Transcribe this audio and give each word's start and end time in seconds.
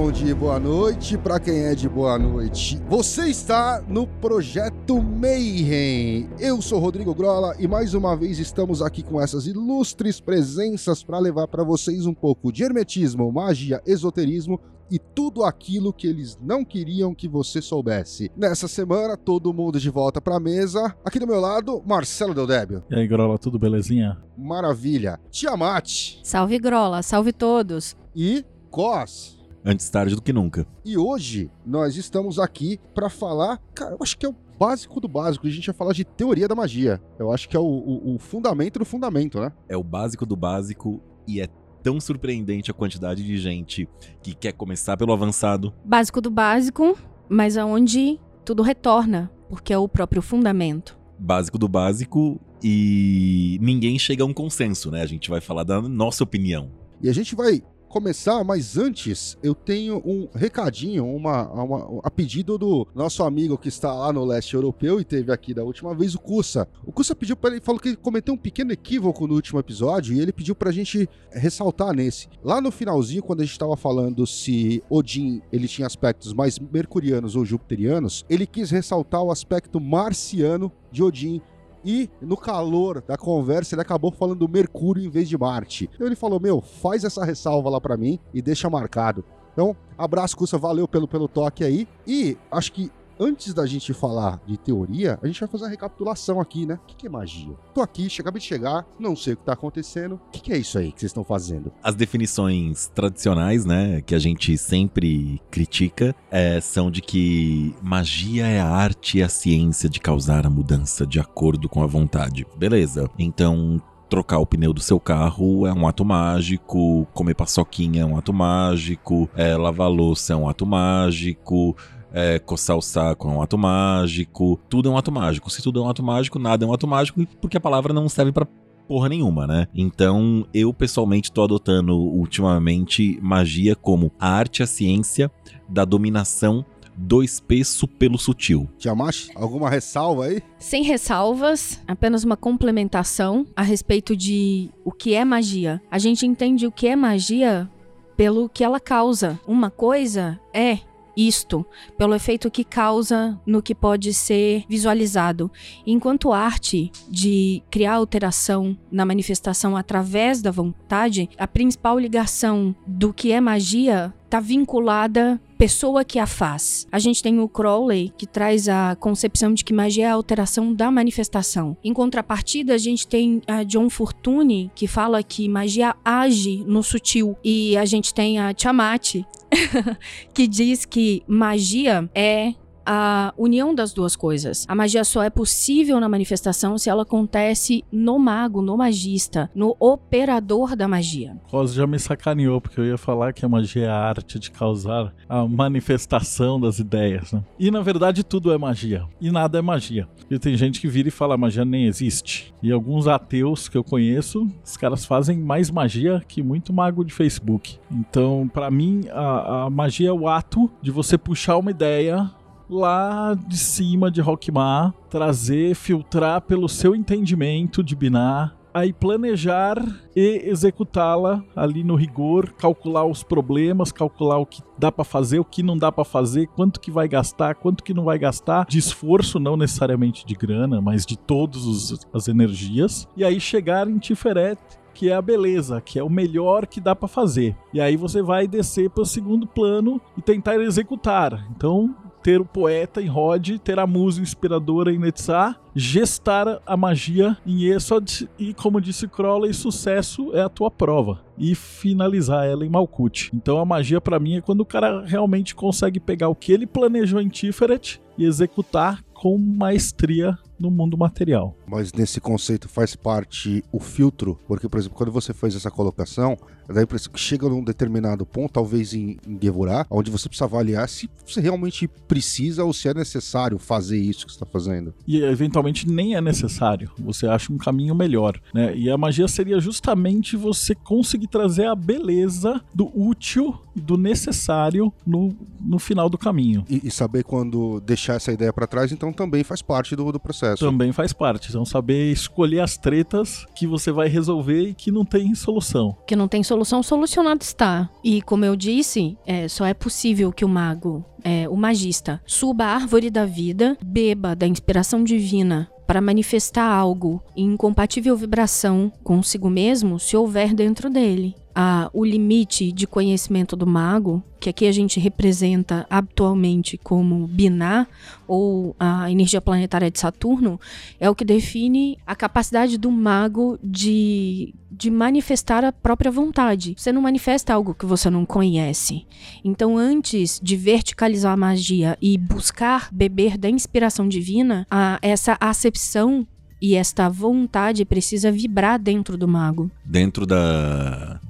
Bom 0.00 0.12
dia 0.12 0.32
boa 0.32 0.60
noite, 0.60 1.18
para 1.18 1.40
quem 1.40 1.64
é 1.64 1.74
de 1.74 1.88
boa 1.88 2.16
noite. 2.16 2.80
Você 2.88 3.26
está 3.28 3.82
no 3.88 4.06
Projeto 4.06 5.02
Mayhem. 5.02 6.30
Eu 6.38 6.62
sou 6.62 6.78
Rodrigo 6.78 7.12
Grola 7.12 7.56
e 7.58 7.66
mais 7.66 7.94
uma 7.94 8.16
vez 8.16 8.38
estamos 8.38 8.80
aqui 8.80 9.02
com 9.02 9.20
essas 9.20 9.48
ilustres 9.48 10.20
presenças 10.20 11.02
para 11.02 11.18
levar 11.18 11.48
para 11.48 11.64
vocês 11.64 12.06
um 12.06 12.14
pouco 12.14 12.52
de 12.52 12.62
hermetismo, 12.62 13.32
magia, 13.32 13.82
esoterismo 13.84 14.60
e 14.88 15.00
tudo 15.00 15.42
aquilo 15.42 15.92
que 15.92 16.06
eles 16.06 16.38
não 16.40 16.64
queriam 16.64 17.12
que 17.12 17.26
você 17.26 17.60
soubesse. 17.60 18.30
Nessa 18.36 18.68
semana, 18.68 19.16
todo 19.16 19.52
mundo 19.52 19.80
de 19.80 19.90
volta 19.90 20.20
para 20.20 20.36
a 20.36 20.40
mesa. 20.40 20.94
Aqui 21.04 21.18
do 21.18 21.26
meu 21.26 21.40
lado, 21.40 21.82
Marcelo 21.84 22.32
Deldébio. 22.32 22.84
E 22.88 22.94
aí, 22.94 23.08
Grola, 23.08 23.36
tudo 23.36 23.58
belezinha? 23.58 24.16
Maravilha. 24.36 25.18
Tiamat 25.28 26.20
Salve 26.22 26.56
Grola, 26.60 27.02
salve 27.02 27.32
todos. 27.32 27.96
e 28.14 28.44
Cos. 28.70 29.37
Antes 29.64 29.88
tarde 29.90 30.14
do 30.14 30.22
que 30.22 30.32
nunca. 30.32 30.66
E 30.84 30.96
hoje 30.96 31.50
nós 31.66 31.96
estamos 31.96 32.38
aqui 32.38 32.78
para 32.94 33.10
falar, 33.10 33.58
cara, 33.74 33.92
eu 33.92 33.98
acho 34.00 34.16
que 34.16 34.24
é 34.24 34.28
o 34.28 34.34
básico 34.58 35.00
do 35.00 35.08
básico. 35.08 35.46
A 35.46 35.50
gente 35.50 35.66
vai 35.66 35.74
falar 35.74 35.92
de 35.92 36.04
teoria 36.04 36.48
da 36.48 36.54
magia. 36.54 37.00
Eu 37.18 37.32
acho 37.32 37.48
que 37.48 37.56
é 37.56 37.60
o, 37.60 37.64
o- 37.64 38.14
o 38.14 38.18
fundamento 38.18 38.78
do 38.78 38.84
fundamento, 38.84 39.40
né? 39.40 39.52
É 39.68 39.76
o 39.76 39.82
básico 39.82 40.24
do 40.24 40.36
básico 40.36 41.00
e 41.26 41.40
é 41.40 41.48
tão 41.82 42.00
surpreendente 42.00 42.70
a 42.70 42.74
quantidade 42.74 43.24
de 43.24 43.36
gente 43.36 43.88
que 44.22 44.34
quer 44.34 44.52
começar 44.52 44.96
pelo 44.96 45.12
avançado. 45.12 45.72
Básico 45.84 46.20
do 46.20 46.30
básico, 46.30 46.96
mas 47.28 47.56
aonde 47.56 48.18
tudo 48.44 48.62
retorna, 48.62 49.30
porque 49.48 49.72
é 49.72 49.78
o 49.78 49.88
próprio 49.88 50.22
fundamento. 50.22 50.98
Básico 51.18 51.58
do 51.58 51.68
básico 51.68 52.40
e 52.62 53.58
ninguém 53.60 53.98
chega 53.98 54.22
a 54.22 54.26
um 54.26 54.32
consenso, 54.32 54.90
né? 54.90 55.02
A 55.02 55.06
gente 55.06 55.28
vai 55.30 55.40
falar 55.40 55.64
da 55.64 55.80
nossa 55.82 56.24
opinião. 56.24 56.70
E 57.02 57.08
a 57.08 57.12
gente 57.12 57.34
vai 57.34 57.62
começar, 57.88 58.44
mas 58.44 58.76
antes 58.76 59.36
eu 59.42 59.54
tenho 59.54 60.02
um 60.04 60.28
recadinho, 60.34 61.04
uma, 61.06 61.48
uma- 61.52 62.00
a 62.04 62.10
pedido 62.10 62.56
do 62.58 62.86
nosso 62.94 63.22
amigo 63.22 63.56
que 63.58 63.68
está 63.68 63.92
lá 63.92 64.12
no 64.12 64.24
leste 64.24 64.54
europeu 64.54 65.00
e 65.00 65.04
teve 65.04 65.32
aqui 65.32 65.52
da 65.54 65.64
última 65.64 65.94
vez, 65.94 66.14
o 66.14 66.20
Kussa. 66.20 66.68
O 66.84 66.92
Kussa 66.92 67.14
pediu 67.14 67.36
para 67.36 67.50
ele, 67.52 67.60
falou 67.60 67.80
que 67.80 67.88
ele 67.88 67.96
cometeu 67.96 68.34
um 68.34 68.38
pequeno 68.38 68.72
equívoco 68.72 69.26
no 69.26 69.34
último 69.34 69.58
episódio 69.58 70.14
e 70.14 70.20
ele 70.20 70.32
pediu 70.32 70.54
pra 70.54 70.70
gente 70.70 71.08
ressaltar 71.32 71.94
nesse. 71.94 72.28
Lá 72.42 72.60
no 72.60 72.70
finalzinho, 72.70 73.22
quando 73.22 73.40
a 73.40 73.44
gente 73.44 73.52
estava 73.52 73.76
falando 73.76 74.26
se 74.26 74.82
Odin 74.90 75.40
ele 75.52 75.66
tinha 75.66 75.86
aspectos 75.86 76.32
mais 76.32 76.58
mercurianos 76.58 77.34
ou 77.36 77.44
jupiterianos, 77.44 78.24
ele 78.28 78.46
quis 78.46 78.70
ressaltar 78.70 79.22
o 79.22 79.30
aspecto 79.30 79.80
marciano 79.80 80.70
de 80.92 81.02
Odin 81.02 81.40
e 81.84 82.10
no 82.20 82.36
calor 82.36 83.02
da 83.06 83.16
conversa 83.16 83.74
ele 83.74 83.82
acabou 83.82 84.10
falando 84.10 84.38
do 84.38 84.48
Mercúrio 84.48 85.04
em 85.04 85.08
vez 85.08 85.28
de 85.28 85.38
Marte. 85.38 85.88
Então 85.94 86.06
ele 86.06 86.16
falou: 86.16 86.40
Meu, 86.40 86.60
faz 86.60 87.04
essa 87.04 87.24
ressalva 87.24 87.70
lá 87.70 87.80
pra 87.80 87.96
mim 87.96 88.18
e 88.32 88.42
deixa 88.42 88.68
marcado. 88.70 89.24
Então, 89.52 89.76
abraço, 89.96 90.36
Cussa, 90.36 90.56
valeu 90.56 90.86
pelo, 90.86 91.08
pelo 91.08 91.26
toque 91.26 91.64
aí. 91.64 91.88
E 92.06 92.36
acho 92.50 92.72
que 92.72 92.92
antes 93.18 93.52
da 93.52 93.66
gente 93.66 93.92
falar 93.92 94.40
de 94.46 94.56
teoria, 94.56 95.18
a 95.22 95.26
gente 95.26 95.40
vai 95.40 95.48
fazer 95.48 95.64
uma 95.64 95.70
recapitulação 95.70 96.40
aqui, 96.40 96.66
né? 96.66 96.78
O 96.82 96.86
que, 96.86 97.06
é 97.06 97.10
magia? 97.10 97.54
Tô 97.74 97.80
aqui, 97.80 98.08
acabei 98.18 98.40
de 98.40 98.46
chegar, 98.46 98.86
não 98.98 99.16
sei 99.16 99.34
o 99.34 99.36
que 99.36 99.44
tá 99.44 99.52
acontecendo. 99.52 100.14
O 100.14 100.30
que, 100.30 100.40
que 100.40 100.52
é 100.52 100.58
isso 100.58 100.78
aí 100.78 100.92
que 100.92 101.00
vocês 101.00 101.10
estão 101.10 101.24
fazendo? 101.24 101.72
As 101.82 101.94
definições 101.94 102.88
tradicionais, 102.94 103.64
né, 103.64 104.00
que 104.02 104.14
a 104.14 104.18
gente 104.18 104.56
sempre 104.56 105.40
critica, 105.50 106.14
é, 106.30 106.60
são 106.60 106.90
de 106.90 107.00
que 107.00 107.74
magia 107.82 108.46
é 108.46 108.60
a 108.60 108.68
arte 108.68 109.18
e 109.18 109.22
a 109.22 109.28
ciência 109.28 109.88
de 109.88 110.00
causar 110.00 110.46
a 110.46 110.50
mudança 110.50 111.06
de 111.06 111.18
acordo 111.18 111.68
com 111.68 111.82
a 111.82 111.86
vontade. 111.86 112.46
Beleza. 112.56 113.08
Então, 113.18 113.80
trocar 114.08 114.38
o 114.38 114.46
pneu 114.46 114.72
do 114.72 114.80
seu 114.80 114.98
carro 114.98 115.66
é 115.66 115.72
um 115.72 115.86
ato 115.86 116.04
mágico, 116.04 117.06
comer 117.12 117.34
paçoquinha 117.34 118.02
é 118.02 118.04
um 118.04 118.16
ato 118.16 118.32
mágico, 118.32 119.28
é, 119.36 119.56
lavar 119.56 119.90
louça 119.90 120.32
é 120.32 120.36
um 120.36 120.48
ato 120.48 120.66
mágico. 120.66 121.76
É, 122.12 122.38
coçar 122.38 122.76
o 122.76 122.82
saco 122.82 123.28
é 123.28 123.32
um 123.32 123.42
ato 123.42 123.58
mágico, 123.58 124.58
tudo 124.68 124.88
é 124.88 124.92
um 124.92 124.96
ato 124.96 125.12
mágico. 125.12 125.50
Se 125.50 125.62
tudo 125.62 125.80
é 125.80 125.82
um 125.82 125.88
ato 125.88 126.02
mágico, 126.02 126.38
nada 126.38 126.64
é 126.64 126.68
um 126.68 126.72
ato 126.72 126.86
mágico, 126.86 127.26
porque 127.40 127.56
a 127.56 127.60
palavra 127.60 127.92
não 127.92 128.08
serve 128.08 128.32
pra 128.32 128.46
porra 128.88 129.08
nenhuma, 129.08 129.46
né? 129.46 129.66
Então, 129.74 130.46
eu 130.52 130.72
pessoalmente 130.72 131.30
tô 131.30 131.44
adotando 131.44 131.94
ultimamente 131.94 133.18
magia 133.20 133.76
como 133.76 134.10
a 134.18 134.30
arte 134.30 134.60
e 134.60 134.62
a 134.62 134.66
ciência 134.66 135.30
da 135.68 135.84
dominação 135.84 136.64
do 136.96 137.22
espesso 137.22 137.86
pelo 137.86 138.18
sutil. 138.18 138.68
Tiamat, 138.76 139.28
alguma 139.36 139.70
ressalva 139.70 140.24
aí? 140.24 140.42
Sem 140.58 140.82
ressalvas, 140.82 141.80
apenas 141.86 142.24
uma 142.24 142.36
complementação 142.36 143.46
a 143.54 143.62
respeito 143.62 144.16
de 144.16 144.70
o 144.84 144.90
que 144.90 145.14
é 145.14 145.24
magia. 145.24 145.80
A 145.90 145.98
gente 145.98 146.26
entende 146.26 146.66
o 146.66 146.72
que 146.72 146.88
é 146.88 146.96
magia 146.96 147.70
pelo 148.16 148.48
que 148.48 148.64
ela 148.64 148.80
causa. 148.80 149.38
Uma 149.46 149.70
coisa 149.70 150.40
é 150.52 150.78
isto, 151.18 151.66
pelo 151.96 152.14
efeito 152.14 152.50
que 152.50 152.62
causa 152.62 153.38
no 153.44 153.60
que 153.60 153.74
pode 153.74 154.14
ser 154.14 154.64
visualizado. 154.68 155.50
Enquanto 155.84 156.32
arte 156.32 156.92
de 157.08 157.62
criar 157.70 157.94
alteração 157.94 158.78
na 158.90 159.04
manifestação 159.04 159.76
através 159.76 160.40
da 160.40 160.50
vontade, 160.50 161.28
a 161.36 161.48
principal 161.48 161.98
ligação 161.98 162.74
do 162.86 163.12
que 163.12 163.32
é 163.32 163.40
magia 163.40 164.14
está 164.24 164.40
vinculada 164.40 165.40
pessoa 165.56 166.04
que 166.04 166.20
a 166.20 166.26
faz. 166.26 166.86
A 166.92 167.00
gente 167.00 167.20
tem 167.20 167.40
o 167.40 167.48
Crowley, 167.48 168.12
que 168.16 168.26
traz 168.26 168.68
a 168.68 168.94
concepção 168.94 169.52
de 169.52 169.64
que 169.64 169.72
magia 169.72 170.06
é 170.06 170.08
a 170.08 170.14
alteração 170.14 170.72
da 170.72 170.88
manifestação. 170.88 171.76
Em 171.82 171.92
contrapartida, 171.92 172.74
a 172.74 172.78
gente 172.78 173.08
tem 173.08 173.42
a 173.46 173.64
John 173.64 173.90
Fortune, 173.90 174.70
que 174.74 174.86
fala 174.86 175.20
que 175.22 175.48
magia 175.48 175.96
age 176.04 176.62
no 176.64 176.82
sutil. 176.82 177.36
E 177.42 177.76
a 177.76 177.84
gente 177.84 178.14
tem 178.14 178.38
a 178.38 178.54
Tiamat, 178.54 179.16
que 180.34 180.46
diz 180.46 180.84
que 180.84 181.22
magia 181.26 182.08
é 182.14 182.54
a 182.90 183.34
união 183.36 183.74
das 183.74 183.92
duas 183.92 184.16
coisas. 184.16 184.64
A 184.66 184.74
magia 184.74 185.04
só 185.04 185.22
é 185.22 185.28
possível 185.28 186.00
na 186.00 186.08
manifestação 186.08 186.78
se 186.78 186.88
ela 186.88 187.02
acontece 187.02 187.84
no 187.92 188.18
mago, 188.18 188.62
no 188.62 188.78
magista, 188.78 189.50
no 189.54 189.76
operador 189.78 190.74
da 190.74 190.88
magia. 190.88 191.36
Cos 191.50 191.74
já 191.74 191.86
me 191.86 191.98
sacaneou, 191.98 192.62
porque 192.62 192.80
eu 192.80 192.86
ia 192.86 192.96
falar 192.96 193.34
que 193.34 193.44
a 193.44 193.48
magia 193.48 193.84
é 193.84 193.88
a 193.90 193.94
arte 193.94 194.38
de 194.38 194.50
causar 194.50 195.12
a 195.28 195.46
manifestação 195.46 196.58
das 196.58 196.78
ideias, 196.78 197.30
né? 197.30 197.44
E 197.58 197.70
na 197.70 197.82
verdade 197.82 198.24
tudo 198.24 198.50
é 198.50 198.56
magia. 198.56 199.04
E 199.20 199.30
nada 199.30 199.58
é 199.58 199.62
magia. 199.62 200.08
E 200.30 200.38
tem 200.38 200.56
gente 200.56 200.80
que 200.80 200.88
vira 200.88 201.08
e 201.08 201.10
fala, 201.10 201.36
magia 201.36 201.66
nem 201.66 201.84
existe. 201.84 202.54
E 202.62 202.72
alguns 202.72 203.06
ateus 203.06 203.68
que 203.68 203.76
eu 203.76 203.84
conheço, 203.84 204.48
os 204.64 204.78
caras 204.78 205.04
fazem 205.04 205.38
mais 205.38 205.70
magia 205.70 206.22
que 206.26 206.42
muito 206.42 206.72
mago 206.72 207.04
de 207.04 207.12
Facebook. 207.12 207.78
Então, 207.90 208.48
pra 208.50 208.70
mim, 208.70 209.04
a, 209.10 209.64
a 209.64 209.70
magia 209.70 210.08
é 210.08 210.12
o 210.12 210.26
ato 210.26 210.70
de 210.80 210.90
você 210.90 211.18
puxar 211.18 211.58
uma 211.58 211.70
ideia 211.70 212.30
lá 212.68 213.34
de 213.34 213.56
cima 213.56 214.10
de 214.10 214.20
Rockmar, 214.20 214.92
trazer, 215.08 215.74
filtrar 215.74 216.40
pelo 216.42 216.68
seu 216.68 216.94
entendimento 216.94 217.82
de 217.82 217.96
Binar, 217.96 218.54
aí 218.72 218.92
planejar 218.92 219.82
e 220.14 220.42
executá-la 220.44 221.42
ali 221.56 221.82
no 221.82 221.94
rigor, 221.94 222.52
calcular 222.52 223.04
os 223.04 223.22
problemas, 223.22 223.90
calcular 223.90 224.38
o 224.38 224.46
que 224.46 224.62
dá 224.78 224.92
pra 224.92 225.04
fazer, 225.04 225.38
o 225.38 225.44
que 225.44 225.62
não 225.62 225.76
dá 225.76 225.90
pra 225.90 226.04
fazer, 226.04 226.46
quanto 226.48 226.80
que 226.80 226.90
vai 226.90 227.08
gastar, 227.08 227.54
quanto 227.54 227.82
que 227.82 227.94
não 227.94 228.04
vai 228.04 228.18
gastar, 228.18 228.66
de 228.66 228.78
esforço, 228.78 229.40
não 229.40 229.56
necessariamente 229.56 230.24
de 230.24 230.34
grana, 230.34 230.80
mas 230.80 231.04
de 231.04 231.16
todas 231.16 232.06
as 232.12 232.28
energias, 232.28 233.08
e 233.16 233.24
aí 233.24 233.40
chegar 233.40 233.88
em 233.88 233.98
Tiferet 233.98 234.58
que 234.94 235.10
é 235.10 235.14
a 235.14 235.22
beleza, 235.22 235.80
que 235.80 235.96
é 235.96 236.02
o 236.02 236.10
melhor 236.10 236.66
que 236.66 236.80
dá 236.80 236.92
pra 236.92 237.06
fazer. 237.06 237.56
E 237.72 237.80
aí 237.80 237.96
você 237.96 238.20
vai 238.20 238.48
descer 238.48 238.90
para 238.90 239.04
o 239.04 239.06
segundo 239.06 239.46
plano 239.46 240.00
e 240.16 240.20
tentar 240.20 240.56
executar. 240.56 241.46
Então, 241.52 241.94
ter 242.22 242.40
o 242.40 242.44
poeta 242.44 243.00
em 243.00 243.06
Rod, 243.06 243.58
ter 243.58 243.78
a 243.78 243.86
musa 243.86 244.20
inspiradora 244.20 244.92
em 244.92 244.98
Netzah, 244.98 245.56
gestar 245.74 246.60
a 246.66 246.76
magia 246.76 247.36
em 247.46 247.64
Esod 247.64 248.28
e, 248.38 248.52
como 248.54 248.80
disse 248.80 249.06
Crowley, 249.06 249.54
sucesso 249.54 250.34
é 250.34 250.42
a 250.42 250.48
tua 250.48 250.70
prova. 250.70 251.20
E 251.38 251.54
finalizar 251.54 252.46
ela 252.46 252.66
em 252.66 252.68
Malkuth. 252.68 253.30
Então 253.32 253.58
a 253.58 253.64
magia 253.64 254.00
pra 254.00 254.18
mim 254.18 254.36
é 254.36 254.40
quando 254.40 254.60
o 254.60 254.66
cara 254.66 255.04
realmente 255.06 255.54
consegue 255.54 256.00
pegar 256.00 256.28
o 256.28 256.34
que 256.34 256.52
ele 256.52 256.66
planejou 256.66 257.20
em 257.20 257.28
Tiferet 257.28 258.00
e 258.16 258.24
executar 258.24 259.02
com 259.14 259.38
maestria 259.38 260.36
no 260.58 260.70
mundo 260.70 260.96
material. 260.96 261.57
Mas 261.68 261.92
nesse 261.92 262.20
conceito 262.20 262.68
faz 262.68 262.96
parte 262.96 263.62
o 263.72 263.78
filtro, 263.78 264.38
porque, 264.46 264.68
por 264.68 264.78
exemplo, 264.78 264.96
quando 264.96 265.12
você 265.12 265.32
fez 265.32 265.54
essa 265.54 265.70
colocação, 265.70 266.36
impressão 266.82 267.12
que 267.12 267.20
chega 267.20 267.48
num 267.48 267.62
determinado 267.62 268.26
ponto, 268.26 268.52
talvez 268.52 268.92
em, 268.92 269.16
em 269.26 269.38
Gevurah, 269.40 269.86
onde 269.90 270.10
você 270.10 270.28
precisa 270.28 270.44
avaliar 270.44 270.88
se 270.88 271.08
você 271.26 271.40
realmente 271.40 271.88
precisa 272.06 272.64
ou 272.64 272.72
se 272.72 272.88
é 272.88 272.94
necessário 272.94 273.58
fazer 273.58 273.98
isso 273.98 274.26
que 274.26 274.32
você 274.32 274.36
está 274.36 274.46
fazendo. 274.46 274.94
E 275.06 275.22
eventualmente 275.22 275.88
nem 275.88 276.14
é 276.14 276.20
necessário. 276.20 276.90
Você 276.98 277.26
acha 277.26 277.52
um 277.52 277.58
caminho 277.58 277.94
melhor, 277.94 278.38
né? 278.52 278.76
E 278.76 278.90
a 278.90 278.98
magia 278.98 279.28
seria 279.28 279.60
justamente 279.60 280.36
você 280.36 280.74
conseguir 280.74 281.28
trazer 281.28 281.66
a 281.66 281.74
beleza 281.74 282.60
do 282.74 282.90
útil 282.94 283.58
e 283.74 283.80
do 283.80 283.96
necessário 283.96 284.92
no, 285.06 285.34
no 285.60 285.78
final 285.78 286.08
do 286.08 286.18
caminho. 286.18 286.64
E, 286.68 286.86
e 286.86 286.90
saber 286.90 287.24
quando 287.24 287.80
deixar 287.80 288.14
essa 288.14 288.32
ideia 288.32 288.52
para 288.52 288.66
trás, 288.66 288.92
então 288.92 289.12
também 289.12 289.42
faz 289.42 289.62
parte 289.62 289.94
do, 289.96 290.10
do 290.12 290.20
processo. 290.20 290.64
Também 290.64 290.92
faz 290.92 291.12
parte. 291.12 291.50
Então, 291.58 291.66
saber 291.66 292.12
escolher 292.12 292.60
as 292.60 292.76
tretas 292.76 293.44
que 293.52 293.66
você 293.66 293.90
vai 293.90 294.06
resolver 294.06 294.68
e 294.68 294.74
que 294.74 294.92
não 294.92 295.04
tem 295.04 295.34
solução. 295.34 295.96
Que 296.06 296.14
não 296.14 296.28
tem 296.28 296.40
solução, 296.44 296.84
solucionado 296.84 297.42
está. 297.42 297.90
E 298.04 298.22
como 298.22 298.44
eu 298.44 298.54
disse, 298.54 299.18
é, 299.26 299.48
só 299.48 299.66
é 299.66 299.74
possível 299.74 300.30
que 300.30 300.44
o 300.44 300.48
mago, 300.48 301.04
é, 301.24 301.48
o 301.48 301.56
magista, 301.56 302.22
suba 302.24 302.66
a 302.66 302.74
árvore 302.76 303.10
da 303.10 303.26
vida, 303.26 303.76
beba 303.84 304.36
da 304.36 304.46
inspiração 304.46 305.02
divina 305.02 305.68
para 305.84 306.00
manifestar 306.00 306.70
algo 306.70 307.20
em 307.34 307.54
incompatível 307.54 308.16
vibração 308.16 308.92
consigo 309.02 309.50
mesmo 309.50 309.98
se 309.98 310.16
houver 310.16 310.54
dentro 310.54 310.88
dele. 310.88 311.34
Ah, 311.60 311.90
o 311.92 312.04
limite 312.04 312.70
de 312.70 312.86
conhecimento 312.86 313.56
do 313.56 313.66
mago, 313.66 314.22
que 314.38 314.48
aqui 314.48 314.64
a 314.64 314.70
gente 314.70 315.00
representa 315.00 315.84
habitualmente 315.90 316.78
como 316.78 317.26
Binah, 317.26 317.88
ou 318.28 318.76
a 318.78 319.10
energia 319.10 319.40
planetária 319.40 319.90
de 319.90 319.98
Saturno, 319.98 320.60
é 321.00 321.10
o 321.10 321.16
que 321.16 321.24
define 321.24 321.98
a 322.06 322.14
capacidade 322.14 322.78
do 322.78 322.92
mago 322.92 323.58
de, 323.60 324.54
de 324.70 324.88
manifestar 324.88 325.64
a 325.64 325.72
própria 325.72 326.12
vontade. 326.12 326.76
Você 326.76 326.92
não 326.92 327.02
manifesta 327.02 327.54
algo 327.54 327.74
que 327.74 327.86
você 327.86 328.08
não 328.08 328.24
conhece. 328.24 329.04
Então, 329.44 329.76
antes 329.76 330.38
de 330.40 330.54
verticalizar 330.54 331.32
a 331.32 331.36
magia 331.36 331.98
e 332.00 332.16
buscar 332.16 332.88
beber 332.92 333.36
da 333.36 333.50
inspiração 333.50 334.08
divina, 334.08 334.64
a, 334.70 335.00
essa 335.02 335.36
acepção 335.40 336.24
e 336.62 336.76
esta 336.76 337.08
vontade 337.08 337.84
precisa 337.84 338.30
vibrar 338.30 338.78
dentro 338.78 339.16
do 339.16 339.26
mago. 339.26 339.68
Dentro 339.84 340.24
da 340.24 341.20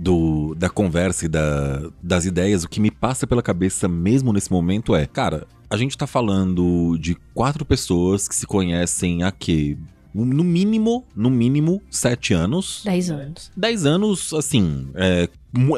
do, 0.00 0.54
da 0.54 0.70
conversa 0.70 1.26
e 1.26 1.28
da, 1.28 1.90
das 2.02 2.24
ideias, 2.24 2.64
o 2.64 2.68
que 2.68 2.80
me 2.80 2.90
passa 2.90 3.26
pela 3.26 3.42
cabeça 3.42 3.86
mesmo 3.86 4.32
nesse 4.32 4.50
momento 4.50 4.94
é, 4.94 5.06
cara, 5.06 5.46
a 5.68 5.76
gente 5.76 5.96
tá 5.96 6.06
falando 6.06 6.96
de 6.98 7.14
quatro 7.34 7.64
pessoas 7.64 8.26
que 8.26 8.34
se 8.34 8.46
conhecem 8.46 9.22
há 9.22 9.30
quê? 9.30 9.76
No 10.12 10.42
mínimo, 10.42 11.06
no 11.14 11.30
mínimo, 11.30 11.80
sete 11.88 12.34
anos. 12.34 12.82
Dez 12.84 13.10
anos. 13.10 13.52
Dez 13.56 13.86
anos, 13.86 14.32
assim, 14.34 14.88
é, 14.94 15.28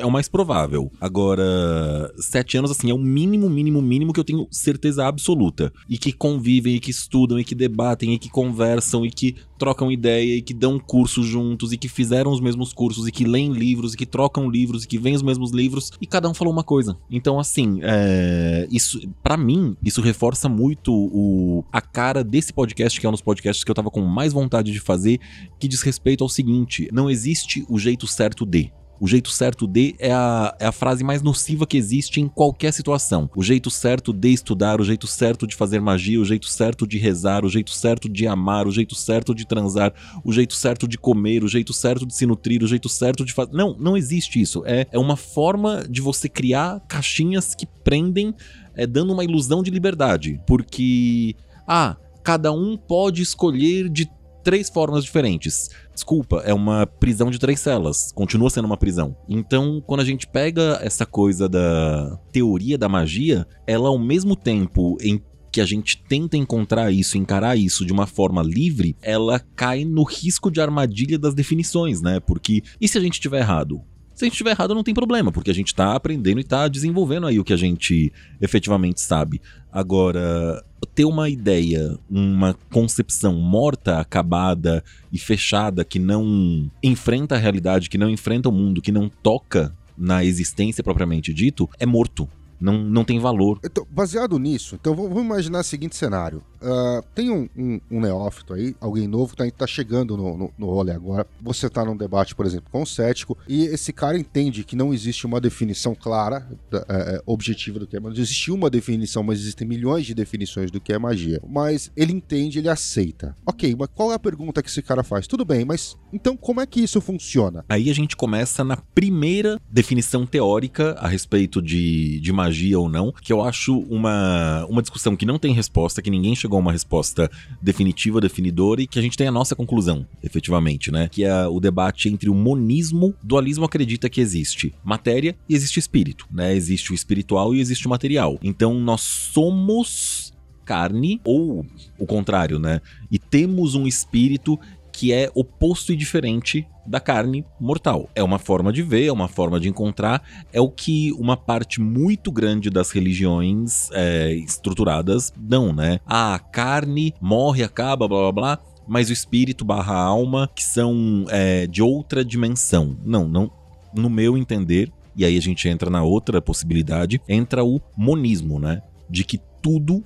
é 0.00 0.06
o 0.06 0.10
mais 0.10 0.28
provável. 0.28 0.90
Agora, 1.00 2.12
sete 2.18 2.56
anos, 2.56 2.70
assim, 2.70 2.90
é 2.90 2.94
o 2.94 2.98
mínimo, 2.98 3.48
mínimo, 3.48 3.80
mínimo 3.80 4.12
que 4.12 4.20
eu 4.20 4.24
tenho 4.24 4.46
certeza 4.50 5.06
absoluta. 5.06 5.72
E 5.88 5.96
que 5.96 6.12
convivem, 6.12 6.76
e 6.76 6.80
que 6.80 6.90
estudam, 6.90 7.38
e 7.38 7.44
que 7.44 7.54
debatem, 7.54 8.12
e 8.12 8.18
que 8.18 8.28
conversam, 8.28 9.04
e 9.04 9.10
que 9.10 9.36
trocam 9.58 9.92
ideia, 9.92 10.36
e 10.36 10.42
que 10.42 10.52
dão 10.52 10.78
cursos 10.78 11.26
juntos, 11.26 11.72
e 11.72 11.78
que 11.78 11.88
fizeram 11.88 12.32
os 12.32 12.40
mesmos 12.40 12.72
cursos, 12.72 13.06
e 13.06 13.12
que 13.12 13.24
leem 13.24 13.52
livros, 13.52 13.94
e 13.94 13.96
que 13.96 14.04
trocam 14.04 14.50
livros, 14.50 14.84
e 14.84 14.88
que 14.88 14.98
veem 14.98 15.14
os 15.14 15.22
mesmos 15.22 15.52
livros, 15.52 15.92
e 16.00 16.06
cada 16.06 16.28
um 16.28 16.34
falou 16.34 16.52
uma 16.52 16.64
coisa. 16.64 16.96
Então, 17.10 17.38
assim, 17.38 17.78
é, 17.82 18.66
isso, 18.70 19.00
para 19.22 19.36
mim, 19.36 19.76
isso 19.82 20.00
reforça 20.00 20.48
muito 20.48 20.92
o, 20.92 21.64
a 21.72 21.80
cara 21.80 22.24
desse 22.24 22.52
podcast, 22.52 23.00
que 23.00 23.06
é 23.06 23.08
um 23.08 23.12
dos 23.12 23.22
podcasts 23.22 23.64
que 23.64 23.70
eu 23.70 23.74
tava 23.74 23.90
com 23.90 24.02
mais 24.02 24.32
vontade 24.32 24.72
de 24.72 24.80
fazer, 24.80 25.20
que 25.58 25.68
diz 25.68 25.82
respeito 25.82 26.24
ao 26.24 26.28
seguinte: 26.28 26.88
não 26.92 27.08
existe 27.08 27.64
o 27.68 27.78
jeito 27.78 28.06
certo 28.06 28.44
de. 28.44 28.72
O 29.02 29.08
jeito 29.08 29.30
certo 29.30 29.66
de 29.66 29.96
é 29.98 30.12
a, 30.12 30.56
é 30.60 30.66
a 30.66 30.70
frase 30.70 31.02
mais 31.02 31.22
nociva 31.22 31.66
que 31.66 31.76
existe 31.76 32.20
em 32.20 32.28
qualquer 32.28 32.72
situação. 32.72 33.28
O 33.34 33.42
jeito 33.42 33.68
certo 33.68 34.12
de 34.12 34.28
estudar, 34.28 34.80
o 34.80 34.84
jeito 34.84 35.08
certo 35.08 35.44
de 35.44 35.56
fazer 35.56 35.80
magia, 35.80 36.20
o 36.20 36.24
jeito 36.24 36.46
certo 36.46 36.86
de 36.86 36.98
rezar, 36.98 37.44
o 37.44 37.48
jeito 37.48 37.72
certo 37.72 38.08
de 38.08 38.28
amar, 38.28 38.64
o 38.64 38.70
jeito 38.70 38.94
certo 38.94 39.34
de 39.34 39.44
transar, 39.44 39.92
o 40.24 40.32
jeito 40.32 40.54
certo 40.54 40.86
de 40.86 40.96
comer, 40.96 41.42
o 41.42 41.48
jeito 41.48 41.72
certo 41.72 42.06
de 42.06 42.14
se 42.14 42.24
nutrir, 42.24 42.62
o 42.62 42.66
jeito 42.68 42.88
certo 42.88 43.24
de 43.24 43.32
fazer. 43.32 43.52
Não, 43.52 43.76
não 43.76 43.96
existe 43.96 44.40
isso. 44.40 44.62
É, 44.64 44.86
é 44.92 44.98
uma 45.00 45.16
forma 45.16 45.82
de 45.90 46.00
você 46.00 46.28
criar 46.28 46.78
caixinhas 46.86 47.56
que 47.56 47.66
prendem, 47.66 48.32
é, 48.76 48.86
dando 48.86 49.12
uma 49.12 49.24
ilusão 49.24 49.64
de 49.64 49.70
liberdade. 49.72 50.40
Porque, 50.46 51.34
ah, 51.66 51.96
cada 52.22 52.52
um 52.52 52.76
pode 52.76 53.20
escolher 53.20 53.88
de 53.88 54.08
três 54.42 54.68
formas 54.68 55.04
diferentes. 55.04 55.70
Desculpa, 55.94 56.42
é 56.44 56.52
uma 56.52 56.86
prisão 56.86 57.30
de 57.30 57.38
três 57.38 57.60
celas. 57.60 58.12
Continua 58.12 58.50
sendo 58.50 58.64
uma 58.64 58.76
prisão. 58.76 59.16
Então, 59.28 59.82
quando 59.86 60.00
a 60.00 60.04
gente 60.04 60.26
pega 60.26 60.78
essa 60.82 61.06
coisa 61.06 61.48
da 61.48 62.18
teoria 62.32 62.78
da 62.78 62.88
magia, 62.88 63.46
ela 63.66 63.88
ao 63.88 63.98
mesmo 63.98 64.34
tempo 64.36 64.96
em 65.00 65.22
que 65.52 65.60
a 65.60 65.66
gente 65.66 66.02
tenta 66.08 66.36
encontrar 66.36 66.90
isso, 66.90 67.18
encarar 67.18 67.56
isso 67.56 67.84
de 67.84 67.92
uma 67.92 68.06
forma 68.06 68.42
livre, 68.42 68.96
ela 69.02 69.38
cai 69.54 69.84
no 69.84 70.02
risco 70.02 70.50
de 70.50 70.62
armadilha 70.62 71.18
das 71.18 71.34
definições, 71.34 72.00
né? 72.00 72.18
Porque 72.20 72.62
e 72.80 72.88
se 72.88 72.96
a 72.96 73.00
gente 73.00 73.14
estiver 73.14 73.40
errado? 73.40 73.82
Se 74.14 74.24
a 74.24 74.26
gente 74.26 74.34
estiver 74.34 74.50
errado, 74.50 74.74
não 74.74 74.82
tem 74.82 74.94
problema, 74.94 75.32
porque 75.32 75.50
a 75.50 75.54
gente 75.54 75.68
está 75.68 75.94
aprendendo 75.94 76.38
e 76.38 76.42
está 76.42 76.68
desenvolvendo 76.68 77.26
aí 77.26 77.38
o 77.38 77.44
que 77.44 77.52
a 77.52 77.56
gente 77.56 78.12
efetivamente 78.40 79.00
sabe. 79.00 79.40
Agora, 79.70 80.62
ter 80.94 81.04
uma 81.04 81.28
ideia, 81.28 81.98
uma 82.10 82.54
concepção 82.70 83.34
morta, 83.34 83.98
acabada 83.98 84.84
e 85.10 85.18
fechada 85.18 85.84
que 85.84 85.98
não 85.98 86.70
enfrenta 86.82 87.36
a 87.36 87.38
realidade, 87.38 87.88
que 87.88 87.98
não 87.98 88.10
enfrenta 88.10 88.48
o 88.48 88.52
mundo, 88.52 88.82
que 88.82 88.92
não 88.92 89.08
toca 89.08 89.74
na 89.96 90.24
existência 90.24 90.84
propriamente 90.84 91.32
dito, 91.32 91.68
é 91.78 91.86
morto 91.86 92.28
não, 92.62 92.78
não 92.78 93.04
tem 93.04 93.18
valor. 93.18 93.58
Então, 93.64 93.84
baseado 93.90 94.38
nisso, 94.38 94.76
então 94.76 94.94
vamos 94.94 95.22
imaginar 95.22 95.60
o 95.60 95.64
seguinte 95.64 95.96
cenário. 95.96 96.42
Uh, 96.62 97.02
tem 97.14 97.30
um, 97.30 97.48
um, 97.56 97.80
um, 97.90 98.00
neófito 98.00 98.54
aí, 98.54 98.74
alguém 98.80 99.08
novo 99.08 99.34
que 99.34 99.50
tá, 99.50 99.58
tá 99.58 99.66
chegando 99.66 100.16
no, 100.16 100.36
no, 100.36 100.54
no 100.56 100.66
rolê 100.66 100.92
agora. 100.92 101.26
Você 101.40 101.68
tá 101.68 101.84
num 101.84 101.96
debate, 101.96 102.34
por 102.34 102.46
exemplo, 102.46 102.70
com 102.70 102.82
o 102.82 102.86
cético, 102.86 103.36
e 103.48 103.64
esse 103.64 103.92
cara 103.92 104.18
entende 104.18 104.64
que 104.64 104.76
não 104.76 104.94
existe 104.94 105.26
uma 105.26 105.40
definição 105.40 105.94
clara, 105.94 106.46
é, 106.72 106.78
é, 106.88 107.22
objetiva 107.26 107.78
do 107.78 107.86
que 107.86 107.96
é 107.96 108.00
magia. 108.00 108.16
Não 108.16 108.22
existe 108.22 108.50
uma 108.50 108.70
definição, 108.70 109.22
mas 109.22 109.40
existem 109.40 109.66
milhões 109.66 110.06
de 110.06 110.14
definições 110.14 110.70
do 110.70 110.80
que 110.80 110.92
é 110.92 110.98
magia. 110.98 111.40
Mas 111.46 111.90
ele 111.96 112.12
entende, 112.12 112.58
ele 112.58 112.68
aceita. 112.68 113.36
Ok, 113.46 113.74
mas 113.78 113.88
qual 113.94 114.12
é 114.12 114.14
a 114.14 114.18
pergunta 114.18 114.62
que 114.62 114.68
esse 114.68 114.82
cara 114.82 115.02
faz? 115.02 115.26
Tudo 115.26 115.44
bem, 115.44 115.64
mas 115.64 115.96
então 116.12 116.36
como 116.36 116.60
é 116.60 116.66
que 116.66 116.80
isso 116.80 117.00
funciona? 117.00 117.64
Aí 117.68 117.90
a 117.90 117.94
gente 117.94 118.16
começa 118.16 118.62
na 118.62 118.76
primeira 118.76 119.60
definição 119.70 120.24
teórica 120.24 120.92
a 120.98 121.08
respeito 121.08 121.60
de, 121.60 122.20
de 122.20 122.32
magia 122.32 122.52
magia 122.52 122.78
ou 122.78 122.88
não, 122.88 123.12
que 123.12 123.32
eu 123.32 123.42
acho 123.42 123.78
uma, 123.80 124.66
uma 124.68 124.82
discussão 124.82 125.16
que 125.16 125.24
não 125.24 125.38
tem 125.38 125.54
resposta, 125.54 126.02
que 126.02 126.10
ninguém 126.10 126.36
chegou 126.36 126.51
a 126.56 126.58
uma 126.58 126.72
resposta 126.72 127.30
definitiva, 127.60 128.20
definidora 128.20 128.82
e 128.82 128.86
que 128.86 128.98
a 128.98 129.02
gente 129.02 129.16
tem 129.16 129.26
a 129.26 129.32
nossa 129.32 129.54
conclusão, 129.54 130.06
efetivamente, 130.22 130.90
né? 130.90 131.08
Que 131.10 131.24
é 131.24 131.46
o 131.46 131.60
debate 131.60 132.08
entre 132.08 132.30
o 132.30 132.34
monismo, 132.34 133.14
dualismo 133.22 133.64
acredita 133.64 134.08
que 134.08 134.20
existe 134.20 134.74
matéria 134.84 135.36
e 135.48 135.54
existe 135.54 135.78
espírito, 135.78 136.26
né? 136.30 136.54
Existe 136.54 136.92
o 136.92 136.94
espiritual 136.94 137.54
e 137.54 137.60
existe 137.60 137.86
o 137.86 137.90
material. 137.90 138.38
Então 138.42 138.74
nós 138.74 139.00
somos 139.00 140.32
carne 140.64 141.20
ou 141.24 141.66
o 141.98 142.06
contrário, 142.06 142.58
né? 142.58 142.80
E 143.10 143.18
temos 143.18 143.74
um 143.74 143.86
espírito 143.86 144.58
que 144.92 145.12
é 145.12 145.30
oposto 145.34 145.92
e 145.92 145.96
diferente 145.96 146.66
da 146.86 147.00
carne 147.00 147.44
mortal. 147.58 148.10
É 148.14 148.22
uma 148.22 148.38
forma 148.38 148.72
de 148.72 148.82
ver, 148.82 149.06
é 149.06 149.12
uma 149.12 149.28
forma 149.28 149.58
de 149.58 149.68
encontrar, 149.68 150.22
é 150.52 150.60
o 150.60 150.68
que 150.68 151.12
uma 151.12 151.36
parte 151.36 151.80
muito 151.80 152.30
grande 152.30 152.68
das 152.68 152.90
religiões 152.90 153.88
é, 153.92 154.32
estruturadas 154.34 155.32
dão, 155.36 155.72
né? 155.72 156.00
Ah, 156.06 156.34
a 156.34 156.38
carne 156.38 157.14
morre, 157.20 157.62
acaba, 157.62 158.06
blá 158.06 158.20
blá 158.20 158.32
blá, 158.32 158.58
mas 158.86 159.08
o 159.08 159.12
espírito 159.12 159.64
barra 159.64 159.96
alma, 159.96 160.50
que 160.54 160.62
são 160.62 161.24
é, 161.30 161.66
de 161.66 161.82
outra 161.82 162.24
dimensão. 162.24 162.96
Não, 163.04 163.26
não. 163.26 163.50
No 163.94 164.10
meu 164.10 164.36
entender, 164.36 164.92
e 165.14 165.24
aí 165.24 165.36
a 165.36 165.40
gente 165.40 165.68
entra 165.68 165.88
na 165.88 166.02
outra 166.02 166.40
possibilidade, 166.42 167.20
entra 167.28 167.64
o 167.64 167.80
monismo, 167.96 168.58
né? 168.58 168.82
De 169.08 169.24
que 169.24 169.38
tudo 169.60 170.04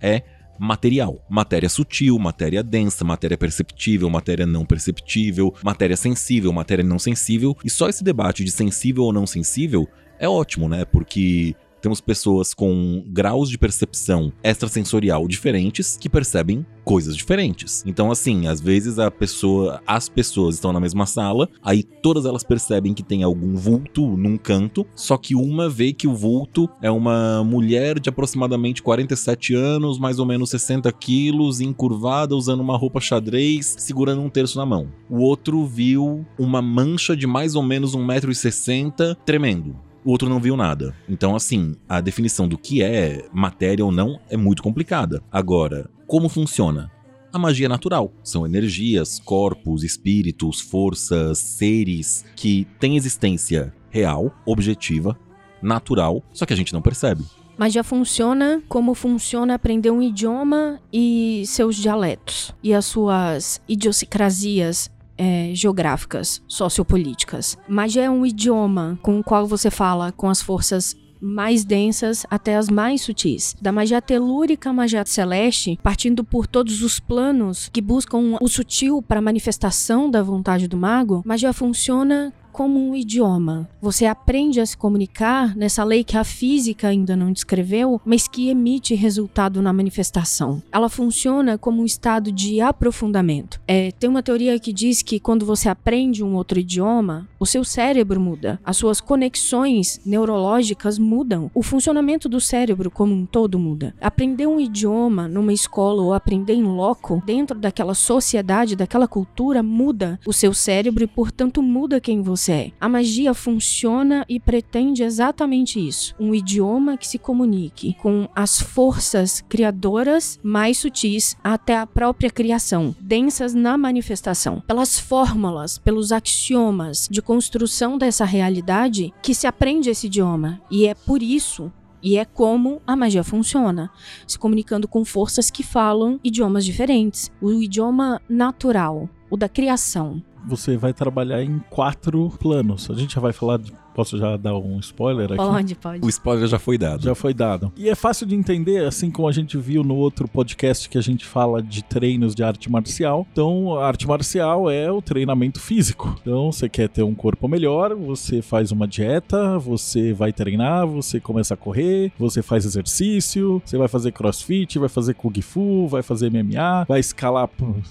é 0.00 0.22
material. 0.58 1.24
Matéria 1.28 1.68
sutil, 1.68 2.18
matéria 2.18 2.62
densa, 2.62 3.04
matéria 3.04 3.38
perceptível, 3.38 4.10
matéria 4.10 4.46
não 4.46 4.64
perceptível, 4.64 5.54
matéria 5.62 5.96
sensível, 5.96 6.52
matéria 6.52 6.84
não 6.84 6.98
sensível. 6.98 7.56
E 7.64 7.70
só 7.70 7.88
esse 7.88 8.02
debate 8.02 8.44
de 8.44 8.50
sensível 8.50 9.04
ou 9.04 9.12
não 9.12 9.26
sensível 9.26 9.88
é 10.18 10.28
ótimo, 10.28 10.68
né? 10.68 10.84
Porque 10.84 11.54
temos 11.80 12.00
pessoas 12.00 12.54
com 12.54 13.04
graus 13.08 13.48
de 13.48 13.58
percepção 13.58 14.32
extrasensorial 14.42 15.26
diferentes 15.28 15.96
que 15.96 16.08
percebem 16.08 16.64
coisas 16.88 17.14
diferentes. 17.14 17.84
Então, 17.86 18.10
assim, 18.10 18.46
às 18.46 18.62
vezes 18.62 18.98
a 18.98 19.10
pessoa, 19.10 19.82
as 19.86 20.08
pessoas 20.08 20.54
estão 20.54 20.72
na 20.72 20.80
mesma 20.80 21.04
sala, 21.04 21.46
aí 21.62 21.82
todas 21.82 22.24
elas 22.24 22.42
percebem 22.42 22.94
que 22.94 23.02
tem 23.02 23.22
algum 23.22 23.56
vulto 23.56 24.16
num 24.16 24.38
canto, 24.38 24.86
só 24.94 25.18
que 25.18 25.34
uma 25.34 25.68
vê 25.68 25.92
que 25.92 26.08
o 26.08 26.14
vulto 26.14 26.66
é 26.80 26.90
uma 26.90 27.44
mulher 27.44 28.00
de 28.00 28.08
aproximadamente 28.08 28.82
47 28.82 29.54
anos, 29.54 29.98
mais 29.98 30.18
ou 30.18 30.24
menos 30.24 30.48
60 30.48 30.90
quilos, 30.92 31.60
encurvada, 31.60 32.34
usando 32.34 32.60
uma 32.60 32.78
roupa 32.78 33.00
xadrez, 33.00 33.76
segurando 33.78 34.22
um 34.22 34.30
terço 34.30 34.56
na 34.56 34.64
mão. 34.64 34.88
O 35.10 35.18
outro 35.20 35.66
viu 35.66 36.24
uma 36.38 36.62
mancha 36.62 37.14
de 37.14 37.26
mais 37.26 37.54
ou 37.54 37.62
menos 37.62 37.94
1,60m 37.94 39.14
tremendo 39.26 39.87
o 40.08 40.10
outro 40.10 40.26
não 40.26 40.40
viu 40.40 40.56
nada. 40.56 40.96
Então, 41.06 41.36
assim, 41.36 41.74
a 41.86 42.00
definição 42.00 42.48
do 42.48 42.56
que 42.56 42.82
é 42.82 43.28
matéria 43.30 43.84
ou 43.84 43.92
não 43.92 44.18
é 44.30 44.38
muito 44.38 44.62
complicada. 44.62 45.22
Agora, 45.30 45.90
como 46.06 46.30
funciona? 46.30 46.90
A 47.30 47.38
magia 47.38 47.66
é 47.66 47.68
natural. 47.68 48.10
São 48.24 48.46
energias, 48.46 49.20
corpos, 49.20 49.84
espíritos, 49.84 50.62
forças, 50.62 51.36
seres 51.36 52.24
que 52.34 52.66
têm 52.80 52.96
existência 52.96 53.74
real, 53.90 54.34
objetiva, 54.46 55.14
natural, 55.60 56.24
só 56.32 56.46
que 56.46 56.54
a 56.54 56.56
gente 56.56 56.72
não 56.72 56.80
percebe. 56.80 57.22
Magia 57.58 57.84
funciona 57.84 58.62
como 58.66 58.94
funciona 58.94 59.56
aprender 59.56 59.90
um 59.90 60.00
idioma 60.00 60.80
e 60.90 61.42
seus 61.44 61.76
dialetos 61.76 62.54
e 62.62 62.72
as 62.72 62.86
suas 62.86 63.60
idiosincrasias 63.68 64.90
é, 65.18 65.50
geográficas, 65.52 66.40
sociopolíticas. 66.46 67.58
Magia 67.68 68.04
é 68.04 68.10
um 68.10 68.24
idioma 68.24 68.98
com 69.02 69.18
o 69.18 69.24
qual 69.24 69.46
você 69.46 69.70
fala 69.70 70.12
com 70.12 70.30
as 70.30 70.40
forças 70.40 70.96
mais 71.20 71.64
densas 71.64 72.24
até 72.30 72.56
as 72.56 72.68
mais 72.68 73.02
sutis. 73.02 73.56
Da 73.60 73.72
magia 73.72 74.00
telúrica 74.00 74.70
à 74.70 74.72
magia 74.72 75.04
celeste, 75.04 75.78
partindo 75.82 76.22
por 76.22 76.46
todos 76.46 76.82
os 76.82 77.00
planos 77.00 77.68
que 77.72 77.80
buscam 77.80 78.36
o 78.40 78.48
sutil 78.48 79.02
para 79.02 79.20
manifestação 79.20 80.10
da 80.10 80.22
vontade 80.22 80.68
do 80.68 80.76
mago, 80.76 81.22
magia 81.26 81.52
funciona 81.52 82.32
como 82.58 82.76
um 82.76 82.92
idioma. 82.92 83.68
Você 83.80 84.04
aprende 84.04 84.60
a 84.60 84.66
se 84.66 84.76
comunicar 84.76 85.54
nessa 85.54 85.84
lei 85.84 86.02
que 86.02 86.16
a 86.16 86.24
física 86.24 86.88
ainda 86.88 87.14
não 87.14 87.30
descreveu, 87.30 88.00
mas 88.04 88.26
que 88.26 88.48
emite 88.48 88.96
resultado 88.96 89.62
na 89.62 89.72
manifestação. 89.72 90.60
Ela 90.72 90.88
funciona 90.88 91.56
como 91.56 91.80
um 91.80 91.84
estado 91.84 92.32
de 92.32 92.60
aprofundamento. 92.60 93.60
É, 93.64 93.92
tem 93.92 94.10
uma 94.10 94.24
teoria 94.24 94.58
que 94.58 94.72
diz 94.72 95.02
que 95.02 95.20
quando 95.20 95.46
você 95.46 95.68
aprende 95.68 96.24
um 96.24 96.34
outro 96.34 96.58
idioma, 96.58 97.28
o 97.38 97.46
seu 97.46 97.62
cérebro 97.62 98.20
muda, 98.20 98.58
as 98.64 98.76
suas 98.76 99.00
conexões 99.00 100.00
neurológicas 100.04 100.98
mudam, 100.98 101.52
o 101.54 101.62
funcionamento 101.62 102.28
do 102.28 102.40
cérebro 102.40 102.90
como 102.90 103.14
um 103.14 103.24
todo 103.24 103.56
muda. 103.56 103.94
Aprender 104.00 104.48
um 104.48 104.58
idioma 104.58 105.28
numa 105.28 105.52
escola 105.52 106.02
ou 106.02 106.12
aprender 106.12 106.54
em 106.54 106.64
loco, 106.64 107.22
dentro 107.24 107.56
daquela 107.56 107.94
sociedade, 107.94 108.74
daquela 108.74 109.06
cultura, 109.06 109.62
muda 109.62 110.18
o 110.26 110.32
seu 110.32 110.52
cérebro 110.52 111.04
e, 111.04 111.06
portanto, 111.06 111.62
muda 111.62 112.00
quem 112.00 112.20
você 112.20 112.47
é. 112.48 112.72
A 112.80 112.88
magia 112.88 113.34
funciona 113.34 114.24
e 114.28 114.38
pretende 114.40 115.02
exatamente 115.02 115.78
isso: 115.86 116.14
um 116.18 116.34
idioma 116.34 116.96
que 116.96 117.06
se 117.06 117.18
comunique 117.18 117.94
com 118.00 118.28
as 118.34 118.60
forças 118.60 119.42
criadoras 119.48 120.38
mais 120.42 120.78
sutis 120.78 121.36
até 121.42 121.76
a 121.76 121.86
própria 121.86 122.30
criação, 122.30 122.94
densas 123.00 123.54
na 123.54 123.76
manifestação, 123.76 124.60
pelas 124.66 124.98
fórmulas, 124.98 125.78
pelos 125.78 126.12
axiomas 126.12 127.08
de 127.10 127.22
construção 127.22 127.98
dessa 127.98 128.24
realidade 128.24 129.12
que 129.22 129.34
se 129.34 129.46
aprende 129.46 129.90
esse 129.90 130.06
idioma. 130.06 130.60
E 130.70 130.86
é 130.86 130.94
por 130.94 131.22
isso 131.22 131.72
e 132.02 132.16
é 132.16 132.24
como 132.24 132.80
a 132.86 132.94
magia 132.94 133.24
funciona, 133.24 133.90
se 134.26 134.38
comunicando 134.38 134.86
com 134.86 135.04
forças 135.04 135.50
que 135.50 135.62
falam 135.62 136.20
idiomas 136.22 136.64
diferentes. 136.64 137.30
O 137.40 137.52
idioma 137.52 138.20
natural, 138.28 139.08
o 139.28 139.36
da 139.36 139.48
criação, 139.48 140.22
você 140.46 140.76
vai 140.76 140.92
trabalhar 140.92 141.42
em 141.42 141.58
quatro 141.70 142.30
planos. 142.38 142.90
A 142.90 142.94
gente 142.94 143.14
já 143.14 143.20
vai 143.20 143.32
falar 143.32 143.58
de 143.58 143.72
Posso 143.98 144.16
já 144.16 144.36
dar 144.36 144.56
um 144.56 144.78
spoiler 144.78 145.24
aqui? 145.24 145.36
Pode, 145.38 145.74
pode. 145.74 146.06
O 146.06 146.08
spoiler 146.08 146.46
já 146.46 146.56
foi 146.56 146.78
dado. 146.78 147.02
Já 147.02 147.16
foi 147.16 147.34
dado. 147.34 147.72
E 147.76 147.88
é 147.88 147.96
fácil 147.96 148.28
de 148.28 148.36
entender, 148.36 148.86
assim 148.86 149.10
como 149.10 149.26
a 149.26 149.32
gente 149.32 149.58
viu 149.58 149.82
no 149.82 149.96
outro 149.96 150.28
podcast 150.28 150.88
que 150.88 150.96
a 150.96 151.00
gente 151.00 151.24
fala 151.24 151.60
de 151.60 151.82
treinos 151.82 152.32
de 152.32 152.44
arte 152.44 152.70
marcial. 152.70 153.26
Então, 153.32 153.76
a 153.76 153.84
arte 153.84 154.06
marcial 154.06 154.70
é 154.70 154.88
o 154.88 155.02
treinamento 155.02 155.58
físico. 155.58 156.16
Então, 156.22 156.52
você 156.52 156.68
quer 156.68 156.88
ter 156.88 157.02
um 157.02 157.12
corpo 157.12 157.48
melhor, 157.48 157.92
você 157.96 158.40
faz 158.40 158.70
uma 158.70 158.86
dieta, 158.86 159.58
você 159.58 160.12
vai 160.12 160.32
treinar, 160.32 160.86
você 160.86 161.18
começa 161.18 161.54
a 161.54 161.56
correr, 161.56 162.12
você 162.16 162.40
faz 162.40 162.64
exercício, 162.64 163.60
você 163.64 163.76
vai 163.76 163.88
fazer 163.88 164.12
crossfit, 164.12 164.78
vai 164.78 164.88
fazer 164.88 165.14
kung 165.14 165.42
fu, 165.42 165.88
vai 165.88 166.04
fazer 166.04 166.30
MMA, 166.30 166.84
vai 166.86 167.00
escalar 167.00 167.50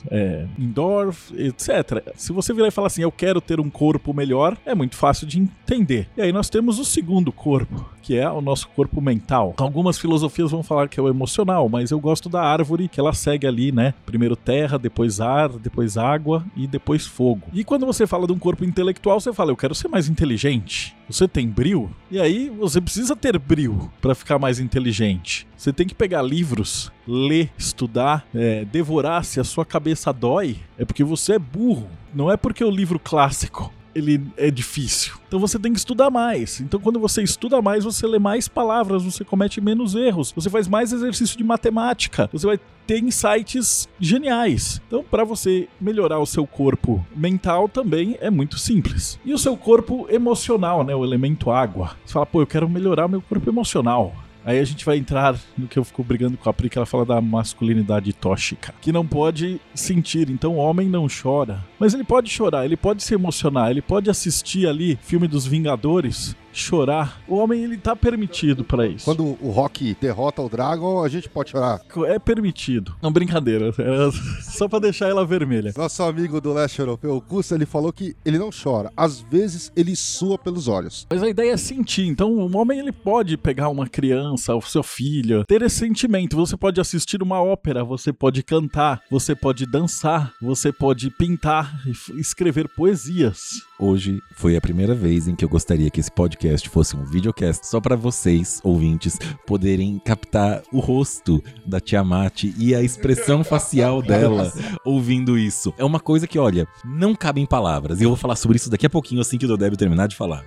é, 0.10 0.48
indoor, 0.58 1.14
etc. 1.36 2.14
Se 2.16 2.32
você 2.32 2.54
virar 2.54 2.70
e 2.70 2.72
falar 2.72 2.88
assim, 2.88 3.02
eu 3.02 3.12
quero 3.12 3.42
ter 3.42 3.60
um 3.60 3.70
corpo 3.70 4.14
melhor, 4.14 4.56
é 4.66 4.74
muito 4.74 4.96
fácil 4.96 5.28
de 5.28 5.38
entender. 5.40 5.97
E 6.16 6.22
aí 6.22 6.32
nós 6.32 6.50
temos 6.50 6.80
o 6.80 6.86
segundo 6.86 7.32
corpo, 7.32 7.86
que 8.01 8.18
é 8.18 8.30
o 8.30 8.42
nosso 8.42 8.68
corpo 8.70 9.01
mental. 9.01 9.54
Algumas 9.58 9.98
filosofias 9.98 10.51
vão 10.51 10.63
falar 10.63 10.88
que 10.88 11.00
é 11.00 11.04
o 11.04 11.08
emocional, 11.08 11.70
mas 11.70 11.92
eu 11.92 12.00
gosto 12.00 12.30
da 12.30 12.42
árvore 12.42 12.88
que 12.88 13.00
ela 13.00 13.13
segue 13.13 13.48
ali, 13.48 13.72
né? 13.72 13.94
Primeiro 14.06 14.36
terra, 14.36 14.77
depois 14.77 15.20
ar, 15.20 15.50
depois 15.50 15.98
água 15.98 16.46
e 16.56 16.68
depois 16.68 17.06
fogo. 17.06 17.44
E 17.54 17.63
quando 17.63 17.86
você 17.86 18.06
fala 18.06 18.27
de 18.27 18.34
um 18.34 18.39
corpo 18.39 18.63
intelectual, 18.63 19.20
você 19.20 19.34
fala, 19.34 19.51
eu 19.51 19.58
quero 19.58 19.75
ser 19.75 19.88
mais 19.88 20.10
inteligente. 20.10 20.96
Você 21.10 21.27
tem 21.27 21.48
bril? 21.48 21.89
E 22.12 22.20
aí 22.20 22.50
você 22.50 22.82
precisa 22.82 23.16
ter 23.16 23.39
bril 23.39 23.89
para 24.01 24.13
ficar 24.13 24.38
mais 24.38 24.60
inteligente. 24.60 25.48
Você 25.56 25.72
tem 25.72 25.88
que 25.88 25.96
pegar 25.96 26.22
livros, 26.22 26.92
ler, 27.08 27.50
estudar, 27.58 28.27
é, 28.36 28.66
devorar. 28.66 29.24
Se 29.24 29.39
a 29.39 29.44
sua 29.44 29.66
cabeça 29.66 30.12
dói, 30.12 30.58
é 30.77 30.84
porque 30.84 31.04
você 31.04 31.34
é 31.34 31.39
burro. 31.39 31.88
Não 32.13 32.32
é 32.32 32.36
porque 32.36 32.63
o 32.63 32.70
livro 32.70 33.00
clássico 33.00 33.72
ele 33.98 34.22
é 34.38 34.51
difícil. 34.51 35.16
Então 35.27 35.39
você 35.39 35.58
tem 35.58 35.74
que 35.74 35.80
estudar 35.80 36.12
mais. 36.12 36.62
Então 36.62 36.80
quando 36.80 37.00
você 37.00 37.24
estuda 37.24 37.62
mais, 37.62 37.84
você 37.84 38.06
lê 38.06 38.20
mais 38.20 38.48
palavras, 38.48 39.04
você 39.04 39.25
comete 39.25 39.60
menos 39.60 39.96
erros, 39.96 40.32
você 40.32 40.50
faz 40.50 40.68
mais 40.68 40.94
exercício 40.94 41.38
de 41.38 41.44
matemática, 41.44 42.30
você 42.32 42.46
vai 42.46 42.60
ter 42.86 43.04
insights 43.04 43.89
geniais. 44.00 44.82
Então 44.88 45.04
para 45.04 45.24
você 45.24 45.68
melhorar 45.82 46.20
o 46.20 46.25
seu 46.25 46.46
corpo 46.46 47.06
mental 47.16 47.68
também 47.68 48.18
é 48.22 48.30
muito 48.30 48.58
simples. 48.60 49.20
E 49.25 49.34
o 49.34 49.38
seu 49.38 49.58
corpo 49.58 50.08
emocional, 50.10 50.84
né, 50.84 50.96
o 50.96 51.04
elemento 51.04 51.50
água. 51.50 51.98
Você 52.06 52.13
fala, 52.13 52.25
pô, 52.25 52.42
eu 52.42 52.48
quero 52.48 52.70
melhorar 52.70 53.08
meu 53.08 53.22
corpo 53.22 53.50
emocional. 53.50 54.13
Aí 54.48 54.60
a 54.60 54.63
gente 54.63 54.86
vai 54.86 54.96
entrar 54.96 55.38
no 55.58 55.68
que 55.68 55.77
eu 55.77 55.84
fico 55.84 56.01
brigando 56.01 56.38
com 56.38 56.50
a 56.50 56.54
Pri, 56.54 56.70
que 56.70 56.77
ela 56.77 56.86
fala 56.86 57.06
da 57.06 57.20
masculinidade 57.20 58.13
tóxica, 58.13 58.74
que 58.80 58.94
não 58.94 59.06
pode 59.06 59.60
sentir. 59.75 60.30
Então 60.30 60.54
o 60.54 60.60
homem 60.60 60.88
não 60.88 61.06
chora. 61.10 61.62
Mas 61.77 61.94
ele 61.94 62.06
pode 62.06 62.30
chorar, 62.30 62.63
ele 62.63 62.77
pode 62.77 63.04
se 63.04 63.13
emocionar, 63.13 63.72
ele 63.72 63.82
pode 63.82 64.10
assistir 64.10 64.66
ali 64.66 64.98
filme 65.01 65.27
dos 65.27 65.46
Vingadores 65.46 66.34
chorar. 66.60 67.22
O 67.28 67.36
homem, 67.36 67.64
ele 67.64 67.78
tá 67.78 67.96
permitido 67.96 68.64
para 68.64 68.88
isso. 68.88 69.06
Quando 69.06 69.38
o 69.42 69.52
Rock 69.52 69.96
derrota 70.00 70.42
o 70.42 70.50
Dragon, 70.50 71.04
a 71.04 71.10
gente 71.10 71.30
pode 71.30 71.52
chorar. 71.52 71.82
É 72.08 72.20
permitido. 72.20 72.96
Não, 73.02 73.12
brincadeira. 73.12 73.70
É 73.70 74.12
só 74.44 74.68
para 74.68 74.80
deixar 74.80 75.08
ela 75.08 75.26
vermelha. 75.26 75.74
Nosso 75.76 76.04
amigo 76.04 76.40
do 76.42 76.54
leste 76.54 76.80
europeu, 76.80 77.16
o 77.16 77.22
Kusa, 77.22 77.56
ele 77.56 77.66
falou 77.66 77.92
que 77.92 78.16
ele 78.26 78.38
não 78.38 78.50
chora. 78.52 78.92
Às 78.96 79.20
vezes, 79.22 79.72
ele 79.76 79.96
sua 79.96 80.38
pelos 80.38 80.68
olhos. 80.68 81.06
Mas 81.10 81.24
a 81.24 81.30
ideia 81.30 81.54
é 81.54 81.58
sentir. 81.58 82.06
Então, 82.08 82.32
o 82.34 82.58
homem, 82.58 82.80
ele 82.80 82.92
pode 82.92 83.38
pegar 83.38 83.70
uma 83.70 83.88
criança, 83.88 84.56
o 84.56 84.62
seu 84.62 84.84
filho, 84.84 85.46
ter 85.46 85.62
esse 85.62 85.78
sentimento. 85.78 86.36
Você 86.36 86.58
pode 86.58 86.80
assistir 86.80 87.22
uma 87.22 87.42
ópera, 87.42 87.84
você 87.84 88.12
pode 88.12 88.44
cantar, 88.44 89.02
você 89.10 89.36
pode 89.36 89.66
dançar, 89.66 90.34
você 90.42 90.72
pode 90.72 91.10
pintar, 91.10 91.82
escrever 92.16 92.68
poesias. 92.70 93.62
Hoje 93.79 94.24
foi 94.31 94.57
a 94.57 94.62
primeira 94.62 94.96
vez 94.96 95.27
em 95.27 95.36
que 95.36 95.46
eu 95.46 95.50
gostaria 95.50 95.91
que 95.91 96.00
esse 96.00 96.12
podcast 96.12 96.67
fosse 96.67 96.96
um 96.96 97.05
videocast 97.05 97.67
só 97.67 97.79
para 97.79 97.96
vocês, 97.96 98.60
ouvintes, 98.63 99.19
poderem 99.46 100.01
captar 100.03 100.63
o 100.74 100.79
rosto 100.79 101.43
da 101.63 101.79
Tiamat 101.79 102.46
e 102.57 102.74
a 102.74 102.81
expressão 102.81 103.43
facial 103.43 104.01
dela 104.01 104.51
ouvindo 104.84 105.38
isso. 105.38 105.72
É 105.77 105.86
uma 105.86 106.00
coisa 106.00 106.25
que, 106.25 106.39
olha, 106.39 106.67
não 106.84 107.13
cabe 107.13 107.39
em 107.39 107.46
palavras. 107.46 108.01
E 108.01 108.03
eu 108.03 108.10
vou 108.10 108.17
falar 108.17 108.36
sobre 108.36 108.57
isso 108.57 108.69
daqui 108.69 108.88
a 108.88 108.89
pouquinho, 108.89 109.22
assim 109.22 109.38
que 109.38 109.46
o 109.46 109.48
Dodébio 109.48 109.77
terminar 109.77 110.07
de 110.07 110.15
falar. 110.15 110.43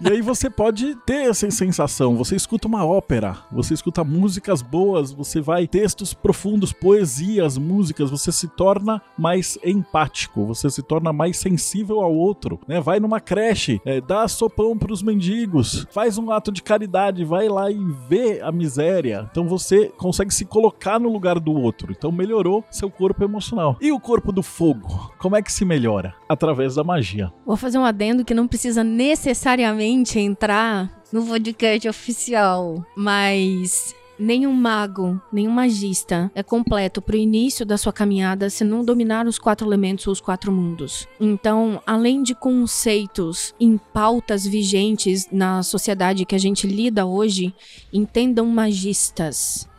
E 0.00 0.08
aí 0.08 0.20
você 0.20 0.48
pode 0.48 0.94
ter 1.06 1.28
essa 1.28 1.50
sensação. 1.50 2.16
Você 2.16 2.36
escuta 2.36 2.66
uma 2.66 2.84
ópera, 2.84 3.36
você 3.50 3.74
escuta 3.74 4.02
músicas 4.04 4.62
boas, 4.62 5.12
você 5.12 5.40
vai 5.40 5.66
textos 5.66 6.14
profundos, 6.14 6.72
poesias, 6.72 7.58
músicas, 7.58 8.10
você 8.10 8.32
se 8.32 8.48
torna 8.48 9.00
mais 9.16 9.58
empático, 9.64 10.46
você 10.46 10.70
se 10.70 10.82
torna 10.82 11.12
mais 11.12 11.38
sensível 11.38 12.00
ao 12.00 12.14
outro, 12.14 12.58
né? 12.66 12.80
Vai 12.80 13.00
numa 13.00 13.20
creche, 13.20 13.80
é, 13.84 14.00
dá 14.00 14.26
sopão 14.28 14.76
pros 14.76 15.02
mendigos, 15.02 15.86
faz 15.90 16.18
um 16.18 16.30
ato 16.30 16.50
de 16.50 16.62
caridade, 16.62 17.24
vai 17.24 17.48
lá 17.48 17.70
e 17.70 17.78
vê 18.08 18.40
a 18.40 18.50
miséria. 18.50 19.28
Então 19.30 19.46
você 19.46 19.92
consegue 19.96 20.32
se 20.32 20.44
colocar 20.44 20.98
no 20.98 21.12
lugar 21.12 21.38
do 21.38 21.52
outro. 21.52 21.92
Então 21.92 22.10
melhorou 22.10 22.64
seu 22.70 22.90
corpo 22.90 23.22
emocional. 23.22 23.76
E 23.80 23.92
o 23.92 24.00
corpo 24.00 24.32
do 24.32 24.42
fogo? 24.42 25.12
Como 25.18 25.36
é 25.36 25.42
que 25.42 25.52
se 25.52 25.64
melhora? 25.64 26.14
Através 26.28 26.74
da 26.74 26.84
magia. 26.84 27.32
Vou 27.44 27.56
fazer 27.56 27.78
um 27.78 27.84
adendo 27.84 28.24
que 28.24 28.34
não 28.34 28.48
precisa 28.48 28.82
necessariamente 28.82 29.69
entrar 30.18 31.02
no 31.12 31.24
podcast 31.24 31.88
oficial. 31.88 32.84
Mas 32.96 33.94
nenhum 34.18 34.52
mago, 34.52 35.20
nenhum 35.32 35.50
magista 35.50 36.30
é 36.34 36.42
completo 36.42 37.00
pro 37.00 37.16
início 37.16 37.64
da 37.64 37.78
sua 37.78 37.92
caminhada 37.92 38.50
se 38.50 38.62
não 38.62 38.84
dominar 38.84 39.26
os 39.26 39.38
quatro 39.38 39.66
elementos 39.66 40.06
ou 40.06 40.12
os 40.12 40.20
quatro 40.20 40.52
mundos. 40.52 41.08
Então, 41.18 41.80
além 41.86 42.22
de 42.22 42.34
conceitos 42.34 43.54
em 43.58 43.78
pautas 43.78 44.46
vigentes 44.46 45.28
na 45.32 45.62
sociedade 45.62 46.26
que 46.26 46.34
a 46.34 46.38
gente 46.38 46.66
lida 46.66 47.06
hoje, 47.06 47.54
entendam 47.92 48.46
magistas. 48.46 49.69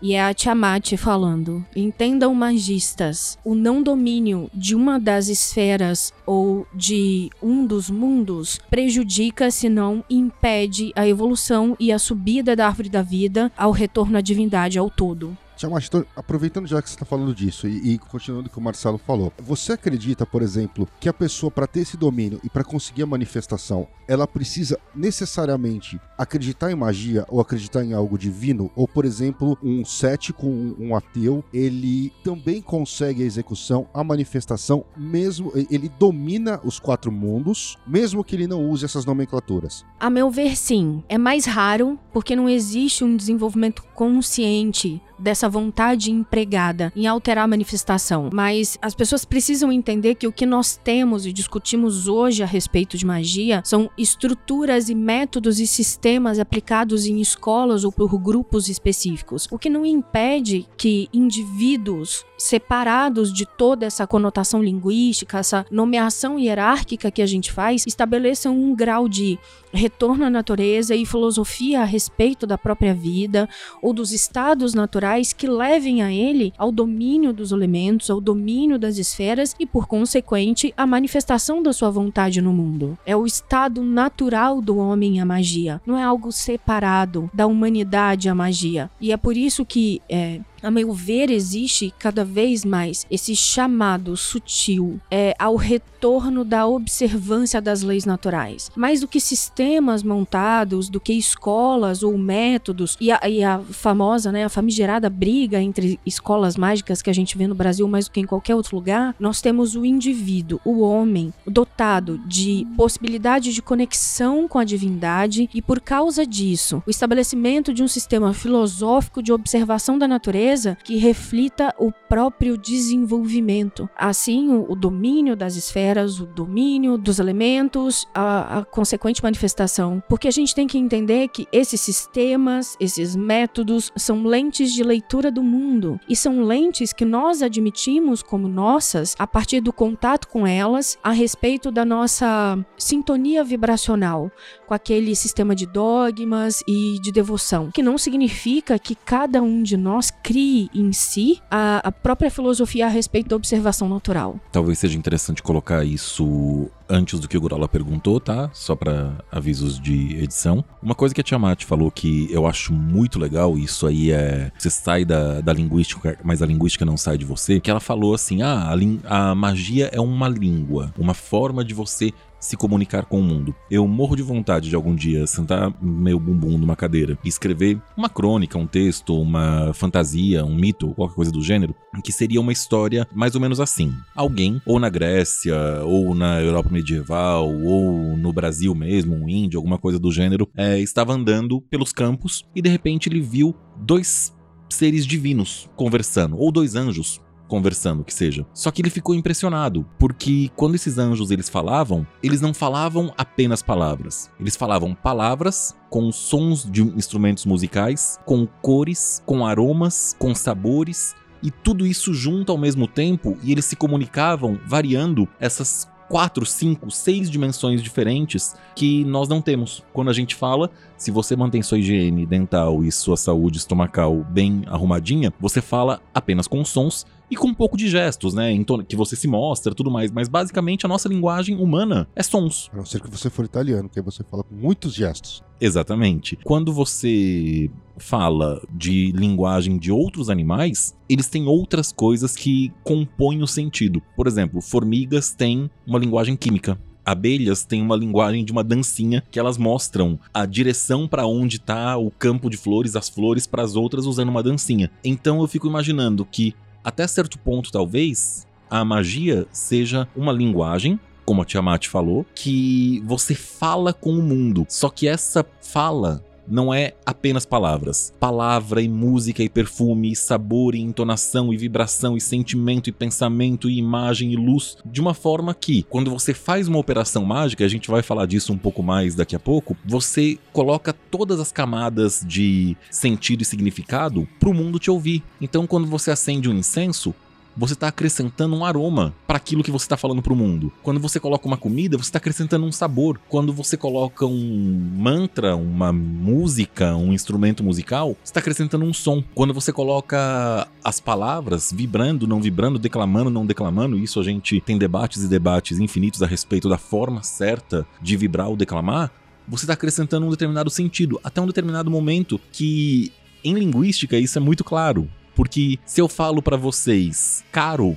E 0.00 0.14
é 0.14 0.22
a 0.22 0.34
Tiamat 0.34 0.96
falando. 0.96 1.64
Entendam, 1.74 2.34
magistas, 2.34 3.38
o 3.44 3.54
não 3.54 3.82
domínio 3.82 4.50
de 4.52 4.74
uma 4.74 5.00
das 5.00 5.28
esferas 5.28 6.12
ou 6.26 6.66
de 6.74 7.30
um 7.42 7.66
dos 7.66 7.88
mundos 7.88 8.60
prejudica, 8.68 9.50
se 9.50 9.68
não 9.68 10.04
impede, 10.10 10.92
a 10.94 11.08
evolução 11.08 11.76
e 11.80 11.90
a 11.90 11.98
subida 11.98 12.54
da 12.54 12.66
árvore 12.66 12.88
da 12.88 13.02
vida 13.02 13.50
ao 13.56 13.70
retorno 13.70 14.18
à 14.18 14.20
divindade 14.20 14.78
ao 14.78 14.90
todo. 14.90 15.36
Tiamat, 15.56 15.86
então, 15.86 16.04
aproveitando 16.14 16.66
já 16.66 16.80
que 16.82 16.88
você 16.88 16.94
está 16.94 17.06
falando 17.06 17.34
disso 17.34 17.66
e, 17.66 17.94
e 17.94 17.98
continuando 17.98 18.48
o 18.48 18.50
que 18.50 18.58
o 18.58 18.62
Marcelo 18.62 18.98
falou, 18.98 19.32
você 19.38 19.72
acredita, 19.72 20.26
por 20.26 20.42
exemplo, 20.42 20.86
que 21.00 21.08
a 21.08 21.12
pessoa, 21.12 21.50
para 21.50 21.66
ter 21.66 21.80
esse 21.80 21.96
domínio 21.96 22.40
e 22.44 22.50
para 22.50 22.62
conseguir 22.62 23.02
a 23.02 23.06
manifestação, 23.06 23.88
ela 24.06 24.26
precisa 24.26 24.78
necessariamente 24.94 26.00
acreditar 26.16 26.70
em 26.70 26.74
magia 26.74 27.24
ou 27.28 27.40
acreditar 27.40 27.84
em 27.84 27.92
algo 27.92 28.18
divino? 28.18 28.70
Ou, 28.76 28.86
por 28.86 29.04
exemplo, 29.04 29.58
um 29.62 29.84
cético, 29.84 30.46
um, 30.46 30.76
um 30.78 30.96
ateu, 30.96 31.42
ele 31.52 32.12
também 32.22 32.60
consegue 32.60 33.22
a 33.22 33.26
execução, 33.26 33.88
a 33.92 34.04
manifestação, 34.04 34.84
mesmo 34.96 35.52
ele 35.70 35.90
domina 35.98 36.60
os 36.62 36.78
quatro 36.78 37.10
mundos, 37.10 37.76
mesmo 37.86 38.22
que 38.22 38.36
ele 38.36 38.46
não 38.46 38.68
use 38.68 38.84
essas 38.84 39.04
nomenclaturas? 39.04 39.84
A 39.98 40.10
meu 40.10 40.30
ver, 40.30 40.56
sim. 40.56 41.02
É 41.08 41.16
mais 41.16 41.46
raro 41.46 41.98
porque 42.12 42.36
não 42.36 42.48
existe 42.48 43.02
um 43.02 43.16
desenvolvimento 43.16 43.82
consciente 43.94 45.00
dessa 45.18 45.48
vontade 45.48 46.10
empregada 46.10 46.92
em 46.94 47.06
alterar 47.06 47.44
a 47.44 47.48
manifestação. 47.48 48.30
Mas 48.32 48.78
as 48.80 48.94
pessoas 48.94 49.24
precisam 49.24 49.72
entender 49.72 50.14
que 50.14 50.26
o 50.26 50.32
que 50.32 50.46
nós 50.46 50.76
temos 50.76 51.26
e 51.26 51.32
discutimos 51.32 52.08
hoje 52.08 52.42
a 52.42 52.46
respeito 52.46 52.96
de 52.96 53.06
magia 53.06 53.62
são 53.64 53.90
estruturas 53.96 54.88
e 54.88 54.94
métodos 54.94 55.58
e 55.58 55.66
sistemas 55.66 56.38
aplicados 56.38 57.06
em 57.06 57.20
escolas 57.20 57.84
ou 57.84 57.92
por 57.92 58.18
grupos 58.18 58.68
específicos. 58.68 59.48
O 59.50 59.58
que 59.58 59.70
não 59.70 59.84
impede 59.84 60.66
que 60.76 61.08
indivíduos 61.12 62.24
separados 62.38 63.32
de 63.32 63.46
toda 63.46 63.86
essa 63.86 64.06
conotação 64.06 64.62
linguística, 64.62 65.38
essa 65.38 65.64
nomeação 65.70 66.38
hierárquica 66.38 67.10
que 67.10 67.22
a 67.22 67.26
gente 67.26 67.50
faz, 67.50 67.84
estabeleçam 67.86 68.54
um 68.56 68.74
grau 68.74 69.08
de 69.08 69.38
retorno 69.72 70.24
à 70.24 70.30
natureza 70.30 70.94
e 70.94 71.06
filosofia 71.06 71.80
a 71.80 71.84
respeito 71.84 72.46
da 72.46 72.58
própria 72.58 72.94
vida 72.94 73.48
ou 73.82 73.92
dos 73.92 74.12
estados 74.12 74.74
naturais 74.74 75.05
que 75.32 75.46
levem 75.46 76.02
a 76.02 76.12
ele 76.12 76.52
ao 76.58 76.72
domínio 76.72 77.32
dos 77.32 77.52
elementos, 77.52 78.10
ao 78.10 78.20
domínio 78.20 78.78
das 78.78 78.98
esferas 78.98 79.54
e, 79.58 79.64
por 79.64 79.86
consequente, 79.86 80.74
à 80.76 80.86
manifestação 80.86 81.62
da 81.62 81.72
sua 81.72 81.90
vontade 81.90 82.40
no 82.40 82.52
mundo. 82.52 82.98
É 83.06 83.16
o 83.16 83.26
estado 83.26 83.82
natural 83.82 84.60
do 84.60 84.76
homem 84.76 85.20
a 85.20 85.24
magia, 85.24 85.80
não 85.86 85.96
é 85.96 86.02
algo 86.02 86.32
separado 86.32 87.30
da 87.32 87.46
humanidade 87.46 88.28
a 88.28 88.34
magia. 88.34 88.90
E 89.00 89.12
é 89.12 89.16
por 89.16 89.36
isso 89.36 89.64
que 89.64 90.02
é, 90.08 90.40
a 90.62 90.70
meu 90.70 90.92
ver, 90.92 91.30
existe 91.30 91.92
cada 91.98 92.24
vez 92.24 92.64
mais 92.64 93.06
esse 93.10 93.36
chamado 93.36 94.16
sutil 94.16 95.00
é, 95.10 95.34
ao 95.38 95.56
retorno 95.56 96.44
da 96.44 96.66
observância 96.66 97.60
das 97.60 97.82
leis 97.82 98.04
naturais. 98.04 98.70
Mais 98.76 99.00
do 99.00 99.08
que 99.08 99.20
sistemas 99.20 100.02
montados, 100.02 100.88
do 100.88 101.00
que 101.00 101.12
escolas 101.12 102.02
ou 102.02 102.16
métodos, 102.16 102.96
e 103.00 103.10
a, 103.10 103.20
e 103.28 103.42
a 103.42 103.58
famosa, 103.58 104.32
né, 104.32 104.44
a 104.44 104.48
famigerada 104.48 105.10
briga 105.10 105.60
entre 105.60 105.98
escolas 106.06 106.56
mágicas 106.56 107.02
que 107.02 107.10
a 107.10 107.14
gente 107.14 107.36
vê 107.36 107.46
no 107.46 107.54
Brasil 107.54 107.86
mais 107.88 108.06
do 108.06 108.10
que 108.10 108.20
em 108.20 108.26
qualquer 108.26 108.54
outro 108.54 108.76
lugar, 108.76 109.14
nós 109.18 109.40
temos 109.40 109.74
o 109.74 109.84
indivíduo, 109.84 110.60
o 110.64 110.80
homem, 110.80 111.32
dotado 111.46 112.18
de 112.26 112.66
possibilidade 112.76 113.52
de 113.52 113.62
conexão 113.62 114.48
com 114.48 114.58
a 114.58 114.64
divindade, 114.64 115.48
e 115.52 115.60
por 115.60 115.80
causa 115.80 116.26
disso, 116.26 116.82
o 116.86 116.90
estabelecimento 116.90 117.72
de 117.72 117.82
um 117.82 117.88
sistema 117.88 118.32
filosófico 118.32 119.22
de 119.22 119.32
observação 119.32 119.98
da 119.98 120.08
natureza 120.08 120.45
que 120.84 120.96
reflita 120.96 121.74
o 121.78 121.90
próprio 121.90 122.56
desenvolvimento. 122.56 123.88
Assim, 123.96 124.48
o, 124.50 124.70
o 124.70 124.76
domínio 124.76 125.34
das 125.34 125.56
esferas, 125.56 126.20
o 126.20 126.26
domínio 126.26 126.96
dos 126.96 127.18
elementos, 127.18 128.06
a, 128.14 128.58
a 128.58 128.64
consequente 128.64 129.22
manifestação. 129.22 130.02
Porque 130.08 130.28
a 130.28 130.30
gente 130.30 130.54
tem 130.54 130.66
que 130.66 130.78
entender 130.78 131.28
que 131.28 131.46
esses 131.52 131.80
sistemas, 131.80 132.76
esses 132.78 133.16
métodos, 133.16 133.92
são 133.96 134.24
lentes 134.24 134.72
de 134.72 134.82
leitura 134.82 135.30
do 135.30 135.42
mundo 135.42 135.98
e 136.08 136.14
são 136.14 136.42
lentes 136.42 136.92
que 136.92 137.04
nós 137.04 137.42
admitimos 137.42 138.22
como 138.22 138.48
nossas 138.48 139.14
a 139.18 139.26
partir 139.26 139.60
do 139.60 139.72
contato 139.72 140.28
com 140.28 140.46
elas 140.46 140.98
a 141.02 141.10
respeito 141.10 141.70
da 141.70 141.84
nossa 141.84 142.58
sintonia 142.76 143.42
vibracional 143.42 144.30
com 144.66 144.74
aquele 144.74 145.14
sistema 145.14 145.54
de 145.54 145.66
dogmas 145.66 146.62
e 146.66 146.98
de 147.00 147.12
devoção, 147.12 147.70
que 147.70 147.82
não 147.82 147.96
significa 147.96 148.78
que 148.78 148.94
cada 148.94 149.42
um 149.42 149.62
de 149.62 149.76
nós 149.76 150.10
crie 150.36 150.68
em 150.74 150.92
si 150.92 151.40
a, 151.50 151.78
a 151.78 151.90
própria 151.90 152.30
filosofia 152.30 152.84
a 152.84 152.90
respeito 152.90 153.30
da 153.30 153.36
observação 153.36 153.88
natural. 153.88 154.38
Talvez 154.52 154.78
seja 154.78 154.98
interessante 154.98 155.42
colocar 155.42 155.82
isso 155.82 156.70
antes 156.88 157.18
do 157.18 157.26
que 157.26 157.38
o 157.38 157.40
Gorola 157.40 157.66
perguntou, 157.66 158.20
tá? 158.20 158.50
Só 158.52 158.76
para 158.76 159.14
avisos 159.32 159.80
de 159.80 160.14
edição. 160.16 160.62
Uma 160.82 160.94
coisa 160.94 161.14
que 161.14 161.22
a 161.22 161.24
Tiamat 161.24 161.64
falou 161.64 161.90
que 161.90 162.28
eu 162.30 162.46
acho 162.46 162.74
muito 162.74 163.18
legal, 163.18 163.56
isso 163.56 163.86
aí 163.86 164.12
é. 164.12 164.52
Você 164.58 164.68
sai 164.68 165.06
da, 165.06 165.40
da 165.40 165.54
linguística, 165.54 166.18
mas 166.22 166.42
a 166.42 166.46
linguística 166.46 166.84
não 166.84 166.98
sai 166.98 167.16
de 167.16 167.24
você. 167.24 167.58
Que 167.58 167.70
ela 167.70 167.80
falou 167.80 168.14
assim: 168.14 168.42
ah, 168.42 168.70
a, 169.08 169.30
a 169.30 169.34
magia 169.34 169.88
é 169.90 170.00
uma 170.00 170.28
língua, 170.28 170.92
uma 170.98 171.14
forma 171.14 171.64
de 171.64 171.72
você 171.72 172.12
se 172.46 172.56
comunicar 172.56 173.06
com 173.06 173.18
o 173.18 173.22
mundo. 173.22 173.52
Eu 173.68 173.86
morro 173.88 174.14
de 174.14 174.22
vontade 174.22 174.70
de 174.70 174.76
algum 174.76 174.94
dia 174.94 175.26
sentar 175.26 175.74
meu 175.82 176.18
bumbum 176.18 176.56
numa 176.56 176.76
cadeira 176.76 177.18
e 177.24 177.28
escrever 177.28 177.80
uma 177.96 178.08
crônica, 178.08 178.56
um 178.56 178.68
texto, 178.68 179.20
uma 179.20 179.72
fantasia, 179.74 180.44
um 180.44 180.54
mito, 180.54 180.94
qualquer 180.94 181.16
coisa 181.16 181.32
do 181.32 181.42
gênero, 181.42 181.74
que 182.04 182.12
seria 182.12 182.40
uma 182.40 182.52
história 182.52 183.06
mais 183.12 183.34
ou 183.34 183.40
menos 183.40 183.58
assim. 183.58 183.92
Alguém, 184.14 184.62
ou 184.64 184.78
na 184.78 184.88
Grécia, 184.88 185.56
ou 185.84 186.14
na 186.14 186.40
Europa 186.40 186.70
medieval, 186.70 187.52
ou 187.52 188.16
no 188.16 188.32
Brasil 188.32 188.74
mesmo, 188.74 189.16
um 189.16 189.28
índio, 189.28 189.58
alguma 189.58 189.76
coisa 189.78 189.98
do 189.98 190.12
gênero, 190.12 190.48
é, 190.56 190.78
estava 190.78 191.12
andando 191.12 191.60
pelos 191.62 191.92
campos 191.92 192.46
e 192.54 192.62
de 192.62 192.68
repente 192.68 193.08
ele 193.08 193.20
viu 193.20 193.56
dois 193.78 194.32
seres 194.68 195.06
divinos 195.06 195.68
conversando, 195.74 196.38
ou 196.38 196.52
dois 196.52 196.76
anjos 196.76 197.20
conversando, 197.48 198.04
que 198.04 198.12
seja. 198.12 198.46
Só 198.52 198.70
que 198.70 198.82
ele 198.82 198.90
ficou 198.90 199.14
impressionado, 199.14 199.86
porque 199.98 200.50
quando 200.56 200.74
esses 200.74 200.98
anjos 200.98 201.30
eles 201.30 201.48
falavam, 201.48 202.06
eles 202.22 202.40
não 202.40 202.52
falavam 202.52 203.12
apenas 203.16 203.62
palavras. 203.62 204.30
Eles 204.38 204.56
falavam 204.56 204.94
palavras 204.94 205.74
com 205.90 206.10
sons 206.12 206.68
de 206.70 206.82
instrumentos 206.82 207.46
musicais, 207.46 208.18
com 208.24 208.46
cores, 208.46 209.22
com 209.24 209.46
aromas, 209.46 210.14
com 210.18 210.34
sabores, 210.34 211.14
e 211.42 211.50
tudo 211.50 211.86
isso 211.86 212.12
junto 212.12 212.50
ao 212.50 212.58
mesmo 212.58 212.88
tempo, 212.88 213.36
e 213.42 213.52
eles 213.52 213.64
se 213.64 213.76
comunicavam 213.76 214.58
variando 214.66 215.28
essas 215.38 215.88
quatro, 216.08 216.46
cinco, 216.46 216.90
seis 216.90 217.30
dimensões 217.30 217.82
diferentes 217.82 218.54
que 218.74 219.04
nós 219.04 219.28
não 219.28 219.40
temos. 219.40 219.84
Quando 219.92 220.10
a 220.10 220.12
gente 220.12 220.34
fala, 220.34 220.70
se 220.96 221.10
você 221.10 221.34
mantém 221.36 221.62
sua 221.62 221.78
higiene 221.78 222.26
dental 222.26 222.84
e 222.84 222.92
sua 222.92 223.16
saúde 223.16 223.58
estomacal 223.58 224.24
bem 224.30 224.62
arrumadinha, 224.66 225.32
você 225.40 225.60
fala 225.60 226.00
apenas 226.14 226.46
com 226.46 226.64
sons 226.64 227.06
e 227.30 227.36
com 227.36 227.48
um 227.48 227.54
pouco 227.54 227.76
de 227.76 227.88
gestos, 227.88 228.34
né? 228.34 228.52
Então, 228.52 228.82
que 228.82 228.96
você 228.96 229.16
se 229.16 229.28
mostra, 229.28 229.74
tudo 229.74 229.90
mais. 229.90 230.10
Mas 230.10 230.28
basicamente 230.28 230.86
a 230.86 230.88
nossa 230.88 231.08
linguagem 231.08 231.56
humana 231.56 232.08
é 232.14 232.22
sons. 232.22 232.70
A 232.72 232.76
não 232.76 232.84
ser 232.84 233.00
que 233.00 233.10
você 233.10 233.28
for 233.30 233.44
italiano, 233.44 233.88
que 233.88 233.98
aí 233.98 234.04
você 234.04 234.22
fala 234.22 234.42
com 234.42 234.54
muitos 234.54 234.94
gestos. 234.94 235.42
Exatamente. 235.60 236.38
Quando 236.44 236.72
você 236.72 237.70
fala 237.98 238.60
de 238.70 239.12
linguagem 239.12 239.78
de 239.78 239.90
outros 239.90 240.28
animais, 240.28 240.94
eles 241.08 241.28
têm 241.28 241.46
outras 241.46 241.92
coisas 241.92 242.36
que 242.36 242.72
compõem 242.84 243.42
o 243.42 243.46
sentido. 243.46 244.02
Por 244.14 244.26
exemplo, 244.26 244.60
formigas 244.60 245.32
têm 245.32 245.70
uma 245.86 245.98
linguagem 245.98 246.36
química. 246.36 246.78
Abelhas 247.06 247.64
têm 247.64 247.80
uma 247.80 247.94
linguagem 247.94 248.44
de 248.44 248.50
uma 248.50 248.64
dancinha 248.64 249.22
que 249.30 249.38
elas 249.38 249.56
mostram 249.56 250.18
a 250.34 250.44
direção 250.44 251.06
para 251.06 251.24
onde 251.24 251.60
tá 251.60 251.96
o 251.96 252.10
campo 252.10 252.50
de 252.50 252.56
flores, 252.56 252.96
as 252.96 253.08
flores 253.08 253.46
para 253.46 253.62
as 253.62 253.76
outras 253.76 254.06
usando 254.06 254.28
uma 254.28 254.42
dancinha. 254.42 254.90
Então 255.04 255.40
eu 255.40 255.46
fico 255.46 255.68
imaginando 255.68 256.24
que 256.24 256.52
até 256.86 257.04
certo 257.08 257.36
ponto, 257.36 257.72
talvez, 257.72 258.46
a 258.70 258.84
magia 258.84 259.44
seja 259.50 260.06
uma 260.14 260.32
linguagem 260.32 261.00
como 261.24 261.42
a 261.42 261.44
Tiamat 261.44 261.88
falou, 261.88 262.24
que 262.32 263.02
você 263.04 263.34
fala 263.34 263.92
com 263.92 264.10
o 264.10 264.22
mundo. 264.22 264.64
Só 264.68 264.88
que 264.88 265.08
essa 265.08 265.44
fala 265.60 266.24
não 266.48 266.72
é 266.72 266.94
apenas 267.04 267.44
palavras. 267.44 268.12
Palavra 268.18 268.80
e 268.80 268.88
música 268.88 269.42
e 269.42 269.48
perfume, 269.48 270.12
e 270.12 270.16
sabor 270.16 270.74
e 270.74 270.80
entonação 270.80 271.52
e 271.52 271.56
vibração 271.56 272.16
e 272.16 272.20
sentimento 272.20 272.88
e 272.88 272.92
pensamento 272.92 273.68
e 273.68 273.78
imagem 273.78 274.32
e 274.32 274.36
luz, 274.36 274.76
de 274.84 275.00
uma 275.00 275.14
forma 275.14 275.54
que, 275.54 275.84
quando 275.84 276.10
você 276.10 276.34
faz 276.34 276.68
uma 276.68 276.78
operação 276.78 277.24
mágica, 277.24 277.64
a 277.64 277.68
gente 277.68 277.90
vai 277.90 278.02
falar 278.02 278.26
disso 278.26 278.52
um 278.52 278.58
pouco 278.58 278.82
mais 278.82 279.14
daqui 279.14 279.34
a 279.34 279.40
pouco, 279.40 279.76
você 279.84 280.38
coloca 280.52 280.92
todas 280.92 281.40
as 281.40 281.52
camadas 281.52 282.24
de 282.26 282.76
sentido 282.90 283.42
e 283.42 283.44
significado 283.44 284.26
para 284.38 284.48
o 284.48 284.54
mundo 284.54 284.78
te 284.78 284.90
ouvir. 284.90 285.22
Então, 285.40 285.66
quando 285.66 285.86
você 285.86 286.10
acende 286.10 286.48
um 286.48 286.54
incenso, 286.54 287.14
você 287.56 287.72
está 287.72 287.88
acrescentando 287.88 288.54
um 288.54 288.64
aroma 288.64 289.14
para 289.26 289.36
aquilo 289.36 289.62
que 289.62 289.70
você 289.70 289.84
está 289.84 289.96
falando 289.96 290.22
para 290.22 290.32
o 290.32 290.36
mundo. 290.36 290.72
Quando 290.82 291.00
você 291.00 291.18
coloca 291.18 291.46
uma 291.46 291.56
comida, 291.56 291.96
você 291.96 292.08
está 292.08 292.18
acrescentando 292.18 292.66
um 292.66 292.72
sabor. 292.72 293.18
Quando 293.28 293.52
você 293.52 293.76
coloca 293.76 294.26
um 294.26 294.90
mantra, 294.96 295.56
uma 295.56 295.92
música, 295.92 296.94
um 296.94 297.12
instrumento 297.12 297.64
musical, 297.64 298.16
você 298.22 298.30
está 298.30 298.40
acrescentando 298.40 298.84
um 298.84 298.92
som. 298.92 299.24
Quando 299.34 299.54
você 299.54 299.72
coloca 299.72 300.68
as 300.84 301.00
palavras 301.00 301.72
vibrando, 301.72 302.26
não 302.26 302.40
vibrando, 302.40 302.78
declamando, 302.78 303.30
não 303.30 303.46
declamando, 303.46 303.98
isso 303.98 304.20
a 304.20 304.24
gente 304.24 304.60
tem 304.60 304.76
debates 304.76 305.22
e 305.22 305.28
debates 305.28 305.78
infinitos 305.78 306.22
a 306.22 306.26
respeito 306.26 306.68
da 306.68 306.78
forma 306.78 307.22
certa 307.22 307.86
de 308.02 308.16
vibrar 308.16 308.48
ou 308.48 308.56
declamar. 308.56 309.10
Você 309.48 309.64
está 309.64 309.74
acrescentando 309.74 310.26
um 310.26 310.30
determinado 310.30 310.68
sentido, 310.68 311.20
até 311.22 311.40
um 311.40 311.46
determinado 311.46 311.90
momento 311.90 312.40
que 312.52 313.12
em 313.44 313.54
linguística 313.54 314.18
isso 314.18 314.38
é 314.38 314.40
muito 314.40 314.64
claro. 314.64 315.08
Porque 315.36 315.78
se 315.84 316.00
eu 316.00 316.08
falo 316.08 316.42
para 316.42 316.56
vocês 316.56 317.44
caro 317.52 317.96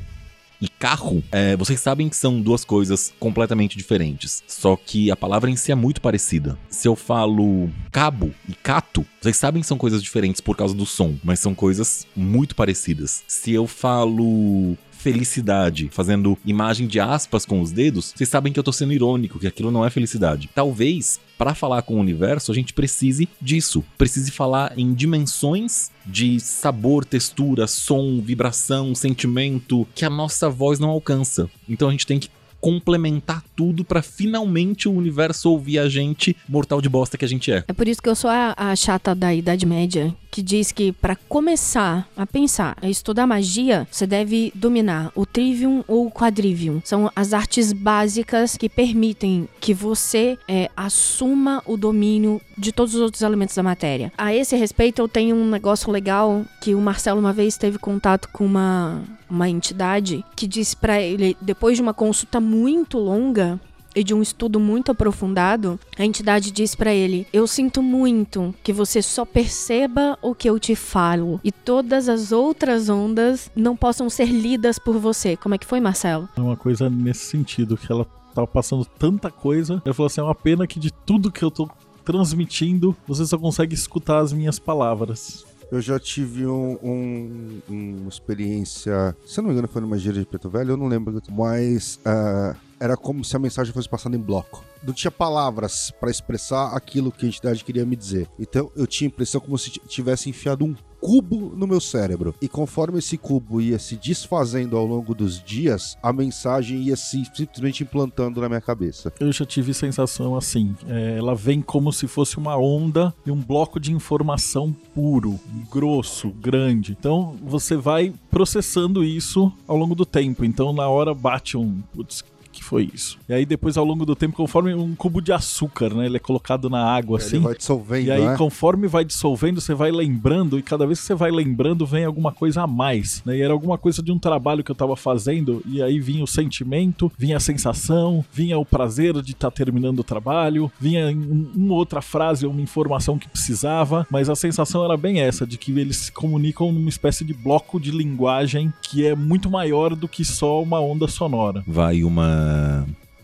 e 0.62 0.68
carro, 0.68 1.24
é, 1.32 1.56
vocês 1.56 1.80
sabem 1.80 2.10
que 2.10 2.18
são 2.18 2.42
duas 2.42 2.66
coisas 2.66 3.14
completamente 3.18 3.78
diferentes. 3.78 4.44
Só 4.46 4.76
que 4.76 5.10
a 5.10 5.16
palavra 5.16 5.50
em 5.50 5.56
si 5.56 5.72
é 5.72 5.76
muito 5.76 6.02
parecida. 6.02 6.60
Se 6.70 6.86
eu 6.86 6.98
falo 6.98 7.70
cabo 7.92 8.34
e 8.48 8.54
cato, 8.54 9.06
vocês 9.22 9.38
sabem 9.38 9.62
que 9.62 9.68
são 9.68 9.78
coisas 9.78 10.04
diferentes 10.04 10.42
por 10.42 10.58
causa 10.58 10.76
do 10.76 10.86
som, 10.86 11.16
mas 11.24 11.40
são 11.40 11.56
coisas 11.56 12.06
muito 12.14 12.56
parecidas. 12.56 13.24
Se 13.26 13.54
eu 13.54 13.66
falo 13.66 14.78
felicidade, 15.00 15.90
fazendo 15.92 16.38
imagem 16.46 16.86
de 16.86 17.00
aspas 17.00 17.46
com 17.46 17.62
os 17.62 17.72
dedos, 17.72 18.14
vocês 18.16 18.30
sabem 18.30 18.52
que 18.52 18.60
eu 18.60 18.64
tô 18.64 18.72
sendo 18.72 18.92
irônico, 18.92 19.40
que 19.40 19.48
aquilo 19.48 19.72
não 19.72 19.86
é 19.86 19.90
felicidade. 19.90 20.50
Talvez, 20.54 21.20
para 21.38 21.56
falar 21.56 21.82
com 21.84 21.96
o 21.96 22.00
universo, 22.00 22.52
a 22.52 22.56
gente 22.56 22.74
precise 22.74 23.28
disso. 23.42 23.84
Precise 23.98 24.30
falar 24.30 24.78
em 24.78 24.94
dimensões 24.94 25.90
de 26.06 26.38
sabor, 26.40 27.06
textura, 27.06 27.66
som, 27.66 28.20
vibração, 28.20 28.94
sentimento 28.94 29.88
que 29.96 30.04
a 30.04 30.10
nossa 30.10 30.50
voz 30.50 30.80
não 30.80 30.90
alcança. 30.90 31.50
Então 31.68 31.88
a 31.88 31.92
gente 31.92 32.06
tem 32.06 32.20
que 32.20 32.30
complementar 32.60 33.44
tudo 33.56 33.84
para 33.84 34.02
finalmente 34.02 34.88
o 34.88 34.94
universo 34.94 35.50
ouvir 35.50 35.80
a 35.80 35.90
gente 35.90 36.36
mortal 36.48 36.82
de 36.82 36.90
bosta 36.90 37.18
que 37.18 37.26
a 37.26 37.28
gente 37.28 37.52
é. 37.52 37.64
É 37.68 37.74
por 37.74 37.88
isso 37.88 38.02
que 38.02 38.10
eu 38.10 38.16
sou 38.16 38.30
a, 38.30 38.54
a 38.56 38.76
chata 38.76 39.14
da 39.16 39.34
Idade 39.34 39.66
Média, 39.66 40.14
que 40.32 40.42
diz 40.42 40.72
que 40.72 40.92
para 40.92 41.16
começar 41.16 42.08
a 42.16 42.26
pensar, 42.26 42.78
a 42.82 42.90
estudar 42.90 43.26
magia, 43.26 43.88
você 43.92 44.06
deve 44.06 44.52
dominar 44.56 45.12
o 45.16 45.26
trivium 45.26 45.84
ou 45.88 46.08
o 46.08 46.12
quadrivium. 46.12 46.82
São 46.84 47.12
as 47.16 47.34
artes 47.34 47.74
básicas 47.74 48.56
que 48.56 48.70
permitem 48.70 49.48
que 49.60 49.74
você 49.74 50.38
é, 50.48 50.70
assuma 50.76 51.62
o 51.66 51.76
domínio 51.76 52.42
de 52.58 52.72
todos 52.72 52.94
os 52.94 53.02
outros 53.02 53.22
elementos 53.22 53.56
da 53.56 53.64
matéria. 53.64 54.12
A 54.18 54.34
esse 54.34 54.56
respeito, 54.56 55.02
eu 55.02 55.08
tenho 55.08 55.36
um 55.36 55.50
negócio 55.50 55.92
legal 55.92 56.46
que 56.62 56.76
o 56.76 56.82
Marcelo 56.82 57.20
uma 57.20 57.34
vez 57.34 57.58
teve 57.58 57.78
contato 57.78 58.30
com 58.32 58.46
uma, 58.46 59.02
uma 59.30 59.50
entidade 59.50 60.24
que 60.36 60.48
disse 60.48 60.76
para 60.76 61.02
ele, 61.02 61.38
depois 61.42 61.78
de 61.78 61.82
uma 61.82 61.94
consulta 61.94 62.40
muito 62.50 62.98
longa, 62.98 63.60
e 63.96 64.04
de 64.04 64.14
um 64.14 64.22
estudo 64.22 64.60
muito 64.60 64.92
aprofundado, 64.92 65.80
a 65.98 66.06
entidade 66.06 66.52
diz 66.52 66.76
para 66.76 66.94
ele: 66.94 67.28
Eu 67.34 67.48
sinto 67.48 67.82
muito 67.82 68.54
que 68.64 68.72
você 68.72 69.02
só 69.02 69.26
perceba 69.26 70.18
o 70.22 70.36
que 70.36 70.50
eu 70.50 70.60
te 70.60 70.76
falo 70.76 71.40
e 71.44 71.52
todas 71.52 72.08
as 72.08 72.32
outras 72.32 72.90
ondas 72.90 73.52
não 73.56 73.76
possam 73.76 74.10
ser 74.10 74.28
lidas 74.28 74.78
por 74.78 74.98
você. 74.98 75.36
Como 75.36 75.56
é 75.56 75.58
que 75.58 75.66
foi, 75.66 75.80
Marcelo? 75.80 76.30
É 76.36 76.42
uma 76.42 76.56
coisa 76.56 76.90
nesse 76.90 77.26
sentido, 77.26 77.78
que 77.78 77.92
ela 77.92 78.06
tava 78.34 78.48
passando 78.48 78.86
tanta 78.86 79.32
coisa. 79.32 79.82
Ela 79.84 79.94
falou 79.94 80.08
assim: 80.08 80.22
é 80.22 80.24
uma 80.24 80.36
pena 80.36 80.68
que 80.68 80.80
de 80.80 80.92
tudo 80.92 81.32
que 81.32 81.44
eu 81.44 81.52
tô 81.52 81.70
transmitindo, 82.06 82.96
você 83.08 83.26
só 83.26 83.38
consegue 83.38 83.76
escutar 83.76 84.20
as 84.20 84.34
minhas 84.34 84.58
palavras. 84.58 85.46
Eu 85.72 85.82
já 85.82 86.00
tive 86.00 86.48
um, 86.48 86.78
um- 86.84 87.62
uma 88.00 88.10
experiência, 88.10 89.16
se 89.26 89.40
eu 89.40 89.44
não 89.44 89.50
me 89.50 89.54
engano, 89.54 89.68
foi 89.68 89.82
numa 89.82 89.98
gira 90.00 90.18
de 90.20 90.26
Preto 90.26 90.50
Velho, 90.50 90.72
eu 90.72 90.78
não 90.78 90.88
lembro, 90.88 91.22
mas 91.30 92.00
ah, 92.04 92.56
era 92.80 92.98
como 92.98 93.24
se 93.24 93.36
a 93.36 93.40
mensagem 93.40 93.72
fosse 93.72 93.88
passada 93.88 94.16
em 94.16 94.20
bloco. 94.20 94.64
Não 94.84 94.94
tinha 94.94 95.12
palavras 95.12 95.92
para 96.00 96.10
expressar 96.10 96.76
aquilo 96.76 97.12
que 97.12 97.26
a 97.26 97.30
entidade 97.30 97.64
queria 97.64 97.86
me 97.86 97.96
dizer. 97.96 98.28
Então 98.40 98.72
eu 98.76 98.88
tinha 98.88 99.08
a 99.08 99.12
impressão 99.12 99.40
como 99.40 99.58
se 99.60 99.70
tivesse 99.72 100.28
enfiado 100.30 100.66
um 100.66 100.76
cubo 101.00 101.54
no 101.56 101.68
meu 101.68 101.80
cérebro. 101.80 102.36
E 102.42 102.48
conforme 102.48 103.00
esse 103.00 103.18
cubo 103.18 103.62
ia 103.62 103.80
se 103.80 103.96
desfazendo 103.96 104.78
ao 104.78 104.86
longo 104.86 105.14
dos 105.16 105.42
dias, 105.42 105.98
a 106.02 106.12
mensagem 106.12 106.84
ia 106.84 106.96
se 106.96 107.24
simplesmente 107.34 107.84
implantando 107.84 108.42
na 108.42 108.50
minha 108.50 108.62
cabeça. 108.62 109.12
Eu 109.20 109.32
já 109.32 109.46
tive 109.46 109.74
sensação 109.74 110.36
assim. 110.36 110.76
é, 110.88 111.18
ela 111.18 111.36
vem 111.36 111.62
como 111.62 111.92
se 111.92 112.08
fosse 112.08 112.38
uma 112.38 112.58
onda 112.58 113.14
e 113.26 113.32
um 113.32 113.42
bloco 113.42 113.80
de 113.80 113.92
informação 113.92 114.76
puro, 114.94 115.40
grosso, 115.72 116.30
grande. 116.30 116.96
Então 116.98 117.36
você 117.44 117.76
vai 117.76 118.14
processando 118.30 119.04
isso 119.04 119.52
ao 119.68 119.78
longo 119.78 119.96
do 119.96 120.06
tempo. 120.06 120.44
Então 120.46 120.74
na 120.74 120.88
hora 120.88 121.14
bate 121.14 121.58
um. 121.58 121.82
Putz, 121.94 122.24
foi 122.70 122.90
isso? 122.94 123.18
E 123.28 123.34
aí 123.34 123.46
depois 123.46 123.78
ao 123.78 123.86
longo 123.86 124.06
do 124.06 124.16
tempo, 124.16 124.36
conforme 124.36 124.74
um 124.74 124.96
cubo 124.96 125.22
de 125.22 125.32
açúcar, 125.34 125.94
né? 125.94 126.06
Ele 126.06 126.18
é 126.18 126.20
colocado 126.20 126.70
na 126.70 126.84
água 126.86 127.18
assim. 127.18 127.38
Ele 127.38 127.46
vai 127.46 127.56
dissolvendo, 127.56 128.06
E 128.08 128.12
aí, 128.12 128.26
né? 128.26 128.36
conforme 128.38 128.88
vai 128.88 129.04
dissolvendo, 129.04 129.60
você 129.60 129.74
vai 129.74 129.92
lembrando, 129.92 130.58
e 130.58 130.62
cada 130.62 130.86
vez 130.86 131.00
que 131.00 131.06
você 131.06 131.16
vai 131.16 131.32
lembrando, 131.32 131.86
vem 131.86 132.06
alguma 132.06 132.32
coisa 132.32 132.62
a 132.64 132.68
mais. 132.68 133.22
Né? 133.26 133.38
E 133.38 133.42
era 133.42 133.52
alguma 133.54 133.78
coisa 133.78 134.02
de 134.04 134.12
um 134.12 134.20
trabalho 134.20 134.64
que 134.64 134.72
eu 134.72 134.76
tava 134.76 134.96
fazendo, 134.96 135.62
e 135.66 135.82
aí 135.82 136.00
vinha 136.00 136.24
o 136.24 136.28
sentimento, 136.28 137.12
vinha 137.18 137.38
a 137.38 137.40
sensação, 137.40 138.24
vinha 138.32 138.58
o 138.58 138.66
prazer 138.66 139.14
de 139.22 139.32
estar 139.32 139.52
terminando 139.52 140.00
o 140.00 140.04
trabalho, 140.04 140.72
vinha 140.80 141.08
um- 141.08 141.48
uma 141.56 141.74
outra 141.76 142.02
frase 142.02 142.46
ou 142.46 142.52
uma 142.52 142.62
informação 142.62 143.18
que 143.18 143.28
precisava, 143.28 144.06
mas 144.12 144.30
a 144.30 144.36
sensação 144.36 144.84
era 144.86 144.96
bem 144.96 145.20
essa, 145.22 145.46
de 145.46 145.58
que 145.58 145.72
eles 145.72 145.98
se 145.98 146.12
comunicam 146.12 146.72
numa 146.72 146.90
espécie 146.90 147.24
de 147.26 147.34
bloco 147.34 147.80
de 147.80 147.92
linguagem 147.92 148.72
que 148.82 149.06
é 149.06 149.16
muito 149.16 149.50
maior 149.50 149.96
do 149.96 150.08
que 150.08 150.24
só 150.26 150.62
uma 150.62 150.80
onda 150.80 151.08
sonora. 151.08 151.64
vai 151.68 152.04
uma 152.04 152.59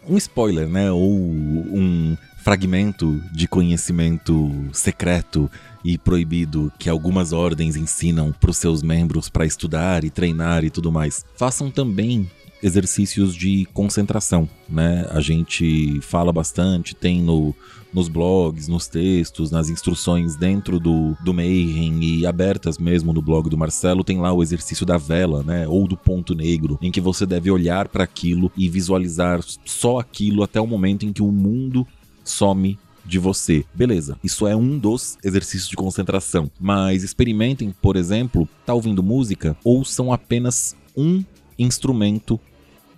um 0.07 0.17
spoiler, 0.17 0.67
né, 0.67 0.91
ou 0.91 1.09
um 1.09 2.15
fragmento 2.43 3.19
de 3.31 3.47
conhecimento 3.47 4.53
secreto 4.71 5.49
e 5.83 5.97
proibido 5.97 6.71
que 6.77 6.89
algumas 6.89 7.33
ordens 7.33 7.75
ensinam 7.75 8.31
para 8.31 8.51
os 8.51 8.57
seus 8.57 8.83
membros 8.83 9.29
para 9.29 9.47
estudar 9.47 10.03
e 10.03 10.11
treinar 10.11 10.63
e 10.63 10.69
tudo 10.69 10.91
mais. 10.91 11.25
Façam 11.35 11.71
também 11.71 12.29
exercícios 12.61 13.35
de 13.35 13.65
concentração, 13.73 14.47
né? 14.67 15.05
A 15.11 15.21
gente 15.21 15.99
fala 16.01 16.31
bastante, 16.31 16.95
tem 16.95 17.21
no 17.21 17.55
nos 17.93 18.09
blogs, 18.09 18.67
nos 18.67 18.87
textos, 18.87 19.51
nas 19.51 19.69
instruções 19.69 20.35
dentro 20.35 20.81
do, 20.81 21.15
do 21.23 21.33
Mayhem 21.33 22.03
e 22.03 22.25
abertas 22.25 22.77
mesmo 22.77 23.13
no 23.13 23.21
blog 23.21 23.49
do 23.49 23.57
Marcelo, 23.57 24.03
tem 24.03 24.19
lá 24.19 24.33
o 24.33 24.43
exercício 24.43 24.85
da 24.85 24.97
vela, 24.97 25.43
né? 25.43 25.65
Ou 25.65 25.87
do 25.87 25.95
ponto 25.95 26.35
negro, 26.35 26.77
em 26.81 26.91
que 26.91 26.99
você 26.99 27.25
deve 27.25 27.49
olhar 27.49 27.87
para 27.87 28.03
aquilo 28.03 28.51
e 28.57 28.67
visualizar 28.67 29.39
só 29.63 29.97
aquilo 29.97 30.43
até 30.43 30.59
o 30.59 30.67
momento 30.67 31.05
em 31.05 31.13
que 31.13 31.21
o 31.21 31.31
mundo 31.31 31.87
some 32.21 32.77
de 33.05 33.17
você. 33.17 33.63
Beleza, 33.73 34.17
isso 34.21 34.45
é 34.45 34.55
um 34.55 34.77
dos 34.77 35.17
exercícios 35.23 35.69
de 35.69 35.77
concentração. 35.77 36.51
Mas 36.59 37.01
experimentem, 37.01 37.73
por 37.81 37.95
exemplo, 37.95 38.49
tá 38.65 38.73
ouvindo 38.73 39.01
música, 39.01 39.55
ouçam 39.63 40.11
apenas 40.11 40.75
um 40.97 41.23
instrumento 41.57 42.39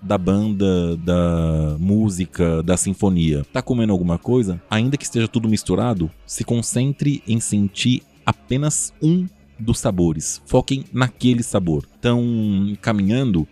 da 0.02 0.18
banda, 0.18 0.96
da 0.98 1.76
música, 1.80 2.62
da 2.64 2.78
sinfonia. 2.78 3.46
Tá 3.52 3.62
comendo 3.62 3.92
alguma 3.92 4.18
coisa? 4.18 4.62
Ainda 4.70 4.98
que 4.98 5.04
esteja 5.04 5.28
tudo 5.28 5.50
misturado, 5.50 6.10
se 6.26 6.44
concentre 6.44 7.24
em 7.28 7.40
sentir 7.40 8.04
apenas 8.26 8.94
um 9.02 9.28
dos 9.60 9.80
sabores. 9.80 10.42
Foquem 10.46 10.86
naquele 10.94 11.44
sabor. 11.44 11.86
Estão 11.96 12.78
caminhando, 12.82 13.48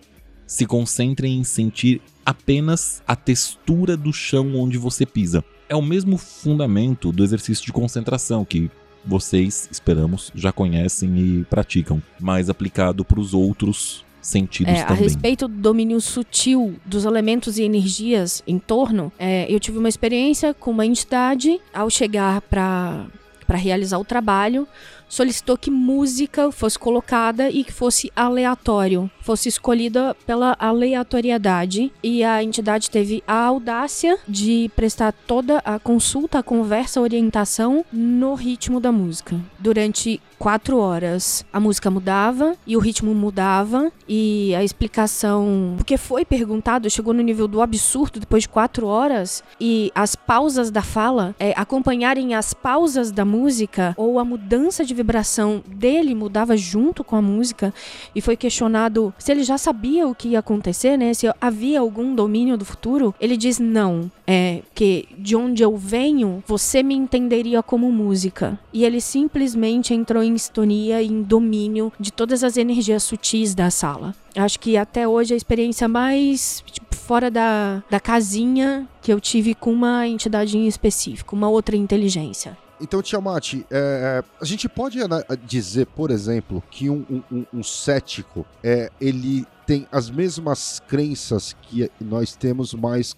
se 0.46 0.66
concentrem 0.66 1.40
em 1.40 1.44
sentir 1.44 2.02
apenas 2.26 3.02
a 3.08 3.16
textura 3.16 3.98
do 3.98 4.14
chão 4.14 4.56
onde 4.56 4.78
você 4.78 5.06
pisa. 5.06 5.44
É 5.68 5.76
o 5.76 5.82
mesmo 5.82 6.18
fundamento 6.18 7.12
do 7.12 7.24
exercício 7.24 7.66
de 7.66 7.74
concentração 7.74 8.46
que 8.46 8.70
vocês, 9.04 9.68
esperamos, 9.72 10.32
já 10.34 10.52
conhecem 10.52 11.18
e 11.18 11.44
praticam, 11.46 12.02
mas 12.20 12.50
aplicado 12.50 13.04
para 13.06 13.20
os 13.20 13.34
outros 13.34 14.05
sentidos 14.26 14.74
É, 14.74 14.82
a 14.82 14.86
também. 14.88 15.04
respeito 15.04 15.48
do 15.48 15.56
domínio 15.56 16.02
sutil 16.02 16.76
dos 16.86 17.06
elementos 17.06 17.58
e 17.58 17.64
energias 17.64 18.42
em 18.48 18.58
torno, 18.58 19.12
é, 19.20 19.46
eu 19.50 19.60
tive 19.60 19.78
uma 19.78 19.90
experiência 19.90 20.54
com 20.54 20.72
uma 20.72 20.86
entidade 20.86 21.60
ao 21.74 21.90
chegar 21.90 22.42
para 22.42 23.06
para 23.46 23.58
realizar 23.60 24.00
o 24.00 24.04
trabalho, 24.04 24.68
solicitou 25.08 25.56
que 25.56 25.70
música 25.70 26.52
fosse 26.52 26.80
colocada 26.80 27.48
e 27.52 27.64
que 27.64 27.72
fosse 27.72 28.12
aleatório. 28.16 29.08
Fosse 29.26 29.50
escolhida 29.50 30.16
pela 30.26 30.56
aleatoriedade. 30.60 31.92
E 32.04 32.24
a 32.24 32.44
entidade 32.44 32.92
teve 32.92 33.24
a 33.28 33.34
audácia 33.34 34.20
de 34.28 34.70
prestar 34.76 35.12
toda 35.12 35.58
a 35.66 35.80
consulta, 35.80 36.40
a 36.40 36.44
conversa, 36.44 37.00
a 37.00 37.04
orientação 37.04 37.84
no 37.92 38.36
ritmo 38.36 38.80
da 38.80 38.92
música. 38.92 39.40
Durante 39.58 40.22
quatro 40.38 40.78
horas 40.78 41.46
a 41.52 41.60
música 41.60 41.90
mudava 41.90 42.56
e 42.68 42.78
o 42.78 42.80
ritmo 42.80 43.16
mudava. 43.16 43.92
E 44.08 44.54
a 44.54 44.64
explicação 44.64 45.74
porque 45.78 45.98
foi 45.98 46.24
perguntado 46.24 46.90
chegou 46.90 47.14
no 47.14 47.24
nível 47.24 47.48
do 47.48 47.62
absurdo 47.62 48.20
depois 48.20 48.44
de 48.44 48.50
quatro 48.50 48.86
horas. 48.86 49.44
E 49.60 49.92
as 49.96 50.16
pausas 50.16 50.70
da 50.70 50.84
fala 50.84 51.36
é, 51.40 51.52
acompanharem 51.56 52.36
as 52.36 52.54
pausas 52.54 53.12
da 53.12 53.26
música 53.26 53.96
ou 53.98 54.20
a 54.20 54.26
mudança 54.26 54.86
de 54.86 54.94
vibração 54.94 55.64
dele 55.68 56.14
mudava 56.14 56.56
junto 56.56 57.04
com 57.04 57.16
a 57.16 57.22
música. 57.22 57.74
E 58.14 58.22
foi 58.22 58.38
questionado 58.38 59.15
se 59.18 59.32
ele 59.32 59.44
já 59.44 59.58
sabia 59.58 60.08
o 60.08 60.16
que 60.16 60.30
ia 60.30 60.40
acontecer 60.40 60.98
né 60.98 61.14
se 61.14 61.28
havia 61.40 61.80
algum 61.80 62.14
domínio 62.16 62.58
do 62.58 62.66
futuro 62.66 63.14
ele 63.20 63.38
diz 63.38 63.60
não 63.60 64.10
é 64.28 64.62
que 64.74 65.08
de 65.18 65.36
onde 65.36 65.64
eu 65.64 65.76
venho 65.76 66.44
você 66.48 66.82
me 66.82 66.96
entenderia 66.96 67.62
como 67.62 67.92
música 67.92 68.60
e 68.74 68.84
ele 68.84 69.02
simplesmente 69.02 69.94
entrou 69.94 70.24
em 70.24 70.38
sintonia 70.38 71.02
e 71.02 71.08
em 71.08 71.22
domínio 71.22 71.92
de 72.00 72.12
todas 72.12 72.44
as 72.44 72.58
energias 72.58 73.04
sutis 73.04 73.54
da 73.54 73.70
sala. 73.70 74.16
Acho 74.36 74.60
que 74.60 74.78
até 74.78 75.08
hoje 75.08 75.34
a 75.34 75.38
experiência 75.38 75.88
mais 75.88 76.64
tipo, 76.72 76.96
fora 76.96 77.30
da, 77.30 77.84
da 77.90 78.00
casinha 78.00 78.88
que 79.02 79.14
eu 79.14 79.20
tive 79.20 79.54
com 79.54 79.72
uma 79.72 80.08
entidade 80.08 80.58
em 80.58 80.68
específico, 80.68 81.36
uma 81.36 81.48
outra 81.48 81.76
inteligência. 81.76 82.58
Então, 82.80 83.02
Tiamat, 83.02 83.54
é, 83.54 83.62
é 83.72 84.24
a 84.42 84.46
gente 84.46 84.68
pode 84.68 85.00
dizer, 85.46 85.88
por 85.88 86.12
exemplo, 86.12 86.62
que 86.70 86.90
um, 86.90 87.24
um, 87.32 87.46
um 87.54 87.64
cético 87.64 88.46
é, 88.64 88.92
ele 89.00 89.46
tem 89.66 89.88
as 89.92 90.10
mesmas 90.10 90.80
crenças 90.88 91.56
que 91.64 91.90
nós 92.00 92.36
temos, 92.36 92.74
mas 92.74 93.16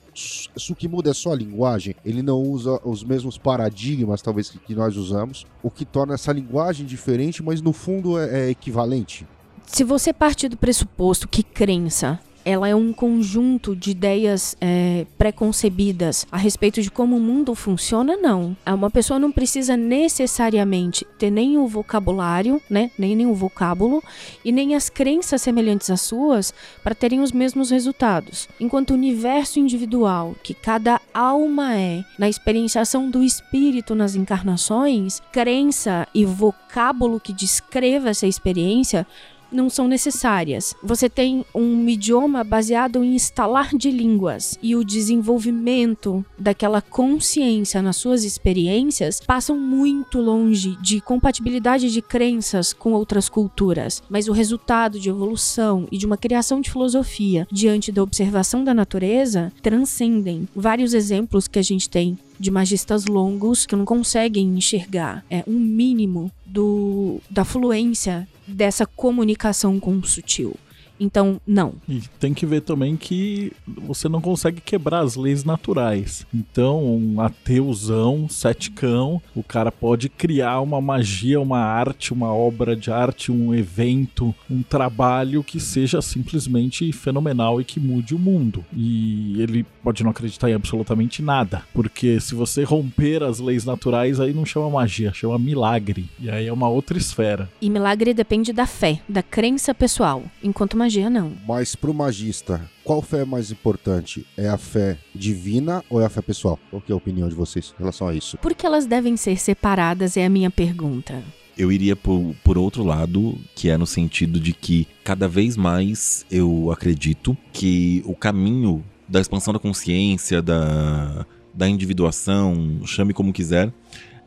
o 0.70 0.76
que 0.76 0.88
muda 0.88 1.12
é 1.12 1.14
só 1.14 1.34
a 1.34 1.36
linguagem. 1.36 1.96
Ele 2.06 2.22
não 2.22 2.42
usa 2.42 2.80
os 2.86 3.04
mesmos 3.04 3.38
paradigmas, 3.38 4.22
talvez, 4.22 4.50
que 4.50 4.76
nós 4.76 4.96
usamos, 4.96 5.46
o 5.62 5.70
que 5.70 5.84
torna 5.84 6.14
essa 6.14 6.32
linguagem 6.32 6.86
diferente, 6.86 7.44
mas 7.44 7.62
no 7.62 7.74
fundo 7.74 8.18
é, 8.18 8.48
é 8.48 8.50
equivalente. 8.50 9.28
Se 9.66 9.84
você 9.84 10.14
partir 10.14 10.48
do 10.48 10.56
pressuposto 10.56 11.28
que 11.28 11.44
crença 11.44 12.20
ela 12.48 12.66
é 12.66 12.74
um 12.74 12.94
conjunto 12.94 13.76
de 13.76 13.92
ideias 13.92 14.56
é, 14.62 15.06
preconcebidas 15.18 16.26
a 16.32 16.38
respeito 16.38 16.82
de 16.82 16.90
como 16.90 17.18
o 17.18 17.20
mundo 17.20 17.54
funciona, 17.54 18.16
não. 18.16 18.56
Uma 18.66 18.90
pessoa 18.90 19.20
não 19.20 19.34
precisa 19.34 19.76
necessariamente 19.76 21.06
ter 21.20 21.30
nem 21.30 21.58
o 21.58 21.68
vocabulário, 21.68 22.62
né, 22.70 22.90
nem, 22.98 23.18
nem 23.18 23.28
o 23.28 23.34
vocábulo 23.34 24.02
e 24.46 24.54
nem 24.54 24.76
as 24.76 24.90
crenças 24.90 25.42
semelhantes 25.42 25.90
às 25.90 26.00
suas 26.00 26.54
para 26.82 26.96
terem 26.96 27.20
os 27.20 27.34
mesmos 27.34 27.70
resultados. 27.70 28.48
Enquanto 28.62 28.92
o 28.92 28.94
universo 28.94 29.60
individual 29.60 30.34
que 30.42 30.54
cada 30.54 31.02
alma 31.14 31.76
é 31.76 32.06
na 32.18 32.30
experienciação 32.30 33.10
do 33.10 33.22
espírito 33.24 33.94
nas 33.94 34.16
encarnações, 34.16 35.22
crença 35.34 36.08
e 36.14 36.24
vocábulo 36.24 37.20
que 37.20 37.34
descreva 37.34 38.10
essa 38.10 38.26
experiência 38.26 39.06
não 39.52 39.70
são 39.70 39.88
necessárias. 39.88 40.76
Você 40.84 41.10
tem 41.10 41.46
um 41.54 41.88
idioma 41.88 42.44
baseado 42.44 43.04
em 43.04 43.16
instalar 43.16 43.76
de 43.76 43.90
línguas 43.90 44.58
e 44.62 44.76
o 44.76 44.84
desenvolvimento 44.84 46.26
daquela 46.38 46.82
consciência 46.82 47.82
nas 47.82 47.98
suas 47.98 48.24
experiências 48.24 49.20
passam 49.20 49.58
muito 49.58 50.20
longe 50.20 50.78
de 50.82 51.02
compatibilidade 51.02 51.92
de 51.92 52.02
crenças 52.02 52.74
com 52.74 52.94
outras 52.94 53.30
culturas, 53.30 54.02
mas 54.10 54.28
o 54.28 54.34
resultado 54.34 55.00
de 55.00 55.10
evolução 55.10 55.88
e 55.92 55.98
de 55.98 56.06
uma 56.06 56.18
criação 56.18 56.62
de 56.62 56.72
filosofia 56.72 57.48
diante 57.52 57.92
da 57.92 58.04
observação 58.04 58.64
da 58.64 58.74
natureza 58.74 59.52
transcendem 59.62 60.48
vários 60.56 60.94
exemplos 60.94 61.48
que 61.48 61.60
a 61.60 61.64
gente 61.64 61.90
tem 61.90 62.18
de 62.40 62.52
magistas 62.52 63.06
longos 63.06 63.66
que 63.66 63.76
não 63.76 63.86
conseguem 63.86 64.48
enxergar 64.58 65.24
é 65.30 65.44
um 65.48 65.60
mínimo 65.60 66.32
do 66.46 67.20
da 67.30 67.44
fluência 67.44 68.28
dessa 68.48 68.86
comunicação 68.86 69.80
com 69.80 69.98
o 69.98 70.06
sutil. 70.06 70.56
Então, 71.00 71.40
não. 71.46 71.74
E 71.88 72.02
tem 72.20 72.34
que 72.34 72.46
ver 72.46 72.62
também 72.62 72.96
que 72.96 73.52
você 73.68 74.10
não 74.10 74.22
consegue 74.22 74.62
quebrar 74.62 75.00
as 75.00 75.16
leis 75.16 75.44
naturais. 75.44 76.26
Então, 76.34 76.84
um 76.84 77.22
ateuzão, 77.22 78.28
ceticão, 78.30 79.22
o 79.36 79.44
cara 79.44 79.72
pode 79.72 80.10
criar 80.10 80.62
uma 80.62 80.82
magia, 80.82 81.40
uma 81.40 81.60
arte, 81.60 82.14
uma 82.14 82.34
obra 82.34 82.76
de 82.76 82.92
arte, 82.92 83.32
um 83.32 83.54
evento, 83.54 84.34
um 84.50 84.62
trabalho 84.62 85.44
que 85.44 85.60
seja 85.60 86.02
simplesmente 86.02 86.92
fenomenal 86.92 87.62
e 87.62 87.66
que 87.66 87.80
mude 87.80 88.16
o 88.16 88.20
mundo. 88.20 88.66
E 88.76 89.42
ele 89.42 89.66
pode 89.84 90.04
não 90.04 90.12
acreditar 90.12 90.50
em 90.50 90.54
absolutamente 90.54 91.22
nada. 91.22 91.64
Porque 91.74 92.20
se 92.20 92.36
você 92.36 92.64
romper 92.64 93.24
as 93.24 93.40
leis 93.40 93.66
naturais, 93.66 94.20
aí 94.20 94.34
não 94.34 94.46
chama 94.46 94.70
magia, 94.70 95.14
chama 95.14 95.38
milagre. 95.38 96.10
E 96.20 96.30
aí 96.30 96.48
é 96.48 96.54
uma 96.54 96.70
outra 96.70 96.98
esfera. 96.98 97.50
E 97.62 97.70
milagre 97.70 98.14
depende 98.14 98.52
da 98.52 98.66
fé, 98.66 99.00
da 99.08 99.22
crença 99.22 99.74
pessoal. 99.74 100.24
Enquanto 100.44 100.74
uma 100.74 100.87
magia, 100.88 101.10
não. 101.10 101.34
Mas 101.46 101.76
pro 101.76 101.94
magista, 101.94 102.62
qual 102.84 103.02
fé 103.02 103.22
é 103.22 103.26
mais 103.26 103.52
importante? 103.52 104.26
É 104.38 104.48
a 104.48 104.58
fé 104.58 104.98
divina 105.14 105.84
ou 105.90 106.02
é 106.02 106.06
a 106.06 106.10
fé 106.10 106.22
pessoal? 106.22 106.58
Qual 106.70 106.82
é 106.88 106.94
a 106.94 106.96
opinião 106.96 107.28
de 107.28 107.36
vocês 107.36 107.74
em 107.76 107.80
relação 107.80 108.08
a 108.08 108.16
isso? 108.16 108.38
Por 108.38 108.56
que 108.56 108.66
elas 108.66 108.86
devem 108.86 109.18
ser 109.18 109.38
separadas 109.38 110.16
é 110.16 110.26
a 110.26 110.30
minha 110.30 110.50
pergunta. 110.50 111.22
Eu 111.58 111.72
iria 111.72 111.96
por, 111.96 112.34
por 112.44 112.58
outro 112.58 112.84
lado, 112.84 113.38
que 113.54 113.70
é 113.70 113.78
no 113.78 113.86
sentido 113.86 114.40
de 114.40 114.54
que 114.54 114.88
cada 115.04 115.28
vez 115.28 115.58
mais 115.58 116.26
eu 116.32 116.72
acredito 116.72 117.36
que 117.52 118.02
o 118.06 118.16
caminho 118.16 118.84
da 119.10 119.20
expansão 119.20 119.54
da 119.54 119.60
consciência, 119.60 120.42
da, 120.42 121.26
da 121.54 121.68
individuação, 121.68 122.80
chame 122.86 123.14
como 123.14 123.34
quiser, 123.34 123.74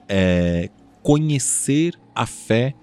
é 0.09 0.69
conhecer 1.03 1.95
a 2.15 2.27
fé 2.27 2.75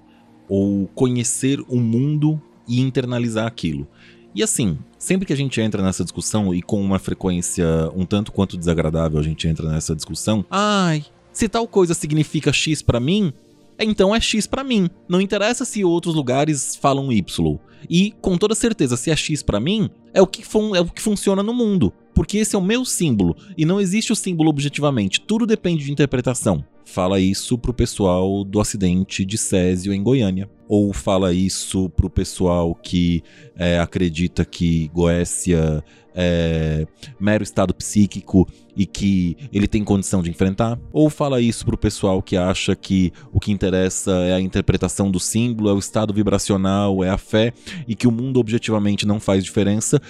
ou 0.47 0.87
conhecer 0.95 1.59
o 1.67 1.75
mundo 1.75 2.41
e 2.67 2.81
internalizar 2.81 3.47
aquilo. 3.47 3.87
E 4.35 4.43
assim, 4.43 4.77
sempre 4.99 5.25
que 5.25 5.33
a 5.33 5.37
gente 5.37 5.59
entra 5.59 5.81
nessa 5.81 6.03
discussão 6.03 6.53
e 6.53 6.61
com 6.61 6.81
uma 6.81 6.99
frequência 6.99 7.65
um 7.95 8.05
tanto 8.05 8.31
quanto 8.31 8.57
desagradável 8.57 9.19
a 9.19 9.23
gente 9.23 9.47
entra 9.47 9.67
nessa 9.69 9.95
discussão, 9.95 10.45
ai, 10.49 11.03
se 11.31 11.47
tal 11.49 11.67
coisa 11.67 11.93
significa 11.93 12.53
X 12.53 12.81
para 12.81 12.99
mim, 12.99 13.33
então 13.79 14.15
é 14.15 14.19
X 14.19 14.47
para 14.47 14.63
mim. 14.63 14.89
Não 15.07 15.21
interessa 15.21 15.65
se 15.65 15.83
outros 15.83 16.15
lugares 16.15 16.75
falam 16.75 17.11
Y. 17.11 17.59
E 17.89 18.13
com 18.21 18.37
toda 18.37 18.55
certeza, 18.55 18.97
se 18.97 19.11
é 19.11 19.15
X 19.15 19.43
para 19.43 19.59
mim, 19.59 19.89
é 20.13 20.21
o, 20.21 20.27
que 20.27 20.41
é 20.75 20.81
o 20.81 20.85
que 20.85 21.01
funciona 21.01 21.43
no 21.43 21.53
mundo. 21.53 21.93
Porque 22.13 22.39
esse 22.39 22.55
é 22.55 22.59
o 22.59 22.63
meu 22.63 22.83
símbolo 22.83 23.35
e 23.55 23.65
não 23.65 23.79
existe 23.79 24.11
o 24.11 24.15
símbolo 24.15 24.49
objetivamente. 24.49 25.21
Tudo 25.21 25.45
depende 25.45 25.85
de 25.85 25.91
interpretação. 25.91 26.65
Fala 26.87 27.19
isso 27.19 27.57
pro 27.57 27.73
pessoal 27.73 28.45
do 28.45 28.61
acidente 28.61 29.25
de 29.25 29.37
Césio 29.37 29.93
em 29.93 30.01
Goiânia 30.01 30.49
ou 30.69 30.93
fala 30.93 31.33
isso 31.33 31.89
pro 31.89 32.09
pessoal 32.09 32.73
que 32.73 33.21
é, 33.57 33.77
acredita 33.77 34.45
que 34.45 34.89
Goécia 34.93 35.83
é 36.19 36.87
mero 37.19 37.43
estado 37.43 37.75
psíquico 37.75 38.47
e 38.75 38.87
que 38.87 39.37
ele 39.53 39.67
tem 39.67 39.83
condição 39.83 40.23
de 40.23 40.31
enfrentar? 40.31 40.79
Ou 40.91 41.11
fala 41.11 41.39
isso 41.39 41.63
pro 41.63 41.77
pessoal 41.77 42.23
que 42.23 42.35
acha 42.35 42.75
que 42.75 43.13
o 43.31 43.39
que 43.39 43.51
interessa 43.51 44.11
é 44.11 44.33
a 44.33 44.41
interpretação 44.41 45.11
do 45.11 45.19
símbolo, 45.19 45.69
é 45.69 45.73
o 45.73 45.79
estado 45.79 46.13
vibracional, 46.13 47.03
é 47.03 47.09
a 47.09 47.17
fé 47.17 47.53
e 47.87 47.95
que 47.95 48.07
o 48.07 48.11
mundo 48.11 48.39
objetivamente 48.39 49.05
não 49.05 49.19
faz 49.19 49.43
diferença? 49.43 50.01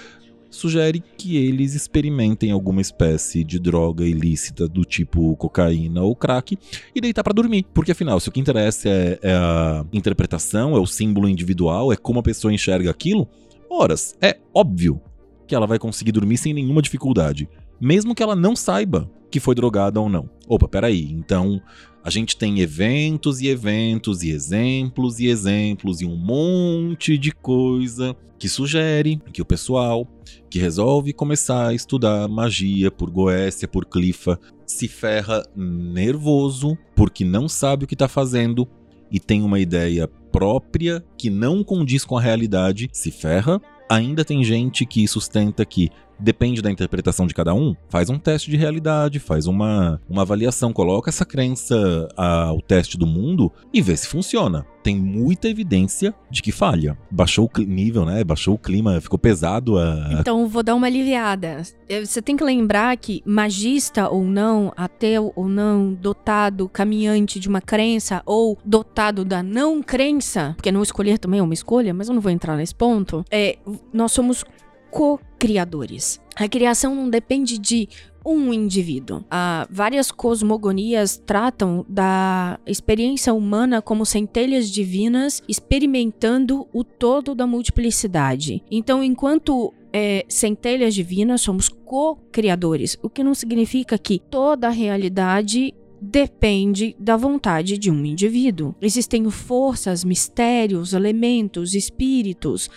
Sugere 0.50 1.04
que 1.18 1.38
eles 1.38 1.76
experimentem 1.76 2.52
alguma 2.52 2.82
espécie 2.82 3.44
de 3.44 3.60
droga 3.60 4.06
ilícita 4.06 4.68
do 4.68 4.84
tipo 4.84 5.36
cocaína 5.36 6.02
ou 6.02 6.16
crack 6.16 6.58
e 6.96 7.02
deitar 7.02 7.24
para 7.24 7.34
dormir. 7.34 7.66
Porque 7.74 7.92
afinal, 7.92 8.20
se 8.20 8.30
o 8.30 8.32
que 8.32 8.40
interessa 8.40 8.90
é, 8.90 9.20
é, 9.22 9.34
a 9.34 9.86
interpretação, 9.94 10.76
é 10.76 10.80
o 10.80 10.86
símbolo 10.86 11.28
individual, 11.28 11.92
é 11.92 11.96
como 11.96 12.20
a 12.20 12.24
pessoa 12.24 12.54
enxerga 12.54 12.90
aquilo, 12.90 13.28
horas, 13.70 14.16
é 14.22 14.38
óbvio 14.54 15.02
que 15.46 15.56
ela 15.56 15.68
vai 15.68 15.80
conseguir 15.80 16.12
dormir 16.12 16.38
sem 16.38 16.54
nenhuma 16.54 16.82
dificuldade. 16.82 17.48
Mesmo 17.80 18.16
que 18.16 18.24
ela 18.24 18.36
não 18.36 18.56
saiba 18.56 19.10
que 19.30 19.40
foi 19.40 19.54
drogada 19.56 20.00
ou 20.00 20.10
não. 20.10 20.30
Opa, 20.48 20.68
peraí, 20.68 21.12
então 21.12 21.62
a 22.08 22.10
gente 22.10 22.38
tem 22.38 22.62
eventos 22.62 23.42
e 23.42 23.50
eventos 23.50 24.24
e 24.24 24.30
exemplos 24.30 25.20
e 25.20 25.28
exemplos 25.28 26.00
e 26.00 26.06
um 26.06 26.16
monte 26.16 27.18
de 27.18 27.34
coisa 27.34 28.16
que 28.40 28.48
sugere 28.48 29.20
que 29.34 29.42
o 29.42 29.46
pessoal 29.46 30.08
que 30.50 30.58
resolve 30.58 31.12
começar 31.12 31.68
a 31.68 31.74
estudar 31.74 32.26
magia 32.30 32.90
por 32.90 33.10
Goécia, 33.10 33.68
por 33.68 33.86
Clifa, 33.86 34.40
se 34.66 34.88
ferra 34.88 35.44
nervoso 35.54 36.78
porque 36.96 37.26
não 37.26 37.50
sabe 37.50 37.84
o 37.84 37.88
que 37.88 37.94
está 37.94 38.08
fazendo 38.08 38.66
e 39.12 39.20
tem 39.20 39.44
uma 39.44 39.60
ideia 39.60 40.08
própria 40.32 41.04
que 41.18 41.30
não 41.30 41.62
condiz 41.62 42.06
com 42.06 42.18
a 42.18 42.22
realidade, 42.22 42.88
se 42.94 43.12
ferra. 43.12 43.62
Ainda 43.90 44.24
tem 44.24 44.46
gente 44.46 44.86
que 44.86 45.06
sustenta 45.10 45.66
que 45.66 45.90
depende 46.20 46.62
da 46.62 46.72
interpretação 46.72 47.28
de 47.28 47.34
cada 47.34 47.54
um, 47.54 47.76
faz 47.90 48.10
um 48.10 48.18
teste 48.18 48.50
de 48.50 48.58
realidade, 48.58 49.20
faz 49.20 49.48
uma, 49.48 50.02
uma 50.10 50.22
avaliação, 50.22 50.74
coloca 50.74 51.10
essa 51.10 51.26
crença 51.26 52.08
ao 52.16 52.62
teste 52.62 52.98
do 52.98 53.06
mundo 53.06 53.52
e 53.74 53.82
vê 53.82 53.96
se 53.96 54.08
funciona. 54.08 54.66
Tem 54.84 54.96
muita 54.96 55.50
evidência 55.50 56.16
de 56.32 56.42
que 56.42 56.52
falha. 56.52 56.98
Baixou 57.12 57.52
o 57.54 57.62
nível, 57.62 58.06
né? 58.06 58.24
Baixou 58.24 58.56
o 58.56 58.58
clima, 58.58 59.02
ficou 59.02 59.20
pesado 59.20 59.78
a. 59.78 60.08
Então 60.14 60.48
vou 60.48 60.64
dar 60.64 60.76
uma 60.76 60.88
aliviada. 60.88 61.62
É, 61.90 62.06
você 62.06 62.22
tem 62.22 62.38
que 62.38 62.44
lembrar 62.44 62.96
que 62.96 63.22
magista 63.26 64.08
ou 64.08 64.24
não, 64.24 64.72
ateu 64.78 65.34
ou 65.36 65.50
não, 65.50 65.94
dotado, 65.94 66.70
caminhante 66.70 67.38
de 67.38 67.50
uma 67.50 67.60
crença 67.60 68.22
ou 68.26 68.58
dotado 68.64 69.26
da 69.26 69.44
não 69.44 69.84
crença, 69.84 70.54
porque 70.56 70.72
não 70.72 70.82
escolher 70.82 71.18
também 71.18 71.42
é 71.42 71.44
uma 71.44 71.54
escolha, 71.54 71.94
mas 71.94 72.08
eu 72.08 72.16
não 72.16 72.22
vou 72.22 72.32
entrar 72.32 72.56
nesse 72.56 72.74
ponto. 72.74 73.26
É, 73.30 73.58
nós 73.92 74.14
somos 74.14 74.46
co-criadores. 74.90 76.20
A 76.36 76.48
criação 76.48 76.94
não 76.94 77.10
depende 77.10 77.58
de 77.58 77.90
um 78.26 78.52
indivíduo. 78.54 79.24
Ah, 79.32 79.66
várias 79.72 80.12
cosmogonias 80.12 81.18
tratam 81.18 81.86
da 81.88 82.60
experiência 82.66 83.34
humana 83.34 83.82
como 83.82 84.06
centelhas 84.06 84.70
divinas 84.70 85.42
experimentando 85.48 86.68
o 86.74 86.84
todo 86.84 87.34
da 87.34 87.48
multiplicidade. 87.48 88.62
Então, 88.70 89.02
enquanto 89.02 89.74
é, 89.94 90.26
centelhas 90.28 90.94
divinas, 90.94 91.42
somos 91.42 91.70
co-criadores, 91.70 92.98
o 93.02 93.10
que 93.10 93.24
não 93.24 93.34
significa 93.34 93.98
que 93.98 94.20
toda 94.20 94.68
a 94.68 94.72
realidade 94.72 95.74
depende 96.00 96.96
da 97.00 97.16
vontade 97.16 97.78
de 97.78 97.90
um 97.90 98.06
indivíduo. 98.06 98.76
Existem 98.82 99.28
forças, 99.32 100.04
mistérios, 100.04 100.94
elementos, 100.94 101.74
espíritos 101.74 102.70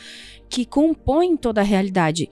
que 0.50 0.66
compõem 0.66 1.36
toda 1.36 1.60
a 1.60 1.64
realidade. 1.64 2.28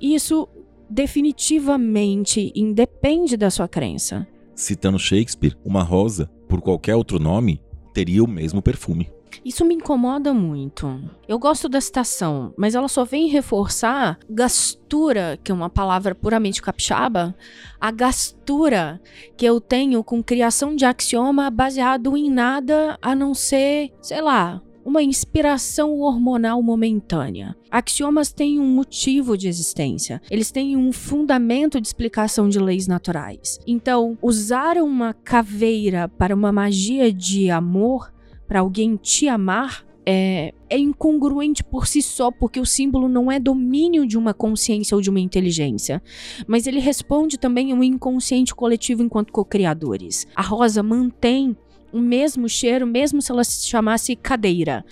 Isso 0.00 0.48
definitivamente 0.90 2.52
independe 2.54 3.36
da 3.36 3.48
sua 3.48 3.68
crença. 3.68 4.26
Citando 4.54 4.98
Shakespeare, 4.98 5.56
uma 5.64 5.82
rosa, 5.82 6.28
por 6.48 6.60
qualquer 6.60 6.96
outro 6.96 7.18
nome, 7.20 7.62
teria 7.94 8.22
o 8.24 8.28
mesmo 8.28 8.60
perfume. 8.60 9.08
Isso 9.44 9.64
me 9.64 9.74
incomoda 9.74 10.34
muito. 10.34 11.00
Eu 11.28 11.38
gosto 11.38 11.68
da 11.68 11.80
citação, 11.80 12.52
mas 12.58 12.74
ela 12.74 12.88
só 12.88 13.04
vem 13.04 13.28
reforçar 13.28 14.18
gastura, 14.28 15.38
que 15.42 15.52
é 15.52 15.54
uma 15.54 15.70
palavra 15.70 16.14
puramente 16.14 16.60
capixaba, 16.60 17.34
a 17.80 17.90
gastura 17.90 19.00
que 19.36 19.46
eu 19.46 19.60
tenho 19.60 20.02
com 20.02 20.22
criação 20.22 20.74
de 20.74 20.84
axioma 20.84 21.48
baseado 21.48 22.16
em 22.16 22.28
nada 22.28 22.98
a 23.00 23.14
não 23.14 23.32
ser, 23.32 23.92
sei 24.02 24.20
lá, 24.20 24.60
uma 24.90 25.02
inspiração 25.04 26.00
hormonal 26.00 26.60
momentânea. 26.60 27.54
Axiomas 27.70 28.32
têm 28.32 28.58
um 28.58 28.66
motivo 28.66 29.38
de 29.38 29.46
existência, 29.46 30.20
eles 30.28 30.50
têm 30.50 30.76
um 30.76 30.90
fundamento 30.90 31.80
de 31.80 31.86
explicação 31.86 32.48
de 32.48 32.58
leis 32.58 32.88
naturais. 32.88 33.60
Então, 33.64 34.18
usar 34.20 34.78
uma 34.78 35.14
caveira 35.14 36.08
para 36.08 36.34
uma 36.34 36.50
magia 36.50 37.12
de 37.12 37.50
amor, 37.50 38.12
para 38.48 38.58
alguém 38.58 38.96
te 38.96 39.28
amar, 39.28 39.86
é, 40.04 40.52
é, 40.68 40.76
incongruente 40.76 41.62
por 41.62 41.86
si 41.86 42.02
só, 42.02 42.32
porque 42.32 42.58
o 42.58 42.66
símbolo 42.66 43.08
não 43.08 43.30
é 43.30 43.38
domínio 43.38 44.04
de 44.04 44.18
uma 44.18 44.34
consciência 44.34 44.96
ou 44.96 45.00
de 45.00 45.08
uma 45.08 45.20
inteligência, 45.20 46.02
mas 46.48 46.66
ele 46.66 46.80
responde 46.80 47.38
também 47.38 47.70
a 47.70 47.76
um 47.76 47.84
inconsciente 47.84 48.52
coletivo 48.52 49.04
enquanto 49.04 49.32
co-criadores. 49.32 50.26
A 50.34 50.42
rosa 50.42 50.82
mantém 50.82 51.56
o 51.92 52.00
mesmo 52.00 52.48
cheiro, 52.48 52.86
mesmo 52.86 53.20
se 53.20 53.30
ela 53.30 53.44
se 53.44 53.66
chamasse 53.66 54.16
cadeira. 54.16 54.84